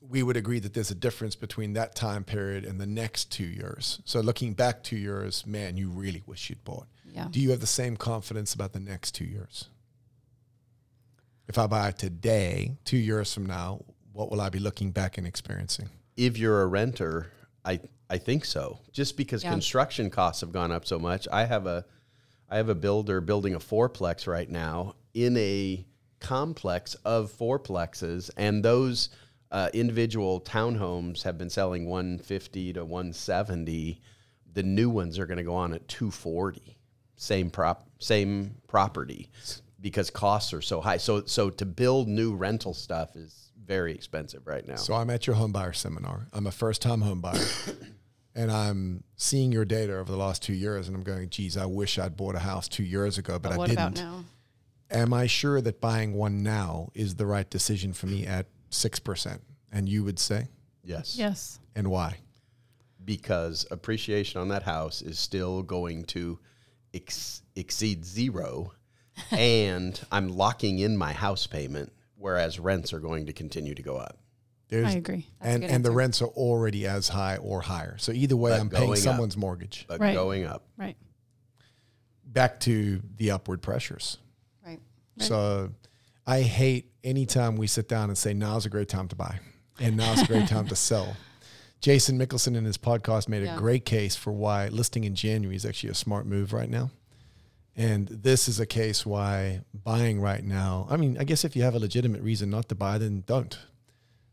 we 0.00 0.22
would 0.22 0.36
agree 0.36 0.58
that 0.60 0.72
there's 0.74 0.90
a 0.90 0.94
difference 0.94 1.34
between 1.34 1.72
that 1.74 1.94
time 1.94 2.22
period 2.24 2.64
and 2.64 2.80
the 2.80 2.86
next 2.86 3.30
two 3.32 3.44
years. 3.46 4.00
So 4.04 4.20
looking 4.20 4.52
back 4.52 4.82
two 4.82 4.96
years, 4.96 5.44
man, 5.46 5.76
you 5.76 5.90
really 5.90 6.22
wish 6.26 6.48
you'd 6.50 6.62
bought. 6.64 6.86
Yeah. 7.12 7.28
Do 7.30 7.40
you 7.40 7.50
have 7.50 7.60
the 7.60 7.66
same 7.66 7.96
confidence 7.96 8.54
about 8.54 8.72
the 8.72 8.80
next 8.80 9.12
two 9.12 9.24
years? 9.24 9.68
If 11.48 11.58
I 11.58 11.66
buy 11.66 11.92
today, 11.92 12.72
two 12.84 12.96
years 12.98 13.32
from 13.32 13.46
now, 13.46 13.80
what 14.12 14.30
will 14.30 14.40
I 14.40 14.48
be 14.48 14.58
looking 14.58 14.90
back 14.90 15.18
and 15.18 15.26
experiencing? 15.26 15.88
if 16.16 16.38
you're 16.38 16.62
a 16.62 16.66
renter, 16.66 17.30
I 17.62 17.78
I 18.08 18.16
think 18.16 18.46
so. 18.46 18.78
Just 18.90 19.18
because 19.18 19.44
Yeah. 19.44 19.50
construction 19.50 20.08
costs 20.08 20.40
have 20.40 20.50
gone 20.50 20.72
up 20.72 20.86
so 20.86 20.98
much. 20.98 21.28
I 21.30 21.44
have 21.44 21.66
a 21.66 21.84
I 22.48 22.56
have 22.56 22.68
a 22.70 22.74
builder 22.74 23.20
building 23.20 23.54
a 23.54 23.58
fourplex 23.58 24.26
right 24.26 24.48
now 24.48 24.94
in 25.12 25.36
a 25.36 25.84
complex 26.26 26.94
of 27.04 27.30
fourplexes, 27.32 28.30
and 28.36 28.64
those 28.64 29.10
uh, 29.52 29.68
individual 29.72 30.40
townhomes 30.40 31.22
have 31.22 31.38
been 31.38 31.50
selling 31.50 31.86
150 31.86 32.72
to 32.72 32.84
170. 32.84 34.00
The 34.52 34.62
new 34.64 34.90
ones 34.90 35.20
are 35.20 35.26
going 35.26 35.38
to 35.38 35.44
go 35.44 35.54
on 35.54 35.72
at 35.72 35.86
240. 35.86 36.76
Same 37.14 37.48
prop, 37.48 37.88
same 38.00 38.56
property, 38.66 39.30
because 39.80 40.10
costs 40.10 40.52
are 40.52 40.60
so 40.60 40.80
high. 40.80 40.96
So 40.96 41.24
so 41.26 41.48
to 41.48 41.64
build 41.64 42.08
new 42.08 42.34
rental 42.34 42.74
stuff 42.74 43.14
is 43.14 43.52
very 43.64 43.92
expensive 43.94 44.46
right 44.46 44.66
now. 44.66 44.76
So 44.76 44.94
I'm 44.94 45.10
at 45.10 45.28
your 45.28 45.36
home 45.36 45.52
buyer 45.52 45.72
seminar. 45.72 46.26
I'm 46.32 46.48
a 46.48 46.52
first 46.52 46.82
time 46.82 47.02
home 47.02 47.20
buyer. 47.20 47.40
and 48.34 48.50
I'm 48.50 49.04
seeing 49.16 49.52
your 49.52 49.64
data 49.64 49.96
over 49.96 50.10
the 50.10 50.18
last 50.18 50.42
two 50.42 50.52
years 50.52 50.88
and 50.88 50.96
I'm 50.96 51.02
going, 51.02 51.30
geez, 51.30 51.56
I 51.56 51.66
wish 51.66 51.98
I'd 51.98 52.16
bought 52.16 52.34
a 52.34 52.40
house 52.40 52.68
two 52.68 52.84
years 52.84 53.16
ago, 53.16 53.38
but, 53.38 53.56
But 53.56 53.60
I 53.60 53.66
didn't. 53.68 54.26
About 54.90 54.98
now? 54.98 55.02
am 55.04 55.12
I 55.14 55.26
sure 55.26 55.60
that 55.60 55.80
buying 55.80 56.14
one 56.14 56.42
now 56.42 56.90
is 56.94 57.14
the 57.16 57.26
right 57.26 57.48
decision 57.48 57.92
for 57.92 58.06
me 58.06 58.26
at 58.26 58.46
6%? 58.70 59.38
And 59.72 59.88
you 59.88 60.04
would 60.04 60.18
say, 60.18 60.48
yes. 60.84 61.16
Yes. 61.18 61.58
and 61.74 61.88
why? 61.90 62.18
because 63.04 63.64
appreciation 63.70 64.40
on 64.40 64.48
that 64.48 64.64
house 64.64 65.00
is 65.00 65.16
still 65.16 65.62
going 65.62 66.02
to 66.02 66.40
ex- 66.92 67.42
exceed 67.54 68.04
zero 68.04 68.72
and 69.30 70.00
I'm 70.10 70.28
locking 70.36 70.80
in 70.80 70.96
my 70.96 71.12
house 71.12 71.46
payment 71.46 71.92
whereas 72.16 72.58
rents 72.58 72.92
are 72.92 72.98
going 72.98 73.26
to 73.26 73.32
continue 73.32 73.76
to 73.76 73.82
go 73.82 73.96
up. 73.96 74.18
There's, 74.68 74.88
I 74.88 74.92
agree. 74.98 75.28
That's 75.40 75.48
a 75.50 75.54
and 75.54 75.62
good 75.62 75.70
and 75.70 75.84
the 75.84 75.92
rents 75.92 76.20
are 76.20 76.26
already 76.30 76.84
as 76.88 77.08
high 77.08 77.36
or 77.36 77.60
higher. 77.60 77.96
So 77.98 78.10
either 78.10 78.34
way, 78.36 78.50
But 78.50 78.60
I'm 78.60 78.70
paying 78.70 78.86
going 78.86 78.98
up. 78.98 79.04
someone's 79.04 79.36
mortgage. 79.36 79.84
But 79.86 80.00
Right. 80.00 80.12
going 80.14 80.44
up. 80.44 80.64
Right. 80.76 80.96
Back 82.24 82.58
to 82.60 83.00
the 83.18 83.30
upward 83.30 83.62
pressures. 83.62 84.18
Right. 85.18 85.22
Right. 85.22 85.28
So 85.28 85.70
I 86.26 86.42
hate 86.42 86.90
anytime 87.04 87.56
we 87.56 87.66
sit 87.66 87.88
down 87.88 88.08
and 88.10 88.18
say, 88.18 88.34
now's 88.34 88.66
a 88.66 88.70
great 88.70 88.88
time 88.88 89.08
to 89.08 89.16
buy 89.16 89.40
and 89.80 89.96
now's 89.96 90.22
a 90.22 90.26
great 90.26 90.48
time 90.48 90.66
to 90.68 90.76
sell. 90.90 91.16
Jason 91.80 92.18
Mickelson 92.18 92.56
in 92.56 92.64
his 92.64 92.78
podcast 92.78 93.28
made 93.28 93.46
a 93.46 93.54
great 93.56 93.84
case 93.84 94.16
for 94.16 94.32
why 94.32 94.68
listing 94.68 95.04
in 95.04 95.14
January 95.14 95.54
is 95.56 95.64
actually 95.66 95.90
a 95.90 95.94
smart 95.94 96.26
move 96.26 96.52
right 96.52 96.70
now. 96.70 96.90
And 97.76 98.08
this 98.08 98.48
is 98.48 98.58
a 98.58 98.64
case 98.66 99.04
why 99.04 99.60
buying 99.74 100.18
right 100.20 100.42
now, 100.42 100.86
I 100.88 100.96
mean, 100.96 101.18
I 101.20 101.24
guess 101.24 101.44
if 101.44 101.54
you 101.54 101.62
have 101.62 101.74
a 101.74 101.78
legitimate 101.78 102.22
reason 102.22 102.48
not 102.48 102.70
to 102.70 102.74
buy, 102.74 102.96
then 102.96 103.22
don't. 103.26 103.56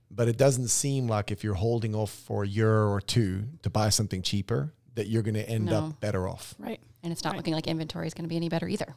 But 0.10 0.30
it 0.30 0.38
doesn't 0.38 0.70
seem 0.70 1.08
like 1.10 1.30
if 1.32 1.44
you're 1.44 1.56
holding 1.56 1.94
off 1.94 2.12
for 2.12 2.44
a 2.44 2.48
year 2.48 2.84
or 2.86 3.02
two 3.02 3.44
to 3.64 3.70
buy 3.70 3.90
something 3.90 4.22
cheaper, 4.22 4.72
that 4.96 5.08
you're 5.08 5.24
going 5.24 5.34
to 5.36 5.48
end 5.48 5.66
No. 5.66 5.88
up 5.88 6.00
better 6.00 6.28
off. 6.30 6.56
Right. 6.58 6.80
And 7.04 7.12
it's 7.12 7.24
not 7.26 7.32
Right. 7.32 7.38
looking 7.38 7.54
like 7.54 7.68
inventory 7.68 8.08
is 8.08 8.14
going 8.14 8.24
to 8.24 8.30
be 8.30 8.38
any 8.38 8.48
better 8.48 8.68
either. 8.70 8.96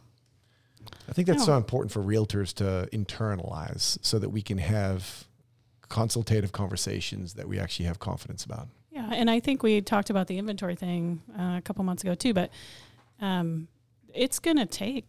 I 1.08 1.12
think 1.12 1.26
that's 1.26 1.40
No. 1.40 1.46
so 1.46 1.56
important 1.56 1.92
for 1.92 2.02
realtors 2.02 2.52
to 2.54 2.88
internalize 2.92 3.98
so 4.02 4.18
that 4.18 4.30
we 4.30 4.42
can 4.42 4.58
have 4.58 5.26
consultative 5.88 6.52
conversations 6.52 7.34
that 7.34 7.48
we 7.48 7.58
actually 7.58 7.86
have 7.86 7.98
confidence 7.98 8.44
about. 8.44 8.68
Yeah, 8.90 9.08
and 9.12 9.30
I 9.30 9.40
think 9.40 9.62
we 9.62 9.80
talked 9.80 10.10
about 10.10 10.26
the 10.26 10.38
inventory 10.38 10.74
thing 10.74 11.20
uh, 11.38 11.56
a 11.58 11.62
couple 11.62 11.84
months 11.84 12.02
ago 12.02 12.14
too, 12.14 12.32
but 12.34 12.50
um, 13.20 13.68
it's 14.14 14.38
going 14.38 14.56
to 14.56 14.66
take 14.66 15.04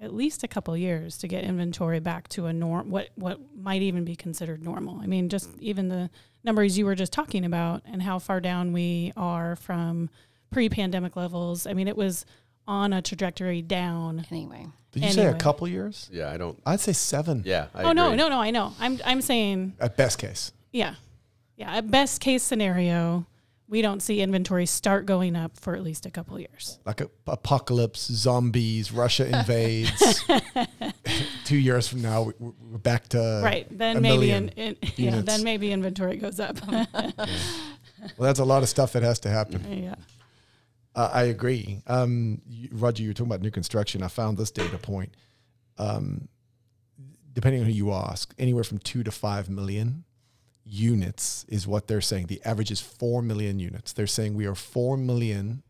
at 0.00 0.12
least 0.12 0.42
a 0.42 0.48
couple 0.48 0.76
years 0.76 1.16
to 1.18 1.28
get 1.28 1.44
inventory 1.44 2.00
back 2.00 2.28
to 2.28 2.46
a 2.46 2.52
norm. 2.52 2.90
What 2.90 3.08
what 3.14 3.38
might 3.56 3.82
even 3.82 4.04
be 4.04 4.16
considered 4.16 4.62
normal. 4.62 5.00
I 5.00 5.06
mean, 5.06 5.28
just 5.28 5.48
even 5.58 5.88
the 5.88 6.10
numbers 6.44 6.76
you 6.76 6.84
were 6.86 6.94
just 6.94 7.12
talking 7.12 7.44
about 7.44 7.82
and 7.86 8.02
how 8.02 8.18
far 8.18 8.40
down 8.40 8.72
we 8.72 9.12
are 9.16 9.56
from 9.56 10.10
pre-pandemic 10.50 11.16
levels. 11.16 11.66
I 11.66 11.72
mean, 11.72 11.88
it 11.88 11.96
was 11.96 12.24
on 12.68 12.92
a 12.92 13.02
trajectory 13.02 13.62
down. 13.62 14.26
Anyway, 14.30 14.66
Did 14.92 15.04
you 15.04 15.10
say 15.12 15.20
a 15.20 15.24
Anyway. 15.26 15.38
couple 15.38 15.68
years? 15.68 16.08
Yeah, 16.12 16.30
I 16.30 16.36
don't. 16.36 16.60
I'd 16.66 16.80
say 16.80 16.92
seven 16.92 17.42
Yeah. 17.44 17.66
I 17.74 17.84
oh 17.84 17.92
no, 17.92 18.06
agree. 18.06 18.16
no, 18.16 18.28
no! 18.28 18.38
I 18.40 18.50
know. 18.50 18.72
I'm 18.80 18.98
I'm 19.04 19.20
saying 19.20 19.74
at 19.80 19.96
best 19.96 20.18
case. 20.18 20.52
yeah, 20.72 20.94
yeah. 21.56 21.76
At 21.76 21.90
best 21.90 22.20
case 22.20 22.42
scenario, 22.42 23.26
we 23.68 23.82
don't 23.82 24.00
see 24.00 24.20
inventory 24.20 24.66
start 24.66 25.06
going 25.06 25.34
up 25.36 25.58
for 25.58 25.74
at 25.74 25.82
least 25.82 26.06
a 26.06 26.10
couple 26.10 26.38
years. 26.38 26.78
Like 26.84 27.00
a 27.00 27.10
apocalypse, 27.26 28.06
zombies, 28.10 28.92
Russia 28.92 29.26
invades. 29.38 30.24
Two 31.44 31.56
years 31.58 31.86
from 31.88 32.02
now, 32.02 32.22
we- 32.22 32.32
we're 32.40 32.78
back 32.78 33.08
to 33.10 33.40
right 33.44 33.66
then 33.70 33.98
a 33.98 34.00
maybe 34.00 34.16
million 34.16 34.48
in, 34.50 34.74
in, 34.74 34.76
yeah 34.96 35.10
units. 35.10 35.26
then 35.26 35.44
maybe 35.44 35.70
inventory 35.70 36.16
goes 36.16 36.40
up 36.40 36.56
Well, 36.66 36.86
that's 38.18 38.40
a 38.40 38.44
lot 38.44 38.62
of 38.62 38.68
stuff 38.68 38.92
that 38.94 39.02
has 39.02 39.20
to 39.20 39.28
happen. 39.30 39.84
yeah 39.84 39.94
Uh, 40.96 41.10
I 41.12 41.24
agree. 41.24 41.82
Um, 41.86 42.40
you, 42.48 42.70
Roger, 42.72 43.02
you 43.02 43.10
were 43.10 43.14
talking 43.14 43.30
about 43.30 43.42
new 43.42 43.50
construction. 43.50 44.02
I 44.02 44.08
found 44.08 44.38
this 44.38 44.50
data 44.50 44.78
point. 44.78 45.14
Um, 45.78 46.28
depending 47.34 47.60
on 47.60 47.66
who 47.66 47.72
you 47.72 47.92
ask, 47.92 48.34
anywhere 48.38 48.64
from 48.64 48.78
two 48.78 49.04
to 49.04 49.10
five 49.10 49.50
million 49.50 50.04
units 50.64 51.44
is 51.48 51.66
what 51.66 51.86
they're 51.86 52.00
saying. 52.00 52.26
The 52.28 52.40
average 52.46 52.70
is 52.70 52.80
four 52.80 53.20
million 53.22 53.60
units. 53.60 53.92
They're 53.92 54.06
saying 54.06 54.34
we 54.34 54.46
are 54.46 54.54
four 54.54 54.96
million 54.96 55.62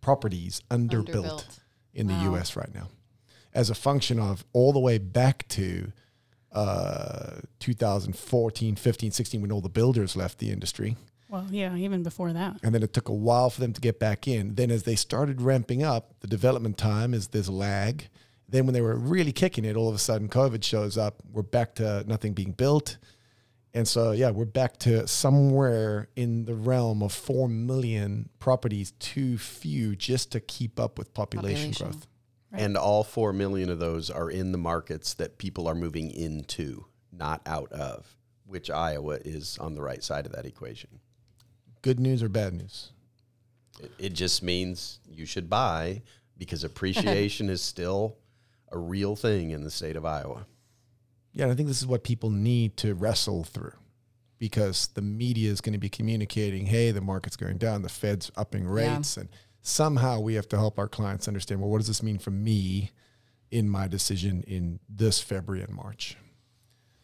properties 0.00 0.60
underbuilt, 0.70 1.06
Underbuilt. 1.06 1.58
in 1.94 2.08
the 2.08 2.14
Wow. 2.14 2.32
U.S. 2.32 2.56
right 2.56 2.74
now, 2.74 2.88
as 3.54 3.70
a 3.70 3.74
function 3.76 4.18
of 4.18 4.44
all 4.52 4.72
the 4.72 4.80
way 4.80 4.98
back 4.98 5.46
to 5.50 5.92
uh, 6.52 7.36
2014, 7.60 8.76
15, 8.76 9.10
16, 9.12 9.40
when 9.40 9.52
all 9.52 9.60
the 9.60 9.68
builders 9.68 10.16
left 10.16 10.38
the 10.38 10.50
industry 10.50 10.96
well 11.28 11.46
yeah 11.50 11.74
even 11.76 12.02
before 12.02 12.32
that 12.32 12.56
and 12.62 12.74
then 12.74 12.82
it 12.82 12.92
took 12.92 13.08
a 13.08 13.12
while 13.14 13.50
for 13.50 13.60
them 13.60 13.72
to 13.72 13.80
get 13.80 13.98
back 13.98 14.26
in. 14.28 14.54
Then 14.54 14.70
as 14.70 14.82
they 14.84 14.94
started 14.96 15.40
ramping 15.42 15.82
up, 15.82 16.14
the 16.20 16.26
development 16.26 16.78
time 16.78 17.14
is 17.14 17.28
this 17.28 17.48
lag. 17.48 18.08
Then 18.48 18.64
when 18.66 18.74
they 18.74 18.80
were 18.80 18.96
really 18.96 19.32
kicking 19.32 19.64
it, 19.64 19.76
all 19.76 19.88
of 19.88 19.94
a 19.94 19.98
sudden 19.98 20.28
COVID 20.28 20.62
shows 20.62 20.96
up. 20.96 21.22
We're 21.32 21.42
back 21.42 21.74
to 21.76 22.04
nothing 22.06 22.32
being 22.32 22.52
built. 22.52 22.98
And 23.74 23.86
so 23.86 24.12
yeah, 24.12 24.30
we're 24.30 24.44
back 24.46 24.78
to 24.80 25.06
somewhere 25.06 26.08
in 26.16 26.44
the 26.44 26.54
realm 26.54 27.02
of 27.02 27.12
4 27.12 27.48
million 27.48 28.28
properties 28.38 28.92
too 28.92 29.36
few 29.36 29.96
just 29.96 30.32
to 30.32 30.40
keep 30.40 30.78
up 30.80 30.96
with 30.98 31.12
population, 31.12 31.72
Population. 31.72 31.90
growth. 31.90 32.06
Right. 32.52 32.62
And 32.62 32.76
all 32.76 33.02
four 33.02 33.32
million 33.32 33.68
of 33.70 33.80
those 33.80 34.08
are 34.08 34.30
in 34.30 34.52
the 34.52 34.58
markets 34.58 35.14
that 35.14 35.36
people 35.36 35.66
are 35.66 35.74
moving 35.74 36.10
into, 36.12 36.86
not 37.12 37.42
out 37.44 37.72
of, 37.72 38.16
which 38.46 38.70
Iowa 38.70 39.18
is 39.24 39.58
on 39.58 39.74
the 39.74 39.82
right 39.82 40.02
side 40.02 40.26
of 40.26 40.32
that 40.32 40.46
equation. 40.46 41.00
Good 41.86 42.00
news 42.00 42.20
or 42.20 42.28
bad 42.28 42.52
news? 42.52 42.90
It, 43.80 43.92
it 43.96 44.12
just 44.12 44.42
means 44.42 44.98
you 45.08 45.24
should 45.24 45.48
buy 45.48 46.02
because 46.36 46.64
appreciation 46.64 47.48
is 47.56 47.62
still 47.62 48.16
a 48.72 48.76
real 48.76 49.14
thing 49.14 49.50
in 49.50 49.62
the 49.62 49.70
state 49.70 49.94
of 49.94 50.04
Iowa. 50.04 50.46
Yeah, 51.32 51.44
and 51.44 51.52
I 51.52 51.54
think 51.54 51.68
this 51.68 51.80
is 51.80 51.86
what 51.86 52.02
people 52.02 52.30
need 52.30 52.76
to 52.78 52.94
wrestle 52.94 53.44
through 53.44 53.74
because 54.40 54.88
the 54.94 55.00
media 55.00 55.48
is 55.48 55.60
going 55.60 55.74
to 55.74 55.78
be 55.78 55.88
communicating, 55.88 56.66
hey, 56.66 56.90
the 56.90 57.00
market's 57.00 57.36
going 57.36 57.56
down, 57.58 57.82
the 57.82 57.88
Fed's 57.88 58.32
upping 58.36 58.64
Yeah. 58.64 58.70
rates. 58.96 59.16
And 59.16 59.28
somehow 59.62 60.18
we 60.18 60.34
have 60.34 60.48
to 60.48 60.56
help 60.56 60.80
our 60.80 60.88
clients 60.88 61.28
understand, 61.28 61.60
well, 61.60 61.70
what 61.70 61.78
does 61.78 61.86
this 61.86 62.02
mean 62.02 62.18
for 62.18 62.32
me 62.32 62.90
in 63.52 63.68
my 63.68 63.86
decision 63.86 64.42
in 64.48 64.80
this 64.88 65.20
February 65.20 65.62
and 65.62 65.72
March? 65.72 66.16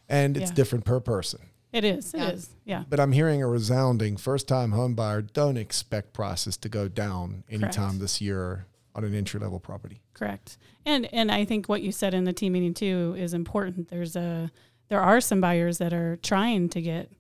And 0.09 0.37
it's 0.37 0.51
Yeah. 0.51 0.55
different 0.55 0.85
per 0.85 0.99
person. 0.99 1.51
It 1.73 1.85
is 1.85 2.13
it 2.15 2.21
is 2.35 2.51
Yeah. 2.65 2.79
yeah 2.81 2.85
But 2.89 3.01
I'm 3.01 3.13
hearing 3.13 3.43
a 3.43 3.49
resounding 3.49 4.17
first 4.17 4.47
time 4.49 4.73
home 4.73 4.95
buyer 4.95 5.23
don't 5.23 5.57
expect 5.57 6.13
prices 6.13 6.57
to 6.59 6.69
go 6.69 6.89
down 6.89 7.45
anytime 7.49 7.73
Correct. 7.91 8.01
this 8.01 8.21
year 8.21 8.67
on 8.95 9.05
an 9.05 9.15
entry 9.15 9.41
level 9.41 9.59
property. 9.59 10.03
correct 10.15 10.59
and 10.85 11.09
and 11.15 11.31
i 11.33 11.45
think 11.47 11.69
what 11.69 11.81
you 11.83 11.91
said 11.93 12.13
in 12.15 12.25
the 12.25 12.33
team 12.33 12.53
meeting 12.53 12.75
too 12.75 13.15
is 13.19 13.33
important 13.33 13.89
there's 13.89 14.15
a 14.17 14.51
there 14.89 15.01
are 15.01 15.21
some 15.21 15.41
buyers 15.41 15.79
that 15.79 15.93
are 15.95 16.17
trying 16.17 16.69
to 16.69 16.83
get 16.83 17.11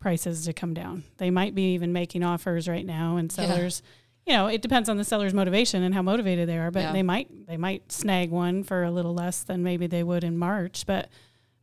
prices 0.00 0.44
to 0.44 0.52
come 0.52 0.74
down 0.74 1.04
they 1.18 1.30
might 1.30 1.54
be 1.54 1.74
even 1.74 1.92
making 1.92 2.22
offers 2.24 2.68
right 2.68 2.84
now 2.86 3.16
and 3.16 3.32
Yeah. 3.36 3.46
sellers 3.46 3.82
you 4.26 4.32
know 4.32 4.46
it 4.48 4.62
depends 4.62 4.88
on 4.88 4.96
the 4.96 5.04
seller's 5.04 5.32
motivation 5.34 5.82
and 5.82 5.94
how 5.94 6.02
motivated 6.02 6.48
they 6.48 6.58
are 6.58 6.70
but 6.70 6.82
Yeah. 6.82 6.92
they 6.92 7.02
might 7.02 7.46
they 7.46 7.56
might 7.56 7.90
snag 7.92 8.30
one 8.30 8.62
for 8.64 8.82
a 8.82 8.90
little 8.90 9.14
less 9.14 9.42
than 9.44 9.62
maybe 9.62 9.86
they 9.86 10.02
would 10.02 10.24
in 10.24 10.36
march 10.36 10.84
but 10.86 11.08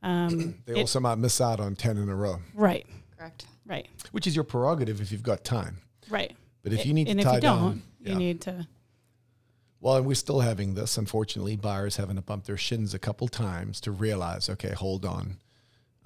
um 0.03 0.55
They 0.65 0.73
it- 0.73 0.79
also 0.81 0.99
might 0.99 1.15
miss 1.15 1.41
out 1.41 1.59
on 1.59 1.75
10 1.75 1.97
in 1.97 2.09
a 2.09 2.15
row, 2.15 2.39
right 2.53 2.85
correct. 3.17 3.45
right 3.65 3.87
which 4.11 4.27
is 4.27 4.35
your 4.35 4.43
prerogative 4.43 5.01
if 5.01 5.11
you've 5.11 5.23
got 5.23 5.43
time. 5.43 5.77
right 6.09 6.35
But 6.61 6.73
if 6.73 6.85
you 6.85 6.93
need 6.93 7.07
and 7.07 7.19
to 7.19 7.25
if 7.25 7.29
tie 7.29 7.35
you 7.35 7.41
don't 7.41 7.59
down, 7.59 7.81
you 8.01 8.11
yeah. 8.11 8.17
need 8.17 8.41
to 8.41 8.67
Well, 9.79 9.97
and 9.97 10.05
we're 10.05 10.15
still 10.15 10.39
having 10.41 10.75
this, 10.75 10.97
unfortunately, 10.97 11.55
buyers 11.57 11.95
having 11.97 12.15
to 12.15 12.21
bump 12.21 12.45
their 12.45 12.55
shins 12.57 12.93
a 12.93 12.99
couple 12.99 13.27
times 13.27 13.81
to 13.81 13.91
realize, 13.91 14.49
okay, 14.49 14.71
hold 14.73 15.03
on. 15.05 15.37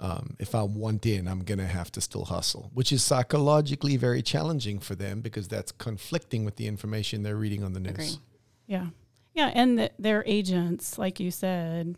Um, 0.00 0.36
if 0.40 0.54
I 0.54 0.62
want 0.62 1.06
in, 1.06 1.26
I'm 1.28 1.44
going 1.44 1.58
to 1.58 1.66
have 1.66 1.90
to 1.92 2.00
still 2.00 2.24
hustle, 2.24 2.70
which 2.74 2.90
is 2.92 3.04
psychologically 3.04 3.96
very 3.96 4.22
challenging 4.22 4.78
for 4.80 4.94
them 4.96 5.20
because 5.20 5.46
that's 5.48 5.70
conflicting 5.72 6.44
with 6.44 6.56
the 6.56 6.66
information 6.68 7.22
they're 7.24 7.36
reading 7.36 7.62
on 7.64 7.72
the 7.72 7.80
news. 7.80 7.94
Agree. 7.94 8.10
Yeah. 8.66 8.86
Yeah. 9.34 9.50
And 9.54 9.78
th 9.78 9.90
their 9.98 10.22
agents, 10.26 10.98
like 10.98 11.18
you 11.20 11.30
said, 11.32 11.96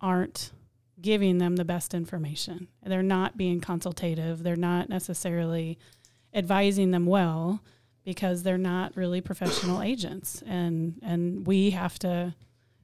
aren't 0.00 0.52
giving 1.00 1.38
them 1.38 1.56
the 1.56 1.64
best 1.64 1.94
information. 1.94 2.68
They're 2.84 3.02
not 3.02 3.36
being 3.36 3.60
consultative. 3.60 4.42
They're 4.42 4.56
not 4.56 4.88
necessarily 4.88 5.78
advising 6.32 6.90
them 6.90 7.06
well 7.06 7.62
because 8.04 8.42
they're 8.42 8.58
not 8.58 8.96
really 8.96 9.20
professional 9.20 9.82
agents. 9.82 10.42
And, 10.46 11.00
and 11.02 11.46
we 11.46 11.70
have 11.70 11.98
to 12.00 12.34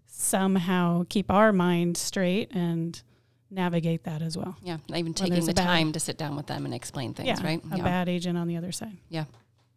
somehow 0.07 1.05
keep 1.09 1.31
our 1.31 1.53
mind 1.53 1.97
straight 1.97 2.53
and 2.53 3.01
navigate 3.51 4.05
that 4.05 4.23
as 4.23 4.37
well. 4.37 4.57
Yeah, 4.63 4.79
not 4.89 4.99
even 4.99 5.15
taking 5.15 5.45
the 5.45 5.55
bad- 5.55 5.65
time 5.65 5.93
to 5.93 6.01
sit 6.01 6.19
down 6.19 6.37
with 6.37 6.47
them 6.47 6.65
and 6.65 6.75
explain 6.75 7.15
things, 7.15 7.29
yeah. 7.29 7.45
right? 7.45 7.63
A 7.73 7.77
yeah. 7.77 7.85
bad 7.85 8.09
agent 8.09 8.37
on 8.37 8.49
the 8.49 8.57
other 8.57 8.73
side. 8.73 8.97
yeah. 9.09 9.25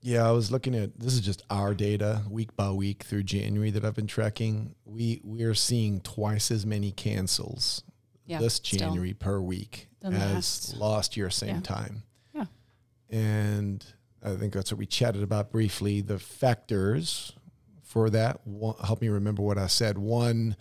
Yeah, 0.02 0.28
I 0.28 0.32
was 0.34 0.52
looking 0.52 0.76
at 0.76 1.00
this 1.00 1.14
is 1.14 1.22
just 1.22 1.42
our 1.50 1.74
data 1.74 2.22
week 2.30 2.56
by 2.56 2.70
week 2.70 3.02
through 3.02 3.24
January 3.24 3.72
that 3.72 3.84
I've 3.84 3.96
been 3.96 4.06
tracking. 4.06 4.76
We 4.86 5.20
we 5.24 5.42
are 5.42 5.56
seeing 5.56 6.00
twice 6.00 6.52
as 6.52 6.64
many 6.64 6.92
cancels 6.92 7.82
Yeah. 8.26 8.40
this 8.40 8.56
still. 8.56 8.80
January 8.80 9.14
per 9.14 9.40
week 9.40 9.88
Than 10.02 10.14
as 10.14 10.24
last. 10.34 10.78
last 10.78 11.18
year 11.18 11.30
same 11.30 11.56
Yeah. 11.56 11.62
time. 11.62 12.04
Yeah. 12.34 12.46
And 13.10 13.86
I 14.24 14.36
think 14.36 14.54
that's 14.54 14.72
what 14.72 14.80
we 14.80 14.86
chatted 14.86 15.22
about 15.24 15.52
briefly. 15.52 16.02
The 16.02 16.18
factors 16.20 17.34
for 17.84 18.10
that 18.10 18.46
one, 18.48 18.76
help 18.84 19.02
me 19.02 19.10
remember 19.10 19.42
what 19.44 19.58
I 19.58 19.68
said. 19.68 19.98
One, 19.98 20.56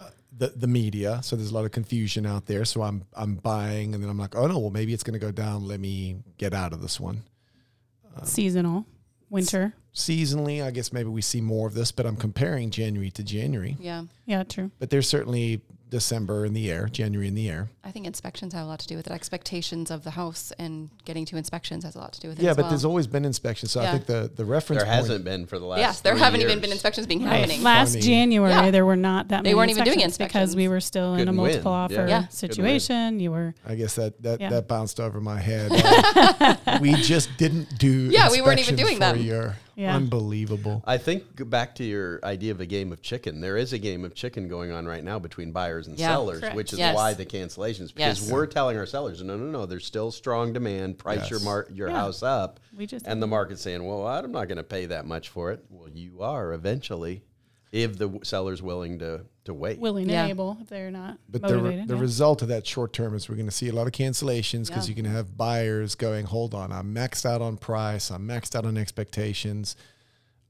uh, 0.00 0.10
the 0.36 0.48
the 0.48 0.66
media. 0.66 1.20
So 1.22 1.36
there's 1.36 1.50
a 1.50 1.54
lot 1.54 1.64
of 1.64 1.70
confusion 1.72 2.26
out 2.26 2.46
there. 2.46 2.64
So 2.66 2.82
I'm 2.82 3.04
I'm 3.14 3.36
buying, 3.36 3.94
and 3.94 4.02
then 4.02 4.10
I'm 4.10 4.18
like, 4.18 4.36
oh 4.36 4.46
no, 4.46 4.58
well 4.58 4.70
maybe 4.70 4.92
it's 4.92 5.02
going 5.02 5.18
to 5.18 5.24
go 5.26 5.32
down. 5.32 5.66
Let 5.66 5.80
me 5.80 6.16
get 6.36 6.52
out 6.52 6.72
of 6.74 6.82
this 6.82 7.00
one. 7.00 7.22
Seasonal, 8.22 8.86
winter. 9.30 9.74
Seasonally, 9.92 10.62
I 10.62 10.70
guess 10.70 10.92
maybe 10.92 11.08
we 11.08 11.22
see 11.22 11.40
more 11.40 11.66
of 11.66 11.74
this, 11.74 11.90
but 11.92 12.04
I'm 12.06 12.16
comparing 12.16 12.70
January 12.70 13.10
to 13.12 13.22
January. 13.24 13.76
Yeah. 13.80 14.04
Yeah, 14.26 14.42
true. 14.44 14.70
But 14.78 14.90
there's 14.90 15.08
certainly 15.08 15.62
December 15.94 16.44
in 16.44 16.54
the 16.54 16.72
air, 16.72 16.88
January 16.90 17.28
in 17.28 17.36
the 17.36 17.48
air. 17.48 17.68
I 17.84 17.92
think 17.92 18.04
inspections 18.04 18.52
have 18.52 18.64
a 18.64 18.66
lot 18.68 18.80
to 18.80 18.86
do 18.88 18.96
with 18.96 19.06
it. 19.06 19.12
Expectations 19.12 19.92
of 19.92 20.02
the 20.02 20.10
house 20.10 20.52
and 20.58 20.90
getting 21.04 21.24
to 21.26 21.36
inspections 21.36 21.84
has 21.84 21.94
a 21.94 21.98
lot 22.00 22.12
to 22.14 22.20
do 22.20 22.28
with 22.30 22.40
it. 22.40 22.42
Yeah, 22.42 22.50
as 22.50 22.56
but 22.56 22.62
well. 22.62 22.70
there's 22.70 22.84
always 22.84 23.06
been 23.06 23.24
inspections. 23.24 23.70
So 23.70 23.80
I 23.80 23.92
think 23.92 24.06
the 24.06 24.28
the 24.34 24.44
reference 24.44 24.82
There 24.82 24.90
point, 24.90 24.96
hasn't 25.06 25.24
been 25.24 25.46
for 25.46 25.60
the 25.60 25.66
last. 25.66 25.78
Yes, 25.78 26.00
there 26.00 26.16
haven't 26.16 26.40
even 26.40 26.58
been 26.60 26.72
inspections 26.72 27.06
being 27.06 27.24
Right. 27.24 27.36
happening. 27.36 27.62
Last 27.62 27.90
Funny. 27.92 28.00
January, 28.02 28.50
Yeah. 28.52 28.70
there 28.72 28.84
were 28.84 28.96
not 28.96 29.28
that 29.28 29.36
many. 29.44 29.50
They 29.50 29.54
many 29.54 29.56
weren't 29.56 29.70
even 29.70 29.84
doing 29.84 30.00
inspections 30.00 30.32
because 30.32 30.56
we 30.56 30.66
were 30.66 30.80
still 30.80 31.14
in 31.14 31.28
a 31.28 31.32
multiple 31.32 31.70
win. 31.70 31.80
offer 31.80 31.94
Yeah. 31.94 32.06
Yeah. 32.08 32.22
Couldn't 32.26 32.58
win. 32.58 32.80
situation. 32.80 33.20
You 33.20 33.30
were 33.30 33.54
I 33.64 33.76
guess 33.76 33.94
that 33.94 34.20
that, 34.22 34.40
Yeah. 34.40 34.50
that 34.50 34.66
bounced 34.66 34.98
over 34.98 35.20
my 35.20 35.38
head. 35.40 35.70
We 36.80 36.94
just 36.94 37.28
didn't 37.38 37.78
do. 37.78 38.10
Yeah, 38.10 38.30
we 38.32 38.42
weren't 38.42 38.58
even 38.58 38.74
doing 38.74 38.96
for 38.96 39.00
them. 39.00 39.16
A 39.18 39.22
year. 39.22 39.56
Yeah. 39.76 39.96
Unbelievable. 39.96 40.82
I 40.86 40.98
think 40.98 41.48
back 41.50 41.74
to 41.76 41.84
your 41.84 42.20
idea 42.24 42.52
of 42.52 42.60
a 42.60 42.66
game 42.66 42.92
of 42.92 43.02
chicken. 43.02 43.40
There 43.40 43.56
is 43.56 43.72
a 43.72 43.78
game 43.78 44.04
of 44.04 44.14
chicken 44.14 44.48
going 44.48 44.70
on 44.70 44.86
right 44.86 45.02
now 45.02 45.18
between 45.18 45.52
buyers 45.52 45.86
and 45.88 45.98
Yeah. 45.98 46.08
sellers, 46.08 46.40
Correct. 46.40 46.56
which 46.56 46.72
is 46.72 46.78
Yes. 46.78 46.94
why 46.94 47.14
the 47.14 47.26
cancellations. 47.26 47.94
Because 47.94 48.20
Yes. 48.22 48.30
we're 48.30 48.46
telling 48.46 48.76
our 48.76 48.86
sellers, 48.86 49.22
no, 49.22 49.36
no, 49.36 49.46
no, 49.46 49.66
there's 49.66 49.84
still 49.86 50.10
strong 50.10 50.52
demand. 50.52 50.98
Price 50.98 51.28
your 51.30 51.40
mar- 51.40 51.66
your 51.72 51.88
Yeah. 51.88 51.96
house 51.96 52.22
up, 52.22 52.60
we 52.76 52.86
just 52.86 53.06
and 53.06 53.22
the 53.22 53.26
market's 53.26 53.62
saying, 53.62 53.84
well, 53.84 54.06
I'm 54.06 54.30
not 54.32 54.48
going 54.48 54.58
to 54.58 54.62
pay 54.62 54.86
that 54.86 55.06
much 55.06 55.28
for 55.28 55.50
it. 55.52 55.64
Well, 55.70 55.88
you 55.88 56.20
are 56.22 56.52
eventually. 56.52 57.22
if 57.72 57.98
the 57.98 58.20
seller's 58.22 58.62
willing 58.62 59.00
to 59.00 59.22
to 59.44 59.54
wait. 59.54 59.78
willing 59.78 60.08
Yeah. 60.08 60.22
and 60.22 60.30
able 60.30 60.56
if 60.60 60.68
they're 60.68 60.90
not 60.90 61.18
But 61.28 61.42
the, 61.42 61.58
re- 61.58 61.84
the 61.84 61.94
yeah. 61.94 62.00
result 62.00 62.42
of 62.42 62.48
that 62.48 62.66
short 62.66 62.92
term 62.92 63.14
is 63.14 63.28
we're 63.28 63.34
going 63.36 63.46
to 63.46 63.52
see 63.52 63.68
a 63.68 63.72
lot 63.74 63.86
of 63.86 63.92
cancellations 63.92 64.68
because 64.68 64.88
Yeah. 64.88 64.94
you're 64.94 65.02
going 65.02 65.12
to 65.12 65.16
have 65.16 65.36
buyers 65.36 65.94
going, 65.94 66.24
hold 66.26 66.54
on, 66.54 66.72
I'm 66.72 66.94
maxed 66.94 67.26
out 67.26 67.42
on 67.42 67.56
price, 67.56 68.10
I'm 68.10 68.26
maxed 68.26 68.56
out 68.56 68.64
on 68.64 68.76
expectations. 68.78 69.76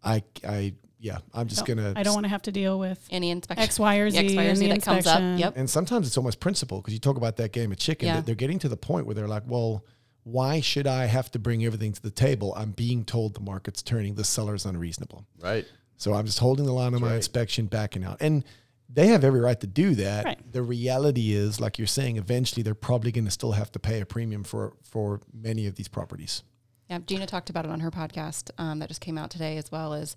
I, 0.02 0.22
I, 0.46 0.74
yeah, 1.00 1.18
I'm 1.32 1.48
just 1.48 1.66
Don't- 1.66 1.76
going 1.78 1.94
to. 1.94 1.98
I 1.98 2.02
don't 2.02 2.14
want 2.14 2.24
to 2.24 2.30
have 2.30 2.42
to 2.42 2.52
deal 2.52 2.78
with 2.78 3.06
Any 3.10 3.30
inspection. 3.30 3.62
X, 3.64 3.78
Y, 3.78 3.96
or 3.96 4.10
Z, 4.10 4.18
X, 4.18 4.34
Y, 4.34 4.46
or 4.46 4.48
in 4.50 4.56
Z 4.56 4.66
the 4.68 4.74
that 4.74 4.82
comes 4.82 5.06
up. 5.06 5.38
Yep. 5.38 5.54
And 5.56 5.68
sometimes 5.68 6.06
it's 6.06 6.16
almost 6.16 6.40
principle 6.40 6.80
because 6.80 6.94
you 6.94 7.00
talk 7.00 7.16
about 7.16 7.36
that 7.38 7.52
game 7.52 7.72
of 7.72 7.78
chicken. 7.78 8.08
Yeah. 8.08 8.20
They're 8.20 8.34
getting 8.34 8.58
to 8.60 8.68
the 8.68 8.76
point 8.76 9.06
where 9.06 9.14
they're 9.14 9.28
like, 9.28 9.42
well, 9.46 9.84
why 10.22 10.60
should 10.60 10.86
I 10.86 11.04
have 11.06 11.30
to 11.32 11.38
bring 11.38 11.64
everything 11.64 11.92
to 11.92 12.00
the 12.00 12.10
table? 12.10 12.54
I'm 12.56 12.70
being 12.70 13.04
told 13.04 13.34
the 13.34 13.40
market's 13.40 13.82
turning, 13.82 14.14
the 14.14 14.24
seller's 14.24 14.64
unreasonable. 14.64 15.26
Right. 15.40 15.66
So 15.96 16.14
I'm 16.14 16.24
just 16.26 16.38
holding 16.38 16.64
the 16.64 16.72
line 16.72 16.94
on 16.94 17.00
my 17.02 17.08
right. 17.08 17.16
inspection, 17.16 17.66
backing 17.66 18.04
out. 18.04 18.18
And 18.20 18.42
they 18.88 19.08
have 19.08 19.24
every 19.24 19.40
right 19.40 19.58
to 19.60 19.66
do 19.66 19.94
that. 19.96 20.24
Right. 20.24 20.52
The 20.52 20.62
reality 20.62 21.32
is, 21.32 21.60
like 21.60 21.78
you're 21.78 21.86
saying, 21.86 22.16
eventually 22.16 22.62
they're 22.62 22.74
probably 22.74 23.10
going 23.12 23.24
to 23.24 23.30
still 23.30 23.52
have 23.52 23.72
to 23.72 23.78
pay 23.78 24.00
a 24.00 24.06
premium 24.06 24.44
for 24.44 24.74
for 24.82 25.20
many 25.32 25.66
of 25.66 25.74
these 25.76 25.88
properties. 25.88 26.42
Yeah, 26.90 26.98
Gina 27.06 27.26
talked 27.26 27.48
about 27.50 27.64
it 27.64 27.70
on 27.70 27.80
her 27.80 27.90
podcast 27.90 28.50
um, 28.58 28.78
that 28.80 28.88
just 28.88 29.00
came 29.00 29.16
out 29.18 29.30
today, 29.30 29.56
as 29.56 29.72
well 29.72 29.94
as. 29.94 30.14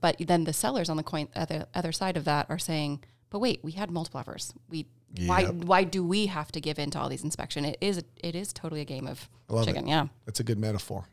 But 0.00 0.16
then 0.20 0.44
the 0.44 0.52
sellers 0.52 0.88
on 0.88 0.96
the 0.96 1.02
coin, 1.02 1.28
other 1.34 1.66
other 1.74 1.92
side 1.92 2.16
of 2.16 2.24
that, 2.24 2.46
are 2.48 2.58
saying, 2.58 3.02
"But 3.30 3.40
wait, 3.40 3.60
we 3.62 3.72
had 3.72 3.90
multiple 3.90 4.20
offers. 4.20 4.52
We 4.68 4.86
why 5.26 5.40
Yep. 5.40 5.54
why 5.64 5.84
do 5.84 6.02
we 6.04 6.26
have 6.26 6.50
to 6.52 6.60
give 6.60 6.78
in 6.78 6.90
to 6.92 6.98
all 7.00 7.08
these 7.08 7.24
inspection? 7.24 7.64
It 7.64 7.76
is 7.80 8.02
it 8.22 8.34
is 8.34 8.52
totally 8.52 8.80
a 8.80 8.84
game 8.86 9.06
of 9.06 9.28
chicken. 9.64 9.86
it. 9.86 9.90
Yeah, 9.90 10.06
That's 10.24 10.40
a 10.40 10.44
good 10.44 10.58
metaphor. 10.58 11.06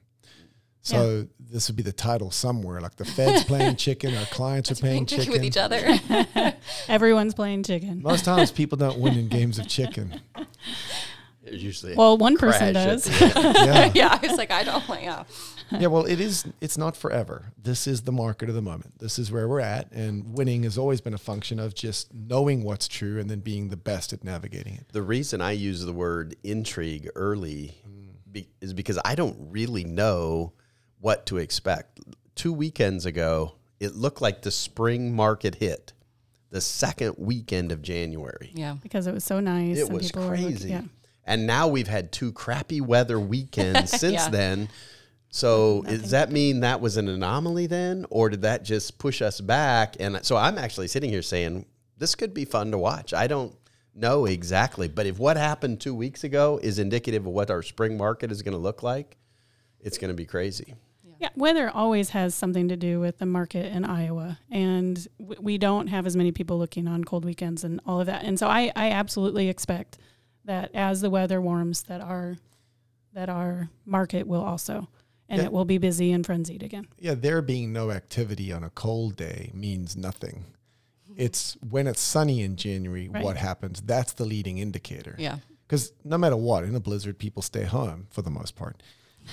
So 0.82 1.28
this 1.40 1.68
would 1.68 1.76
be 1.76 1.84
the 1.84 1.92
title 1.92 2.32
somewhere, 2.32 2.80
like 2.80 2.96
the 2.96 3.06
Fed's 3.06 3.44
playing 3.44 3.76
chicken, 3.78 4.16
our 4.16 4.26
clients 4.26 4.72
are 4.72 4.76
playing 4.76 5.06
chicken 5.06 5.26
chicken. 5.26 5.42
with 5.42 5.44
each 5.44 5.58
other. 5.58 6.00
Everyone's 6.88 7.34
playing 7.34 7.64
chicken. 7.64 8.02
Most 8.02 8.26
times 8.26 8.52
people 8.52 8.78
don't 8.78 9.00
win 9.00 9.16
in 9.16 9.28
games 9.28 9.60
of 9.60 9.68
chicken. 9.70 10.22
There's 11.44 11.64
usually 11.64 11.96
Well, 11.96 12.18
one 12.18 12.38
person 12.38 12.74
does. 12.74 13.08
Yeah. 13.20 13.92
yeah, 13.94 14.20
I 14.22 14.28
was 14.28 14.38
like, 14.38 14.52
I 14.52 14.64
don't 14.64 14.88
like. 14.88 15.04
Yeah, 15.04 15.24
yeah, 15.72 15.88
well, 15.88 16.06
it 16.06 16.20
is. 16.20 16.46
It's 16.62 16.78
not 16.78 16.96
forever. 16.96 17.52
This 17.62 17.88
is 17.88 18.02
the 18.02 18.12
market 18.12 18.50
of 18.50 18.56
the 18.56 18.62
moment. 18.62 19.00
This 19.00 19.20
is 19.20 19.32
where 19.32 19.48
we're 19.48 19.60
at, 19.60 19.92
and 19.92 20.38
winning 20.38 20.64
has 20.64 20.78
always 20.78 21.02
been 21.02 21.14
a 21.14 21.20
function 21.20 21.60
of 21.60 21.76
just 21.76 22.14
knowing 22.14 22.64
what's 22.64 22.88
true 22.88 23.20
and 23.20 23.30
then 23.30 23.40
being 23.40 23.70
the 23.70 23.78
best 23.78 24.14
at 24.14 24.24
navigating 24.24 24.76
it. 24.76 24.88
The 24.92 25.04
reason 25.04 25.42
I 25.42 25.52
use 25.52 25.86
the 25.86 25.94
word 25.94 26.36
intrigue 26.44 27.10
early 27.16 27.76
mm. 27.88 28.10
be, 28.32 28.48
is 28.62 28.74
because 28.74 29.00
I 29.06 29.16
don't 29.16 29.38
really 29.52 29.84
know 29.84 30.54
what 31.00 31.26
to 31.28 31.38
expect. 31.38 32.00
Two 32.36 32.54
weekends 32.54 33.06
ago, 33.06 33.56
it 33.80 33.96
looked 33.96 34.22
like 34.22 34.42
the 34.42 34.52
spring 34.52 35.16
market 35.16 35.56
hit 35.56 35.94
the 36.52 36.62
second 36.62 37.16
weekend 37.18 37.72
of 37.72 37.82
January. 37.82 38.52
yeah. 38.56 38.76
because 38.82 39.06
it 39.08 39.14
was 39.14 39.24
so 39.24 39.40
nice. 39.40 39.78
It 39.78 39.82
and 39.84 39.94
was 39.94 40.08
people 40.08 40.24
were 40.24 40.30
looking- 40.38 40.46
crazy. 40.48 40.70
yeah. 40.70 40.82
And 41.26 41.46
now 41.46 41.68
we've 41.68 41.88
had 41.88 42.12
two 42.12 42.32
crappy 42.32 42.82
weather 42.82 43.20
weekends 43.20 43.92
since 44.00 44.14
Yeah. 44.14 44.30
then. 44.30 44.70
So 45.30 45.84
does 45.84 46.10
that 46.10 46.32
mean 46.32 46.62
that 46.62 46.82
was 46.82 46.98
an 46.98 47.08
anomaly 47.08 47.68
then, 47.68 48.08
or 48.10 48.30
did 48.30 48.42
that 48.42 48.64
just 48.64 48.98
push 48.98 49.22
us 49.22 49.40
back? 49.40 49.96
And 50.00 50.26
so 50.26 50.36
I'm 50.36 50.58
actually 50.58 50.88
sitting 50.88 51.12
here 51.12 51.22
saying 51.22 51.68
this 52.00 52.16
could 52.16 52.34
be 52.34 52.46
fun 52.46 52.72
to 52.72 52.80
watch. 52.80 53.14
I 53.14 53.28
don't 53.28 53.56
know 53.94 54.26
exactly, 54.26 54.88
but 54.88 55.06
if 55.06 55.20
what 55.20 55.38
happened 55.38 55.82
two 55.82 55.94
weeks 55.94 56.24
ago 56.24 56.60
is 56.64 56.80
indicative 56.80 57.28
of 57.28 57.32
what 57.34 57.52
our 57.52 57.62
spring 57.62 57.96
market 57.96 58.32
is 58.32 58.42
going 58.42 58.54
to 58.54 58.58
look 58.60 58.82
like, 58.82 59.18
it's 59.80 60.00
going 60.00 60.10
to 60.10 60.16
be 60.16 60.26
crazy. 60.26 60.74
Yeah, 61.20 61.30
weather 61.36 61.70
always 61.70 62.12
has 62.12 62.34
something 62.34 62.70
to 62.70 62.78
do 62.78 63.00
with 63.02 63.18
the 63.18 63.26
market 63.26 63.66
in 63.74 63.84
Iowa, 63.84 64.40
and 64.50 65.06
w- 65.20 65.42
we 65.42 65.58
don't 65.58 65.88
have 65.88 66.08
as 66.08 66.16
many 66.16 66.32
people 66.32 66.58
looking 66.58 66.88
on 66.88 67.04
cold 67.04 67.26
weekends 67.26 67.64
and 67.66 67.82
all 67.86 68.00
of 68.00 68.06
that. 68.08 68.24
And 68.24 68.40
so 68.40 68.48
I, 68.48 68.72
I 68.76 68.92
absolutely 68.92 69.50
expect 69.50 69.98
that 70.46 70.72
as 70.74 71.02
the 71.02 71.10
weather 71.10 71.42
warms, 71.42 71.84
that 71.84 72.00
our 72.02 72.38
that 73.14 73.28
our 73.28 73.70
market 73.86 74.28
will 74.28 74.42
also, 74.44 74.88
and 75.28 75.40
Yeah. 75.42 75.46
it 75.48 75.52
will 75.52 75.66
be 75.66 75.78
busy 75.80 76.12
and 76.12 76.24
frenzied 76.26 76.64
again. 76.64 76.88
Yeah, 77.00 77.16
there 77.16 77.42
being 77.42 77.74
no 77.74 77.92
activity 77.92 78.54
on 78.54 78.64
a 78.64 78.70
cold 78.70 79.16
day 79.18 79.52
means 79.54 79.98
nothing. 79.98 80.46
Mm-hmm. 81.10 81.22
It's 81.22 81.58
when 81.68 81.88
it's 81.88 82.00
sunny 82.02 82.42
in 82.42 82.56
January, 82.56 83.10
Right. 83.10 83.24
what 83.26 83.36
happens? 83.36 83.82
That's 83.82 84.14
the 84.14 84.26
leading 84.26 84.60
indicator. 84.60 85.16
Yeah. 85.18 85.40
Because 85.68 85.92
no 86.06 86.18
matter 86.18 86.38
what, 86.38 86.64
in 86.64 86.76
a 86.76 86.80
blizzard, 86.80 87.18
people 87.18 87.42
stay 87.42 87.64
home 87.66 88.08
for 88.10 88.22
the 88.22 88.30
most 88.32 88.56
part. 88.56 88.82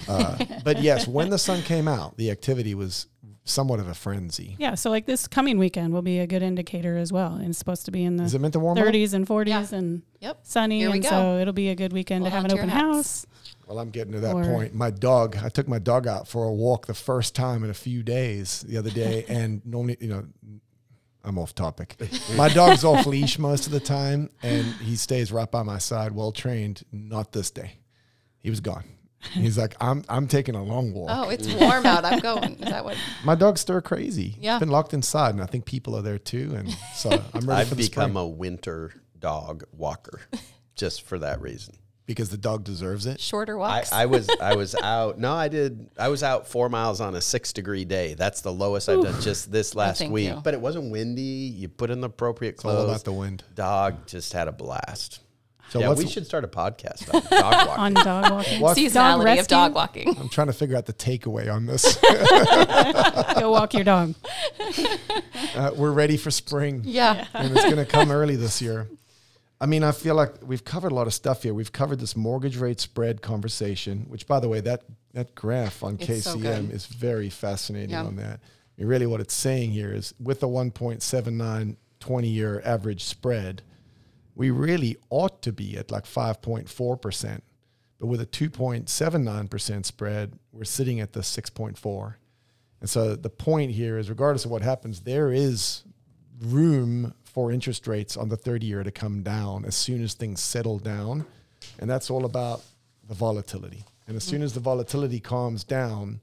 Uh, 0.09 0.37
but 0.65 0.81
yes, 0.83 1.07
when 1.09 1.31
the 1.31 1.39
sun 1.39 1.63
came 1.63 1.89
out, 1.89 2.17
the 2.17 2.31
activity 2.31 2.75
was 2.75 3.07
somewhat 3.45 3.79
of 3.79 3.87
a 3.89 3.95
frenzy. 3.95 4.57
Yeah, 4.59 4.75
so 4.75 4.91
like 4.91 5.07
this 5.07 5.29
coming 5.29 5.57
weekend 5.59 5.93
will 5.93 6.03
be 6.03 6.19
a 6.19 6.27
good 6.27 6.43
indicator 6.43 6.97
as 6.97 7.13
well, 7.13 7.35
and 7.35 7.49
it's 7.51 7.59
supposed 7.59 7.85
to 7.87 7.93
be 7.93 8.03
in 8.05 8.19
Is 8.19 8.33
the 8.33 8.39
it 8.39 8.41
meant 8.41 8.55
to 8.55 8.61
warm 8.61 8.77
up? 8.77 8.85
30s 8.85 9.15
and 9.15 9.27
40s 9.27 9.47
Yeah. 9.73 9.79
and 9.79 10.03
Yep. 10.21 10.39
sunny, 10.43 10.81
Here 10.81 10.89
we 10.91 10.95
and 10.95 11.03
go. 11.05 11.09
so 11.09 11.39
it'll 11.39 11.53
be 11.53 11.69
a 11.69 11.77
good 11.77 11.93
weekend 11.93 12.23
Hold 12.23 12.33
to 12.33 12.37
have 12.37 12.45
an 12.47 12.53
open 12.53 12.69
house. 12.69 13.25
Well, 13.69 13.79
I'm 13.79 13.91
getting 13.91 14.13
to 14.15 14.21
that 14.21 14.35
Or- 14.35 14.43
point. 14.45 14.75
My 14.75 14.91
dog, 14.91 15.37
I 15.43 15.49
took 15.49 15.69
my 15.69 15.79
dog 15.79 16.07
out 16.09 16.27
for 16.27 16.45
a 16.45 16.53
walk 16.53 16.87
the 16.87 16.95
first 16.95 17.35
time 17.37 17.63
in 17.63 17.71
a 17.71 17.75
few 17.75 18.03
days 18.03 18.65
the 18.69 18.77
other 18.79 18.91
day, 18.91 19.25
and 19.29 19.65
normally, 19.65 19.97
you 20.01 20.09
know, 20.09 20.25
I'm 21.23 21.39
off 21.39 21.55
topic. 21.55 21.97
My 22.37 22.49
dog's 22.49 22.85
off 22.85 23.07
leash 23.07 23.39
most 23.39 23.67
of 23.67 23.73
the 23.73 23.81
time, 23.81 24.31
and 24.43 24.65
he 24.83 24.95
stays 24.97 25.31
right 25.33 25.51
by 25.51 25.63
my 25.63 25.79
side, 25.79 26.13
well 26.13 26.31
trained. 26.33 26.83
Not 26.93 27.31
this 27.33 27.51
day. 27.51 27.79
He 28.39 28.51
was 28.51 28.61
gone. 28.61 28.85
He's 29.33 29.59
like, 29.59 29.75
I'm 29.81 30.05
I'm 30.09 30.29
taking 30.29 30.55
a 30.55 30.63
long 30.63 30.93
walk. 30.93 31.11
Oh, 31.13 31.29
it's 31.31 31.49
warm 31.53 31.85
out. 31.85 32.05
I'm 32.05 32.21
going. 32.21 32.55
Is 32.63 32.69
that 32.71 32.85
what? 32.85 32.97
My 33.25 33.35
dog's 33.35 33.61
stir 33.63 33.81
crazy. 33.81 34.37
Yeah. 34.41 34.55
He's 34.55 34.61
been 34.61 34.69
locked 34.71 34.95
inside, 34.95 35.35
and 35.35 35.43
I 35.43 35.47
think 35.47 35.65
people 35.65 35.97
are 35.97 36.03
there 36.03 36.19
too. 36.19 36.55
And 36.57 36.71
so 36.95 37.11
I'm 37.35 37.49
ready 37.49 37.63
I've 37.63 37.69
for 37.69 37.75
the 37.75 37.83
become 37.89 38.13
spring 38.13 38.17
a 38.23 38.27
winter 38.27 38.93
dog 39.19 39.65
walker 39.73 40.21
just 40.77 41.03
for 41.03 41.19
that 41.19 41.41
reason. 41.41 41.75
because 42.07 42.29
the 42.29 42.37
dog 42.37 42.63
deserves 42.63 43.05
it. 43.07 43.19
Shorter 43.19 43.59
walks. 43.59 43.91
I 43.93 44.07
was 44.07 44.29
I 44.41 44.55
was 44.55 44.77
out. 44.77 45.19
No, 45.19 45.33
I 45.33 45.49
did. 45.49 45.89
I 45.99 46.07
was 46.09 46.23
out 46.23 46.47
four 46.47 46.69
miles 46.69 47.01
on 47.01 47.17
a 47.17 47.21
six 47.21 47.53
degree 47.53 47.85
day. 47.85 48.15
That's 48.15 48.43
the 48.43 48.53
lowest 48.53 48.89
I've 48.89 49.03
done 49.03 49.21
just 49.23 49.51
this 49.51 49.75
last 49.75 49.99
thank 49.99 50.13
week. 50.13 50.29
you. 50.29 50.41
But 50.45 50.55
it 50.55 50.61
wasn't 50.61 50.93
windy. 50.93 51.23
You 51.23 51.69
put 51.69 51.91
in 51.91 52.01
the 52.01 52.07
appropriate 52.07 52.55
It's 52.57 52.65
all 52.65 52.83
about 52.85 53.03
the 53.03 53.13
wind. 53.13 53.43
dog 53.55 54.07
just 54.07 54.33
had 54.35 54.47
a 54.47 54.53
blast. 54.53 55.21
So 55.71 55.81
yeah, 55.81 55.93
we 55.95 56.07
should 56.07 56.25
start 56.27 56.45
a 56.45 56.49
podcast 56.49 57.13
on 57.13 57.23
dog 57.23 57.67
walking. 57.69 57.83
on 57.83 57.95
dog 57.95 58.31
walking. 58.33 58.61
What- 58.61 58.77
Dog 58.77 58.85
Seasonality 58.87 59.41
of 59.41 59.49
dog 59.49 59.75
walking. 59.75 60.17
I'm 60.19 60.29
trying 60.29 60.47
to 60.47 60.53
figure 60.53 60.77
out 60.77 60.87
the 60.87 60.93
takeaway 60.93 61.53
on 61.53 61.67
this. 61.67 61.97
Go 63.41 63.51
walk 63.51 63.75
your 63.75 63.85
dog. 63.85 64.15
uh, 65.57 65.73
we're 65.77 65.91
ready 65.93 66.17
for 66.17 66.31
spring. 66.31 66.83
Yeah. 66.85 67.27
and 67.35 67.53
it's 67.53 67.65
going 67.65 67.77
to 67.77 67.85
come 67.85 68.11
early 68.11 68.37
this 68.37 68.63
year. 68.63 68.89
I 69.61 69.67
mean, 69.67 69.83
I 69.83 69.93
feel 69.93 70.15
like 70.15 70.35
we've 70.43 70.65
covered 70.65 70.93
a 70.93 70.95
lot 70.95 71.07
of 71.07 71.15
stuff 71.15 71.43
here. 71.43 71.55
We've 71.55 71.73
covered 71.73 71.99
this 71.99 72.15
mortgage 72.15 72.59
rate 72.59 72.79
spread 72.79 73.23
conversation, 73.23 74.07
which, 74.09 74.27
by 74.27 74.39
the 74.41 74.49
way, 74.49 74.61
that 74.61 74.83
that 75.15 75.35
graph 75.35 75.83
on 75.83 75.97
It's 75.99 76.27
KCM 76.29 76.43
good. 76.43 76.71
is 76.73 76.85
very 76.87 77.31
fascinating 77.31 77.91
Yeah. 77.91 78.05
on 78.05 78.17
that. 78.17 78.39
I 78.39 78.81
mean, 78.83 78.87
really, 78.89 79.07
what 79.07 79.21
it's 79.23 79.33
saying 79.33 79.71
here 79.71 79.93
is 79.95 80.13
with 80.21 80.41
the 80.41 80.49
1.79 80.49 81.77
20 82.01 82.29
year 82.29 82.61
average 82.67 83.03
spread, 83.03 83.63
we 84.37 84.51
really 84.51 84.97
ought 85.11 85.43
to 85.43 85.53
be 85.53 85.77
at 85.77 85.91
like 85.91 86.05
5.4%. 86.05 87.41
But 87.99 88.07
with 88.07 88.21
a 88.21 88.27
2.79% 88.27 89.87
spread, 89.87 90.39
we're 90.53 90.65
sitting 90.65 91.01
at 91.01 91.13
the 91.15 91.21
6.4. 91.21 92.15
And 92.81 92.91
so 92.91 93.17
the 93.17 93.31
point 93.31 93.73
here 93.73 93.97
is 93.99 94.11
regardless 94.11 94.45
of 94.45 94.51
what 94.51 94.61
happens, 94.63 95.01
there 95.01 95.33
is 95.33 95.83
room 96.41 97.15
for 97.25 97.51
interest 97.51 97.87
rates 97.87 98.17
on 98.17 98.29
the 98.29 98.37
30 98.37 98.67
year 98.67 98.83
to 98.85 98.91
come 98.91 99.23
down 99.23 99.65
as 99.65 99.75
soon 99.75 100.05
as 100.05 100.13
things 100.13 100.41
settle 100.41 100.79
down. 100.79 101.25
And 101.79 101.89
that's 101.89 102.11
all 102.11 102.27
about 102.27 102.63
the 103.09 103.15
volatility. 103.15 103.85
And 104.07 104.17
as 104.17 104.25
soon 104.25 104.43
as 104.43 104.53
the 104.53 104.61
volatility 104.61 105.19
calms 105.19 105.65
down, 105.65 106.21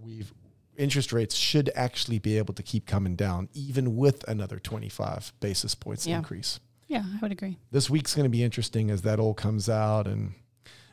we've 0.00 0.32
interest 0.78 1.12
rates 1.12 1.34
should 1.34 1.70
actually 1.76 2.18
be 2.18 2.38
able 2.38 2.54
to 2.54 2.62
keep 2.62 2.86
coming 2.86 3.14
down 3.14 3.46
even 3.52 3.94
with 3.94 4.26
another 4.26 4.58
25 4.58 5.32
basis 5.38 5.74
points 5.74 6.06
Yeah. 6.06 6.16
increase. 6.16 6.58
Yeah, 6.92 7.04
I 7.04 7.18
would 7.22 7.32
agree. 7.32 7.58
This 7.70 7.88
week's 7.88 8.14
going 8.14 8.24
to 8.24 8.30
be 8.30 8.42
interesting 8.42 8.90
as 8.90 9.02
that 9.02 9.18
all 9.18 9.32
comes 9.34 9.68
out 9.68 10.06
and 10.06 10.32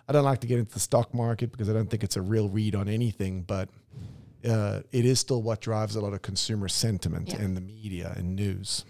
I 0.08 0.14
don't 0.14 0.24
like 0.24 0.39
to 0.41 0.47
get 0.47 0.58
into 0.58 0.72
the 0.74 0.80
stock 0.80 1.14
market 1.14 1.52
because 1.52 1.70
I 1.70 1.74
don't 1.74 1.89
think 1.89 2.04
it's 2.04 2.16
a 2.16 2.22
real 2.22 2.47
read 2.50 2.74
on 2.74 2.88
anything, 2.88 3.43
but 3.43 3.70
uh, 4.47 4.80
it 4.91 5.06
is 5.06 5.20
still 5.20 5.41
what 5.43 5.60
drives 5.62 5.95
a 5.95 6.02
lot 6.02 6.14
of 6.14 6.22
consumer 6.22 6.68
sentiment 6.70 7.30
Yeah. 7.30 7.41
and 7.41 7.56
the 7.58 7.62
media 7.62 8.14
and 8.16 8.36
news. 8.36 8.86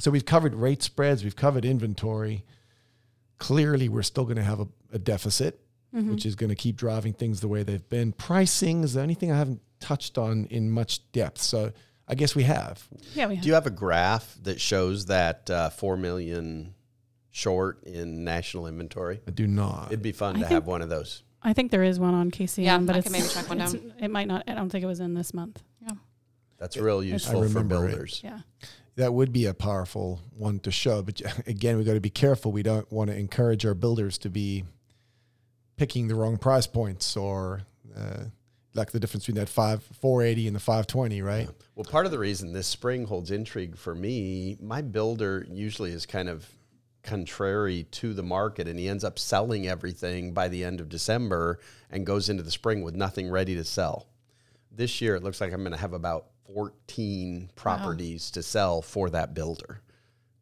So 0.00 0.10
we've 0.12 0.24
covered 0.24 0.54
rate 0.54 0.82
spreads, 0.82 1.24
we've 1.24 1.34
covered 1.36 1.64
inventory. 1.64 2.44
Clearly, 3.38 3.88
we're 3.88 4.02
still 4.02 4.24
going 4.24 4.36
to 4.36 4.42
have 4.42 4.60
a, 4.60 4.68
a 4.92 4.98
deficit, 4.98 5.60
Mm-hmm. 5.94 6.10
which 6.10 6.26
is 6.26 6.34
going 6.34 6.50
to 6.50 6.54
keep 6.54 6.76
driving 6.76 7.14
things 7.14 7.40
the 7.40 7.48
way 7.48 7.62
they've 7.62 7.88
been. 7.88 8.12
Pricing 8.12 8.84
is 8.84 8.92
the 8.92 9.00
only 9.00 9.14
thing 9.14 9.32
I 9.32 9.38
haven't 9.38 9.62
touched 9.80 10.18
on 10.18 10.44
in 10.50 10.70
much 10.70 11.10
depth. 11.12 11.40
So 11.40 11.72
I 12.08 12.14
guess 12.14 12.34
we 12.34 12.44
have. 12.44 12.86
Yeah, 13.14 13.26
we 13.26 13.34
have. 13.36 13.42
Do 13.44 13.48
you 13.48 13.54
have 13.54 13.66
a 13.66 13.70
graph 13.70 14.36
that 14.42 14.60
shows 14.60 15.06
that 15.06 15.50
uh, 15.50 15.70
four 15.70 15.96
million 15.96 16.74
short 17.30 17.84
in 17.84 18.24
national 18.24 18.66
inventory? 18.66 19.20
I 19.26 19.30
do 19.30 19.46
not. 19.46 19.88
It'd 19.88 20.02
be 20.02 20.12
fun 20.12 20.36
I 20.36 20.38
to 20.40 20.44
think- 20.46 20.52
have 20.52 20.66
one 20.66 20.82
of 20.82 20.88
those. 20.88 21.22
I 21.40 21.52
think 21.52 21.70
there 21.70 21.84
is 21.84 22.00
one 22.00 22.14
on 22.14 22.30
KCM, 22.32 22.64
Yeah, 22.64 22.78
but 22.78 22.96
I 22.96 22.98
it's, 22.98 23.04
can 23.04 23.12
maybe 23.12 23.28
track 23.28 23.48
one 23.48 23.58
it's- 23.60 23.72
down. 23.74 23.92
It 24.00 24.10
might 24.10 24.26
not. 24.26 24.42
I 24.48 24.54
don't 24.54 24.70
think 24.70 24.82
it 24.82 24.88
was 24.88 24.98
in 25.00 25.14
this 25.14 25.32
month. 25.32 25.62
Yeah. 25.82 25.92
That's 26.58 26.76
real 26.76 27.04
useful 27.04 27.42
for 27.42 27.46
remember 27.46 27.84
it. 27.86 27.90
builders. 27.90 28.20
Yeah. 28.24 28.40
that 28.96 29.14
would 29.14 29.32
be 29.32 29.44
a 29.46 29.54
powerful 29.54 30.20
one 30.36 30.58
to 30.60 30.72
show. 30.72 31.02
But 31.02 31.20
again, 31.46 31.76
we've 31.76 31.86
got 31.86 31.94
to 31.94 32.00
be 32.00 32.10
careful. 32.10 32.50
We 32.50 32.64
don't 32.64 32.90
want 32.90 33.10
to 33.10 33.16
encourage 33.16 33.64
our 33.64 33.74
builders 33.74 34.18
to 34.18 34.30
be 34.30 34.64
picking 35.76 36.08
the 36.08 36.16
wrong 36.16 36.38
price 36.38 36.66
points 36.66 37.16
or 37.16 37.60
uh, 37.96 38.24
like 38.78 38.92
the 38.92 39.00
difference 39.00 39.26
between 39.26 39.40
that 39.40 39.48
five 39.48 39.82
four 39.82 40.22
eighty 40.22 40.46
and 40.46 40.56
the 40.56 40.60
five 40.60 40.86
twenty, 40.86 41.22
right? 41.22 41.48
Well, 41.74 41.84
part 41.84 42.06
of 42.06 42.12
the 42.12 42.18
reason 42.18 42.52
this 42.52 42.66
spring 42.66 43.04
holds 43.04 43.30
intrigue 43.30 43.76
for 43.76 43.94
me, 43.94 44.56
my 44.60 44.82
builder 44.82 45.46
usually 45.50 45.92
is 45.92 46.06
kind 46.06 46.28
of 46.28 46.48
contrary 47.02 47.86
to 47.90 48.12
the 48.12 48.22
market 48.22 48.68
and 48.68 48.78
he 48.78 48.88
ends 48.88 49.04
up 49.04 49.18
selling 49.18 49.66
everything 49.66 50.32
by 50.32 50.48
the 50.48 50.64
end 50.64 50.80
of 50.80 50.88
December 50.88 51.58
and 51.90 52.04
goes 52.04 52.28
into 52.28 52.42
the 52.42 52.50
spring 52.50 52.82
with 52.82 52.94
nothing 52.94 53.30
ready 53.30 53.54
to 53.54 53.64
sell. 53.64 54.06
This 54.70 55.00
year, 55.00 55.16
it 55.16 55.22
looks 55.22 55.40
like 55.40 55.52
I'm 55.52 55.60
going 55.60 55.72
to 55.72 55.78
have 55.78 55.94
about 55.94 56.26
14 56.54 57.50
properties 57.56 58.30
to 58.32 58.42
sell 58.42 58.82
for 58.82 59.10
that 59.10 59.34
builder. 59.34 59.80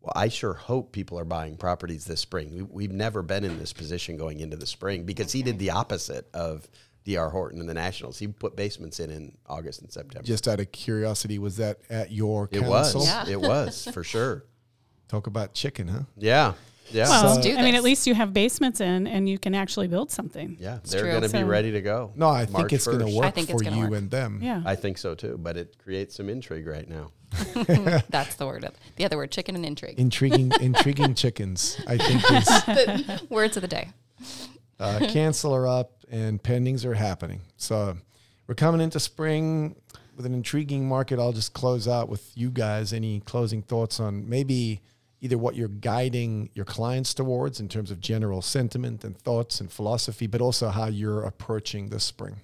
Well, 0.00 0.12
I 0.14 0.28
sure 0.28 0.54
hope 0.54 0.92
people 0.92 1.18
are 1.18 1.24
buying 1.24 1.56
properties 1.56 2.04
this 2.04 2.20
spring. 2.20 2.54
We, 2.54 2.62
we've 2.62 2.92
never 2.92 3.22
been 3.22 3.44
in 3.44 3.58
this 3.58 3.72
position 3.72 4.16
going 4.16 4.40
into 4.40 4.56
the 4.56 4.66
spring 4.66 5.04
because 5.04 5.32
he 5.32 5.42
did 5.42 5.58
the 5.58 5.70
opposite 5.70 6.28
of 6.34 6.68
DR 7.06 7.30
Horton 7.30 7.60
and 7.60 7.68
the 7.68 7.74
Nationals. 7.74 8.18
He 8.18 8.26
put 8.26 8.56
basements 8.56 8.98
in 9.00 9.10
in 9.10 9.36
August 9.46 9.80
and 9.82 9.92
September. 9.92 10.26
Just 10.26 10.48
out 10.48 10.58
of 10.60 10.72
curiosity, 10.72 11.38
was 11.38 11.56
that 11.58 11.78
at 11.88 12.10
your 12.12 12.48
It 12.50 12.60
council? 12.60 13.00
was. 13.00 13.06
Yeah. 13.08 13.28
It 13.28 13.40
was 13.40 13.88
for 13.92 14.02
sure. 14.04 14.44
Talk 15.08 15.26
about 15.28 15.54
chicken, 15.54 15.86
huh? 15.88 16.00
Yeah. 16.16 16.54
Yeah. 16.90 17.08
Well, 17.08 17.34
Let's 17.36 17.46
I 17.46 17.62
mean, 17.62 17.74
at 17.74 17.82
least 17.82 18.06
you 18.06 18.14
have 18.14 18.32
basements 18.32 18.80
in 18.80 19.06
and 19.08 19.28
you 19.28 19.38
can 19.38 19.54
actually 19.54 19.88
build 19.88 20.10
something. 20.10 20.56
yeah. 20.60 20.78
They're 20.84 21.10
going 21.10 21.22
to 21.22 21.28
be 21.28 21.42
ready 21.44 21.72
to 21.72 21.80
go. 21.80 22.12
No, 22.16 22.28
I 22.28 22.44
think 22.44 22.72
it's 22.72 22.86
going 22.86 23.00
to 23.00 23.06
work 23.14 23.24
I 23.24 23.30
think 23.30 23.50
it's 23.50 23.58
for 23.58 23.64
gonna 23.64 23.76
you 23.76 23.88
work. 23.88 23.98
and 23.98 24.10
them. 24.10 24.40
Yeah. 24.42 24.62
I 24.64 24.74
think 24.76 24.98
so 24.98 25.14
too, 25.14 25.36
but 25.38 25.56
it 25.56 25.76
creates 25.78 26.14
some 26.16 26.28
intrigue 26.28 26.66
right 26.66 26.88
now. 26.88 27.10
That's 28.08 28.34
the 28.36 28.46
word. 28.46 28.64
of 28.64 28.74
The 28.96 29.04
other 29.04 29.16
word, 29.16 29.30
chicken 29.32 29.54
and 29.56 29.64
intrigue. 29.66 29.98
Intriguing, 29.98 30.52
intriguing 30.60 31.14
chickens. 31.14 31.80
I 31.88 31.98
think 31.98 32.22
is 32.32 32.46
the 32.46 33.26
words 33.30 33.56
of 33.56 33.62
the 33.62 33.68
day. 33.68 33.90
Uh, 34.78 35.00
cancel 35.08 35.54
are 35.54 35.66
up 35.66 36.04
and 36.10 36.42
pendings 36.42 36.84
are 36.84 36.94
happening. 36.94 37.40
So 37.56 37.96
we're 38.46 38.54
coming 38.54 38.80
into 38.80 39.00
spring 39.00 39.76
with 40.16 40.26
an 40.26 40.34
intriguing 40.34 40.88
market. 40.88 41.18
I'll 41.18 41.32
just 41.32 41.52
close 41.52 41.86
out 41.86 42.08
with 42.08 42.32
you 42.34 42.50
guys. 42.50 42.92
Any 42.92 43.20
closing 43.20 43.62
thoughts 43.62 44.00
on 44.00 44.28
maybe 44.28 44.80
either 45.20 45.38
what 45.38 45.56
you're 45.56 45.68
guiding 45.68 46.50
your 46.54 46.64
clients 46.64 47.14
towards 47.14 47.58
in 47.60 47.68
terms 47.68 47.90
of 47.90 48.00
general 48.00 48.42
sentiment 48.42 49.02
and 49.04 49.18
thoughts 49.18 49.60
and 49.60 49.70
philosophy, 49.70 50.26
but 50.26 50.40
also 50.40 50.68
how 50.68 50.86
you're 50.86 51.22
approaching 51.22 51.88
this 51.88 52.04
spring? 52.04 52.36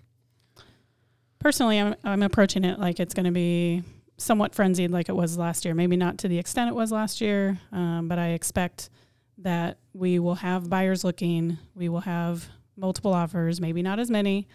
Personally, 1.38 1.78
I'm, 1.78 1.94
I'm 2.04 2.22
approaching 2.22 2.64
it 2.64 2.78
like 2.78 3.00
it's 3.00 3.14
going 3.14 3.26
to 3.26 3.32
be 3.32 3.82
somewhat 4.16 4.54
frenzied 4.54 4.90
like 4.90 5.08
it 5.08 5.16
was 5.16 5.36
last 5.36 5.64
year. 5.64 5.74
Maybe 5.74 5.96
not 5.96 6.18
to 6.18 6.28
the 6.28 6.38
extent 6.38 6.68
it 6.68 6.74
was 6.74 6.92
last 6.92 7.20
year, 7.20 7.58
um, 7.72 8.08
but 8.08 8.18
I 8.18 8.28
expect 8.28 8.90
that 9.38 9.78
we 9.92 10.18
will 10.18 10.36
have 10.36 10.68
buyers 10.70 11.04
looking. 11.04 11.58
We 11.74 11.88
will 11.88 12.00
have 12.00 12.48
multiple 12.76 13.12
offers, 13.12 13.60
maybe 13.60 13.82
not 13.82 13.98
as 13.98 14.10
many, 14.10 14.48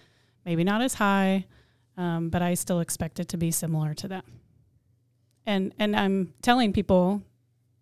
maybe 0.45 0.63
not 0.63 0.81
as 0.81 0.95
high, 0.95 1.45
um, 1.97 2.29
but 2.29 2.41
I 2.41 2.53
still 2.53 2.79
expect 2.79 3.19
it 3.19 3.27
to 3.29 3.37
be 3.37 3.51
similar 3.51 3.93
to 3.95 4.07
that. 4.09 4.25
And 5.45 5.73
and 5.79 5.95
I'm 5.95 6.33
telling 6.41 6.73
people, 6.73 7.21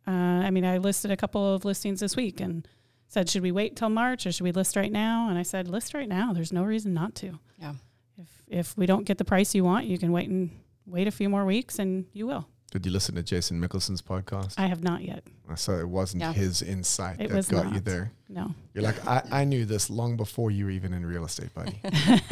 uh, 0.08 0.12
I 0.12 0.52
mean, 0.52 0.66
I 0.66 0.78
listed 0.78 1.12
a 1.12 1.18
couple 1.18 1.54
of 1.54 1.66
listings 1.66 2.00
this 2.00 2.16
week 2.16 2.40
and 2.40 2.68
said, 3.08 3.30
should 3.30 3.44
we 3.44 3.52
wait 3.52 3.76
till 3.76 3.90
March 3.90 4.26
or 4.26 4.32
should 4.32 4.44
we 4.44 4.52
list 4.52 4.76
right 4.76 4.92
now? 4.92 5.30
And 5.30 5.38
I 5.38 5.44
said, 5.44 5.68
list 5.68 5.94
right 5.94 6.08
now. 6.08 6.34
There's 6.34 6.54
no 6.54 6.64
reason 6.64 6.94
not 6.94 7.16
to. 7.16 7.40
Yeah. 7.60 7.74
If 8.18 8.44
if 8.48 8.78
we 8.78 8.86
don't 8.86 9.06
get 9.06 9.18
the 9.18 9.26
price 9.26 9.56
you 9.56 9.64
want, 9.64 9.86
you 9.86 9.98
can 9.98 10.12
wait 10.12 10.30
and 10.30 10.52
wait 10.86 11.08
a 11.08 11.12
few 11.12 11.30
more 11.30 11.46
weeks, 11.46 11.80
and 11.80 12.06
you 12.14 12.28
will. 12.28 12.48
Did 12.76 12.86
you 12.86 12.92
listen 12.92 13.16
to 13.16 13.24
Jason 13.24 13.62
Mickelson's 13.62 14.02
podcast? 14.02 14.56
I 14.58 14.66
have 14.68 14.84
not 14.84 15.02
yet. 15.02 15.24
So 15.56 15.80
it 15.80 15.88
wasn't 15.88 16.24
Yeah. 16.24 16.34
his 16.34 16.62
insight 16.62 17.22
It 17.22 17.30
that 17.30 17.36
was 17.38 17.48
got 17.48 17.74
you 17.74 17.80
there. 17.80 18.12
No. 18.28 18.54
You're 18.74 18.84
like, 18.84 19.08
I, 19.08 19.24
I 19.32 19.44
knew 19.46 19.64
this 19.64 19.90
long 19.90 20.18
before 20.18 20.52
you 20.52 20.66
were 20.66 20.72
even 20.72 20.94
in 20.94 21.06
real 21.06 21.24
estate, 21.24 21.54
buddy. 21.54 21.80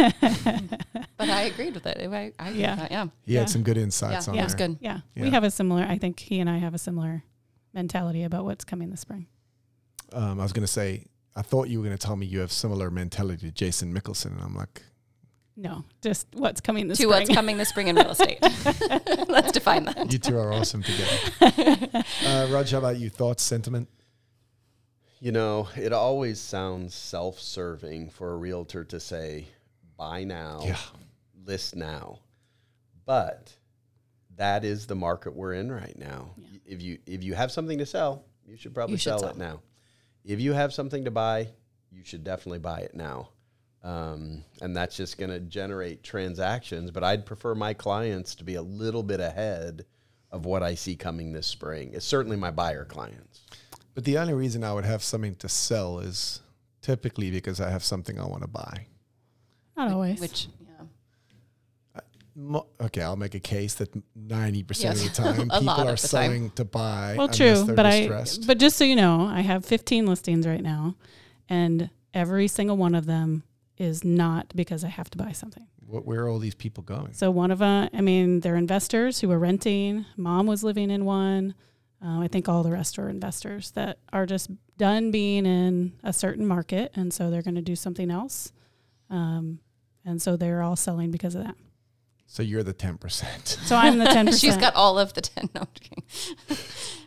But 1.18 1.30
I 1.30 1.44
agreed 1.44 1.74
with 1.76 1.86
it. 1.86 1.98
I, 2.12 2.34
I 2.38 2.50
Yeah. 2.50 2.76
that. 2.76 2.91
Yeah. 2.91 3.08
He 3.26 3.34
Yeah. 3.36 3.39
had 3.41 3.50
some 3.50 3.64
good 3.64 3.78
insights 3.78 4.26
Yeah. 4.28 4.32
on 4.32 4.36
Yeah. 4.38 4.44
It's 4.44 4.54
there. 4.56 4.68
good. 4.68 4.78
Yeah, 4.82 5.00
Yeah. 5.16 5.24
we 5.24 5.30
have 5.30 5.44
a 5.46 5.52
similar. 5.52 5.84
I 5.84 5.98
think 5.98 6.20
he 6.20 6.39
and 6.41 6.50
I 6.50 6.58
have 6.58 6.74
a 6.74 6.78
similar 6.78 7.24
mentality 7.74 8.24
about 8.24 8.44
what's 8.44 8.66
coming 8.66 8.89
this 8.89 9.00
spring. 9.00 9.28
um, 10.12 10.39
I 10.39 10.44
was 10.44 10.52
going 10.52 10.66
to 10.66 10.72
say, 10.72 11.06
I 11.36 11.41
thought 11.41 11.70
you 11.70 11.80
were 11.80 11.86
going 11.86 11.98
to 11.98 12.06
tell 12.06 12.16
me 12.18 12.26
you 12.26 12.39
have 12.39 12.52
similar 12.52 12.91
mentality 12.91 13.48
to 13.48 13.52
Jason 13.54 13.94
Mickelson, 13.94 14.34
and 14.34 14.41
I'm 14.41 14.56
like, 14.56 14.84
No, 15.56 15.84
just 16.01 16.28
what's 16.34 16.62
coming 16.62 16.88
this 16.88 16.97
To 16.97 17.04
spring. 17.04 17.20
what's 17.22 17.34
coming 17.36 17.58
this 17.58 17.70
spring 17.70 17.88
in 17.88 17.95
real 17.95 18.10
estate. 18.12 18.39
Let's 19.28 19.51
define 19.51 19.86
that. 19.86 20.12
you 20.12 20.18
two 20.18 20.38
are 20.38 20.51
awesome 20.51 20.82
together. 20.84 22.04
Uh, 22.26 22.47
Raj, 22.51 22.72
how 22.72 22.80
about 22.80 22.97
you? 22.97 23.10
Thoughts, 23.10 23.43
sentiment? 23.43 23.88
You 25.20 25.32
know, 25.32 25.70
it 25.76 25.93
always 25.93 26.39
sounds 26.39 26.95
self 26.95 27.39
serving 27.39 28.10
for 28.10 28.34
a 28.34 28.36
realtor 28.38 28.84
to 28.86 28.99
say, 28.99 29.47
buy 29.97 30.24
now, 30.24 30.62
Yeah. 30.64 30.78
list 31.45 31.76
now. 31.76 32.20
But 33.06 33.56
that 34.36 34.66
is 34.66 34.88
the 34.88 34.95
market 34.95 35.36
we're 35.36 35.54
in 35.54 35.72
right 35.72 35.97
now. 35.97 36.32
Yeah. 36.38 36.60
If 36.66 36.82
you 36.82 36.97
if 37.06 37.24
you 37.24 37.36
have 37.36 37.51
something 37.51 37.78
to 37.78 37.86
sell, 37.86 38.26
you 38.45 38.58
should 38.58 38.74
probably 38.74 38.93
You 38.93 38.97
should 38.97 39.12
sell, 39.12 39.20
sell. 39.20 39.30
it 39.30 39.38
now. 39.38 39.62
If 40.26 40.39
you 40.39 40.54
have 40.54 40.74
something 40.74 41.06
to 41.06 41.12
buy, 41.12 41.49
you 41.91 42.04
should 42.04 42.24
definitely 42.24 42.60
buy 42.60 42.80
it 42.80 42.95
now. 42.95 43.30
Um, 43.84 44.46
and 44.62 44.76
that's 44.76 44.96
just 44.96 45.18
going 45.18 45.30
to 45.30 45.40
generate 45.40 46.04
transactions. 46.04 46.92
But 46.92 47.04
I'd 47.04 47.26
prefer 47.26 47.54
my 47.54 47.74
clients 47.74 48.36
to 48.36 48.44
be 48.44 48.56
a 48.56 48.62
little 48.62 49.04
bit 49.04 49.20
ahead 49.20 49.86
of 50.32 50.46
what 50.46 50.64
I 50.64 50.76
see 50.76 50.96
coming 50.96 51.34
this 51.34 51.48
spring. 51.48 51.92
It's 51.94 52.06
certainly 52.06 52.38
my 52.38 52.50
buyer 52.50 52.86
clients. 52.86 53.42
But 53.94 54.06
the 54.06 54.18
only 54.18 54.34
reason 54.34 54.64
I 54.64 54.74
would 54.74 54.86
have 54.86 55.04
something 55.04 55.36
to 55.36 55.50
sell 55.50 56.00
is 56.00 56.42
typically 56.82 57.30
because 57.30 57.62
I 57.62 57.70
have 57.70 57.84
something 57.84 58.20
I 58.20 58.26
want 58.26 58.42
to 58.42 58.48
buy. 58.48 58.88
Not 59.78 59.92
always. 59.92 60.20
Which, 60.20 60.48
yeah. 62.36 62.60
Okay, 62.82 63.02
I'll 63.02 63.16
make 63.16 63.36
a 63.36 63.40
case 63.40 63.76
that 63.76 63.94
90% 64.18 64.92
of 64.92 65.04
the 65.04 65.10
time 65.14 65.50
people 65.50 65.70
are 65.70 65.78
the 65.78 65.84
time. 65.86 65.98
selling 65.98 66.50
to 66.52 66.66
buy. 66.66 67.16
well, 67.18 67.26
unless 67.26 67.38
true, 67.38 67.64
they're 67.64 67.76
but 67.76 67.84
distressed. 67.92 68.44
I. 68.44 68.48
But 68.48 68.58
just 68.58 68.78
so 68.78 68.86
you 68.86 68.96
know, 68.96 69.28
I 69.28 69.42
have 69.42 69.66
15 69.66 70.08
listings 70.08 70.48
right 70.48 70.64
now, 70.64 70.96
and 71.48 71.92
every 72.14 72.48
single 72.48 72.78
one 72.78 72.96
of 72.96 73.06
them 73.06 73.44
is 73.78 74.04
not 74.04 74.54
because 74.56 74.84
I 74.84 74.90
have 74.90 75.10
to 75.12 75.18
buy 75.18 75.32
something. 75.32 75.66
What, 75.86 76.06
where 76.06 76.24
are 76.24 76.30
all 76.30 76.40
these 76.40 76.56
people 76.56 76.84
going? 76.84 77.14
So 77.14 77.30
one 77.32 77.52
of 77.52 77.60
them, 77.60 77.90
I 77.94 78.02
mean, 78.02 78.40
they're 78.40 78.56
investors 78.56 79.20
who 79.20 79.32
are 79.32 79.40
renting. 79.40 80.06
Mom 80.18 80.48
was 80.48 80.64
living 80.64 80.90
in 80.90 81.06
one. 81.06 81.56
Uh, 82.04 82.20
I 82.20 82.28
think 82.28 82.50
all 82.50 82.64
the 82.64 82.72
rest 82.72 83.00
are 83.00 83.10
investors 83.10 83.72
that 83.72 84.00
are 84.12 84.26
just 84.26 84.50
done 84.78 85.12
being 85.12 85.46
in 85.46 85.94
a 86.04 86.12
certain 86.12 86.46
market, 86.46 86.92
and 86.96 87.14
so 87.14 87.30
they're 87.30 87.42
going 87.42 87.56
to 87.56 87.62
do 87.62 87.76
something 87.76 88.12
else. 88.12 88.52
Um, 89.10 89.60
and 90.06 90.22
so 90.22 90.36
they're 90.36 90.62
all 90.62 90.76
selling 90.76 91.12
because 91.12 91.36
of 91.36 91.44
that. 91.44 91.56
So 92.26 92.42
you're 92.42 92.64
the 92.64 92.74
10%. 92.74 93.48
So 93.66 93.76
I'm 93.76 94.00
the 94.00 94.06
10%. 94.06 94.40
She's 94.40 94.58
got 94.58 94.74
all 94.76 94.98
of 94.98 95.14
the 95.14 95.22
10. 95.22 95.50
No, 95.54 95.62
I'm 95.62 95.68
kidding. 95.80 96.04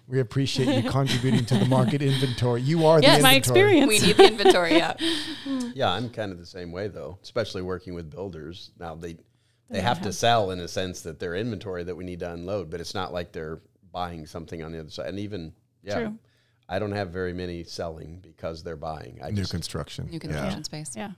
We 0.08 0.20
appreciate 0.20 0.82
you 0.84 0.88
contributing 0.88 1.44
to 1.46 1.58
the 1.58 1.64
market 1.66 2.00
inventory. 2.02 2.62
You 2.62 2.86
are 2.86 3.00
Yes, 3.02 3.16
the 3.18 3.22
my 3.24 3.34
experience. 3.34 3.88
we 3.88 3.98
need 3.98 4.16
the 4.16 4.28
inventory. 4.28 4.76
Yeah. 4.76 4.94
Yeah, 5.74 5.90
I'm 5.90 6.08
kind 6.08 6.32
of 6.32 6.38
the 6.38 6.46
same 6.46 6.72
way 6.72 6.88
though, 6.88 7.18
especially 7.22 7.60
working 7.62 7.92
with 7.94 8.10
builders. 8.10 8.70
Now 8.78 8.94
they 8.94 9.14
they 9.14 9.18
They 9.70 9.80
have 9.80 10.00
to 10.02 10.12
sell 10.12 10.50
in 10.52 10.60
a 10.60 10.68
sense 10.68 11.02
that 11.02 11.18
their 11.18 11.34
inventory 11.34 11.84
that 11.84 11.94
we 11.94 12.04
need 12.04 12.20
to 12.20 12.32
unload, 12.32 12.70
but 12.70 12.80
it's 12.80 12.94
not 12.94 13.12
like 13.12 13.32
they're 13.32 13.60
buying 13.92 14.26
something 14.26 14.62
on 14.62 14.72
the 14.72 14.78
other 14.80 14.90
side. 14.90 15.08
And 15.08 15.18
even 15.18 15.52
yeah, 15.82 15.94
True. 15.98 16.18
I 16.68 16.78
don't 16.78 16.92
have 16.92 17.10
very 17.10 17.32
many 17.34 17.62
selling 17.64 18.20
because 18.20 18.62
they're 18.62 18.76
buying. 18.76 19.18
I 19.22 19.30
New 19.30 19.36
just 19.42 19.50
construction. 19.50 20.06
New 20.06 20.12
Yeah. 20.14 20.20
construction 20.20 20.64
space. 20.64 20.92
Yeah. 20.96 21.10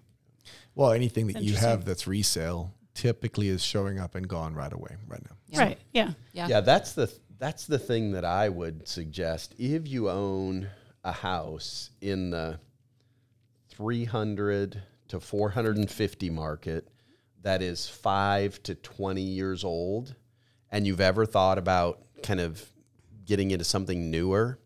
Well, 0.74 0.92
anything 0.92 1.26
that 1.28 1.42
you 1.42 1.54
have 1.56 1.84
that's 1.84 2.06
resale 2.06 2.74
typically 2.94 3.48
is 3.48 3.62
showing 3.62 3.98
up 3.98 4.14
and 4.14 4.26
gone 4.28 4.54
right 4.54 4.72
away, 4.72 4.96
right 5.06 5.22
now. 5.24 5.36
Yeah. 5.48 5.60
Right. 5.60 5.78
Yeah. 5.92 6.12
Yeah. 6.32 6.48
yeah, 6.48 6.60
that's 6.62 6.92
the 6.94 7.12
that's 7.38 7.66
the 7.66 7.78
thing 7.78 8.12
that 8.12 8.24
I 8.24 8.48
would 8.48 8.88
suggest 8.88 9.54
if 9.58 9.86
you 9.86 10.10
own 10.10 10.68
a 11.04 11.12
house 11.12 11.90
in 12.00 12.30
the 12.30 12.58
300 13.70 14.82
to 15.08 15.20
450 15.20 16.30
market 16.30 16.88
that 17.42 17.62
is 17.62 17.88
5 17.88 18.62
to 18.64 18.74
20 18.74 19.20
years 19.22 19.64
old 19.64 20.14
and 20.70 20.86
you've 20.86 21.00
ever 21.00 21.24
thought 21.24 21.58
about 21.58 22.02
kind 22.22 22.40
of 22.40 22.64
getting 23.24 23.50
into 23.52 23.64
something 23.64 24.10
newer. 24.10 24.58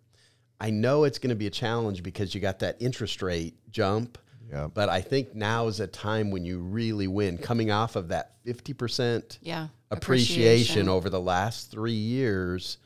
I 0.60 0.70
know 0.70 1.04
it's 1.04 1.18
going 1.18 1.30
to 1.30 1.36
be 1.36 1.46
a 1.46 1.50
challenge 1.50 2.02
because 2.02 2.34
you 2.34 2.40
got 2.40 2.60
that 2.60 2.76
interest 2.80 3.20
rate 3.22 3.54
jump. 3.70 4.18
Yeah. 4.53 4.68
But 4.72 4.90
I 4.90 5.00
think 5.00 5.34
now 5.34 5.66
is 5.68 5.80
a 5.80 5.86
time 5.86 6.30
when 6.30 6.44
you 6.44 6.59
really 6.61 7.07
win 7.09 7.38
coming 7.38 7.70
off 7.70 7.96
of 7.96 8.09
that 8.09 8.34
50% 8.46 9.38
Yeah. 9.40 9.68
appreciation 9.90 10.88
over 10.90 11.09
the 11.09 11.20
last 11.20 11.70
three 11.70 11.92
years 11.94 12.76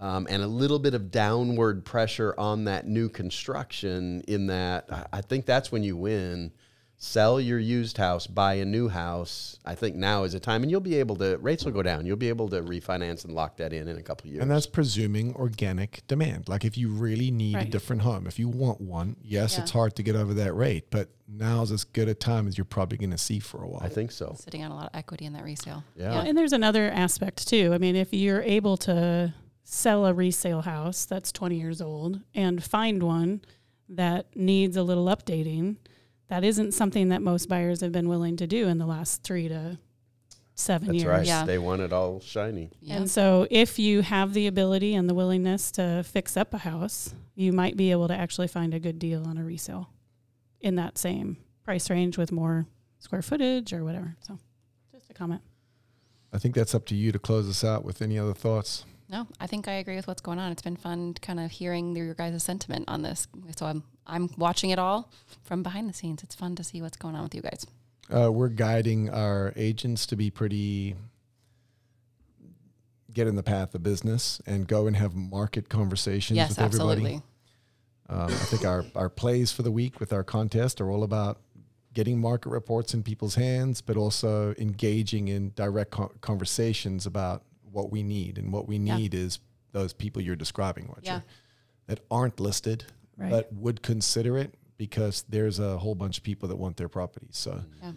um, 0.00 0.26
and 0.30 0.42
a 0.42 0.46
little 0.46 0.78
bit 0.78 0.92
of 0.94 1.10
downward 1.10 1.84
pressure 1.84 2.34
on 2.38 2.64
that 2.64 2.86
new 2.86 3.08
construction 3.08 4.20
in 4.28 4.46
that 4.48 4.84
I- 4.92 5.06
I 5.18 5.20
think 5.22 5.46
that's 5.46 5.72
when 5.72 5.82
you 5.82 5.96
win 5.96 6.52
sell 7.00 7.40
your 7.40 7.60
used 7.60 7.96
house, 7.96 8.26
buy 8.26 8.54
a 8.54 8.64
new 8.64 8.88
house. 8.88 9.56
I 9.64 9.76
think 9.76 9.94
now 9.94 10.24
is 10.24 10.32
the 10.32 10.40
time, 10.40 10.62
and 10.62 10.70
you'll 10.70 10.80
be 10.80 10.96
able 10.96 11.14
to 11.16 11.38
rates 11.38 11.64
will 11.64 11.70
go 11.70 11.82
down. 11.82 12.04
You'll 12.06 12.16
be 12.16 12.28
able 12.28 12.48
to 12.48 12.60
refinance 12.60 13.24
and 13.24 13.32
lock 13.32 13.56
that 13.58 13.72
in 13.72 13.86
in 13.86 13.96
a 13.96 14.02
couple 14.02 14.26
of 14.26 14.32
years. 14.32 14.42
And 14.42 14.50
that's 14.50 14.66
presuming 14.66 15.32
organic 15.36 16.02
demand. 16.08 16.48
Like 16.48 16.64
if 16.64 16.76
you 16.76 16.88
really 16.88 17.30
need 17.30 17.56
a 17.56 17.64
different 17.64 18.02
home, 18.02 18.26
if 18.26 18.38
you 18.38 18.48
want 18.48 18.80
one, 18.80 19.16
yes, 19.22 19.54
Yeah. 19.56 19.62
it's 19.62 19.70
hard 19.70 19.94
to 19.96 20.02
get 20.02 20.16
over 20.16 20.34
that 20.34 20.52
rate, 20.54 20.86
but 20.90 21.08
now's 21.28 21.70
as 21.70 21.84
good 21.84 22.08
a 22.08 22.14
time 22.14 22.48
as 22.48 22.58
you're 22.58 22.64
probably 22.64 22.98
going 22.98 23.10
to 23.12 23.18
see 23.18 23.38
for 23.38 23.62
a 23.62 23.68
while. 23.68 23.82
I 23.82 23.88
think 23.88 24.10
so. 24.10 24.34
Sitting 24.38 24.64
on 24.64 24.72
a 24.72 24.74
lot 24.74 24.86
of 24.92 24.98
equity 24.98 25.24
in 25.24 25.34
that 25.34 25.44
resale. 25.44 25.84
Yeah. 25.94 26.10
Well, 26.10 26.20
and 26.26 26.36
there's 26.36 26.52
another 26.52 26.90
aspect 26.90 27.46
too. 27.46 27.70
I 27.72 27.78
mean, 27.78 27.94
if 27.94 28.12
you're 28.12 28.42
able 28.42 28.76
to 28.78 29.32
sell 29.62 30.04
a 30.04 30.12
resale 30.12 30.62
house 30.62 31.04
that's 31.04 31.30
20 31.30 31.60
years 31.60 31.80
old 31.80 32.20
and 32.34 32.64
find 32.64 33.02
one 33.04 33.42
that 33.88 34.34
needs 34.34 34.76
a 34.76 34.82
little 34.82 35.04
updating, 35.06 35.76
that 36.28 36.44
isn't 36.44 36.72
something 36.72 37.08
that 37.08 37.22
most 37.22 37.48
buyers 37.48 37.80
have 37.80 37.92
been 37.92 38.08
willing 38.08 38.36
to 38.36 38.46
do 38.46 38.68
in 38.68 38.78
the 38.78 38.86
last 38.86 39.22
three 39.22 39.48
to 39.48 39.78
seven 40.54 40.88
That's 40.88 41.02
years. 41.02 41.08
right. 41.08 41.26
Yeah. 41.26 41.44
They 41.44 41.58
want 41.58 41.80
it 41.82 41.92
all 41.92 42.20
shiny. 42.20 42.70
Yeah. 42.80 42.96
And 42.96 43.10
so, 43.10 43.46
if 43.50 43.78
you 43.78 44.02
have 44.02 44.34
the 44.34 44.46
ability 44.46 44.94
and 44.94 45.08
the 45.08 45.14
willingness 45.14 45.70
to 45.72 46.02
fix 46.04 46.36
up 46.36 46.52
a 46.52 46.58
house, 46.58 47.14
you 47.34 47.52
might 47.52 47.76
be 47.76 47.90
able 47.90 48.08
to 48.08 48.14
actually 48.14 48.48
find 48.48 48.74
a 48.74 48.80
good 48.80 48.98
deal 48.98 49.24
on 49.26 49.38
a 49.38 49.44
resale 49.44 49.90
in 50.60 50.74
that 50.74 50.98
same 50.98 51.36
price 51.64 51.88
range 51.88 52.18
with 52.18 52.32
more 52.32 52.66
square 52.98 53.22
footage 53.22 53.72
or 53.72 53.84
whatever. 53.84 54.16
So, 54.20 54.38
just 54.92 55.10
a 55.10 55.14
comment. 55.14 55.42
I 56.32 56.38
think 56.38 56.54
that's 56.54 56.74
up 56.74 56.84
to 56.86 56.94
you 56.94 57.10
to 57.12 57.18
close 57.18 57.48
us 57.48 57.64
out 57.64 57.84
with 57.84 58.02
any 58.02 58.18
other 58.18 58.34
thoughts. 58.34 58.84
No, 59.10 59.26
I 59.40 59.46
think 59.46 59.68
I 59.68 59.72
agree 59.72 59.96
with 59.96 60.06
what's 60.06 60.20
going 60.20 60.38
on. 60.38 60.52
It's 60.52 60.62
been 60.62 60.76
fun 60.76 61.14
kind 61.14 61.40
of 61.40 61.50
hearing 61.50 61.96
your 61.96 62.14
guys' 62.14 62.42
sentiment 62.42 62.84
on 62.88 63.02
this. 63.02 63.26
So 63.56 63.66
I'm 63.66 63.82
I'm 64.06 64.30
watching 64.36 64.70
it 64.70 64.78
all 64.78 65.10
from 65.44 65.62
behind 65.62 65.88
the 65.88 65.94
scenes. 65.94 66.22
It's 66.22 66.34
fun 66.34 66.56
to 66.56 66.64
see 66.64 66.82
what's 66.82 66.96
going 66.96 67.14
on 67.14 67.22
with 67.22 67.34
you 67.34 67.42
guys. 67.42 67.66
Uh, 68.14 68.30
we're 68.32 68.48
guiding 68.48 69.10
our 69.10 69.52
agents 69.56 70.06
to 70.06 70.16
be 70.16 70.30
pretty 70.30 70.96
get 73.12 73.26
in 73.26 73.36
the 73.36 73.42
path 73.42 73.74
of 73.74 73.82
business 73.82 74.40
and 74.46 74.66
go 74.66 74.86
and 74.86 74.96
have 74.96 75.14
market 75.14 75.68
conversations 75.68 76.36
yes, 76.36 76.50
with 76.50 76.58
everybody. 76.58 77.00
absolutely. 77.00 77.22
Um, 78.10 78.26
I 78.26 78.44
think 78.46 78.64
our, 78.64 78.84
our 78.94 79.08
plays 79.08 79.52
for 79.52 79.62
the 79.62 79.70
week 79.70 80.00
with 80.00 80.12
our 80.12 80.22
contest 80.22 80.80
are 80.80 80.90
all 80.90 81.02
about 81.02 81.40
getting 81.94 82.18
market 82.18 82.50
reports 82.50 82.94
in 82.94 83.02
people's 83.02 83.34
hands, 83.34 83.80
but 83.80 83.96
also 83.96 84.54
engaging 84.56 85.28
in 85.28 85.52
direct 85.56 85.90
co- 85.90 86.12
conversations 86.20 87.06
about 87.06 87.42
what 87.72 87.90
we 87.90 88.02
need. 88.02 88.38
And 88.38 88.52
what 88.52 88.66
we 88.68 88.76
Yeah. 88.78 88.96
need 88.96 89.14
is 89.14 89.38
those 89.72 89.92
people 89.92 90.22
you're 90.22 90.36
describing, 90.36 90.86
Roger, 90.88 91.00
Yeah. 91.04 91.20
that 91.86 92.00
aren't 92.10 92.40
listed, 92.40 92.84
Right. 93.16 93.30
but 93.30 93.52
would 93.52 93.82
consider 93.82 94.38
it 94.38 94.54
because 94.76 95.24
there's 95.28 95.58
a 95.58 95.78
whole 95.78 95.94
bunch 95.94 96.18
of 96.18 96.24
people 96.24 96.48
that 96.48 96.56
want 96.56 96.76
their 96.76 96.88
properties. 96.88 97.36
So 97.36 97.52
mm-hmm. 97.52 97.86
Yeah. 97.86 97.92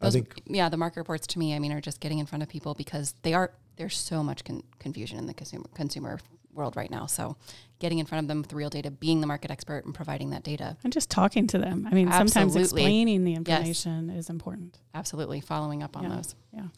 I 0.00 0.10
think 0.10 0.42
yeah, 0.46 0.68
the 0.68 0.76
market 0.76 1.00
reports 1.00 1.26
to 1.28 1.38
me, 1.38 1.54
I 1.54 1.58
mean, 1.58 1.72
are 1.72 1.80
just 1.80 2.00
getting 2.00 2.18
in 2.18 2.26
front 2.26 2.42
of 2.42 2.48
people 2.48 2.74
because 2.74 3.14
they 3.22 3.32
are 3.34 3.52
there's 3.76 3.96
so 3.96 4.22
much 4.22 4.44
con- 4.44 4.62
confusion 4.78 5.18
in 5.18 5.26
the 5.26 5.34
consumer 5.34 5.66
consumer 5.74 6.18
world 6.52 6.76
right 6.76 6.90
now. 6.90 7.04
So, 7.06 7.36
getting 7.78 7.98
in 7.98 8.06
front 8.06 8.24
of 8.24 8.28
them 8.28 8.40
with 8.40 8.52
real 8.54 8.70
data, 8.70 8.90
being 8.90 9.20
the 9.20 9.26
market 9.26 9.50
expert, 9.50 9.84
and 9.84 9.94
providing 9.94 10.30
that 10.30 10.42
data, 10.42 10.78
And 10.82 10.90
just 10.92 11.10
talking 11.10 11.46
to 11.48 11.58
them. 11.58 11.86
I 11.90 11.92
mean, 11.94 12.10
sometimes 12.10 12.56
explaining 12.56 13.24
the 13.24 13.34
information 13.34 14.08
is 14.08 14.30
important. 14.30 14.78
absolutely 14.94 15.40
following 15.42 15.82
up 15.82 15.96
on 15.96 16.04
Yeah. 16.04 16.16
those. 16.16 16.34
Yeah. 16.52 16.68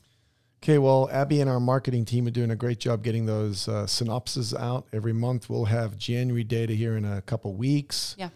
Okay, 0.62 0.78
well, 0.78 1.08
Abby 1.12 1.40
and 1.40 1.48
our 1.48 1.60
marketing 1.60 2.04
team 2.04 2.26
are 2.26 2.32
doing 2.32 2.50
a 2.50 2.56
great 2.56 2.80
job 2.80 3.04
getting 3.04 3.26
those 3.26 3.68
uh, 3.68 3.86
synopses 3.86 4.52
out 4.54 4.88
every 4.92 5.12
month. 5.12 5.48
We'll 5.48 5.66
have 5.66 5.96
January 5.96 6.42
data 6.42 6.72
here 6.72 6.96
in 6.96 7.04
a 7.04 7.22
couple 7.22 7.54
weeks. 7.54 8.16
Yeah. 8.18 8.30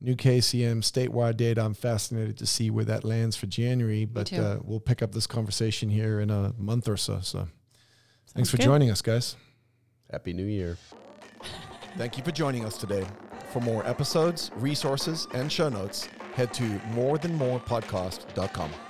New 0.00 0.14
KCM 0.14 0.80
statewide 0.80 1.36
data. 1.36 1.62
I'm 1.62 1.74
fascinated 1.74 2.38
to 2.38 2.46
see 2.46 2.70
where 2.70 2.84
that 2.84 3.04
lands 3.04 3.36
for 3.36 3.46
January, 3.46 4.04
but 4.04 4.32
uh, 4.32 4.58
we'll 4.62 4.80
pick 4.80 5.02
up 5.02 5.12
this 5.12 5.26
conversation 5.26 5.90
here 5.90 6.20
in 6.20 6.30
a 6.30 6.54
month 6.56 6.88
or 6.88 6.96
so. 6.96 7.18
So, 7.20 7.48
thanks 8.32 8.48
for 8.48 8.56
good. 8.58 8.62
joining 8.62 8.90
us, 8.90 9.02
guys. 9.02 9.36
Happy 10.10 10.32
New 10.32 10.46
Year. 10.46 10.78
Thank 11.96 12.16
you 12.16 12.22
for 12.22 12.30
joining 12.30 12.64
us 12.64 12.78
today. 12.78 13.04
For 13.52 13.60
more 13.60 13.84
episodes, 13.86 14.50
resources, 14.56 15.26
and 15.34 15.50
show 15.50 15.68
notes, 15.68 16.08
head 16.34 16.54
to 16.54 16.62
morethanmorepodcast.com. 16.94 18.87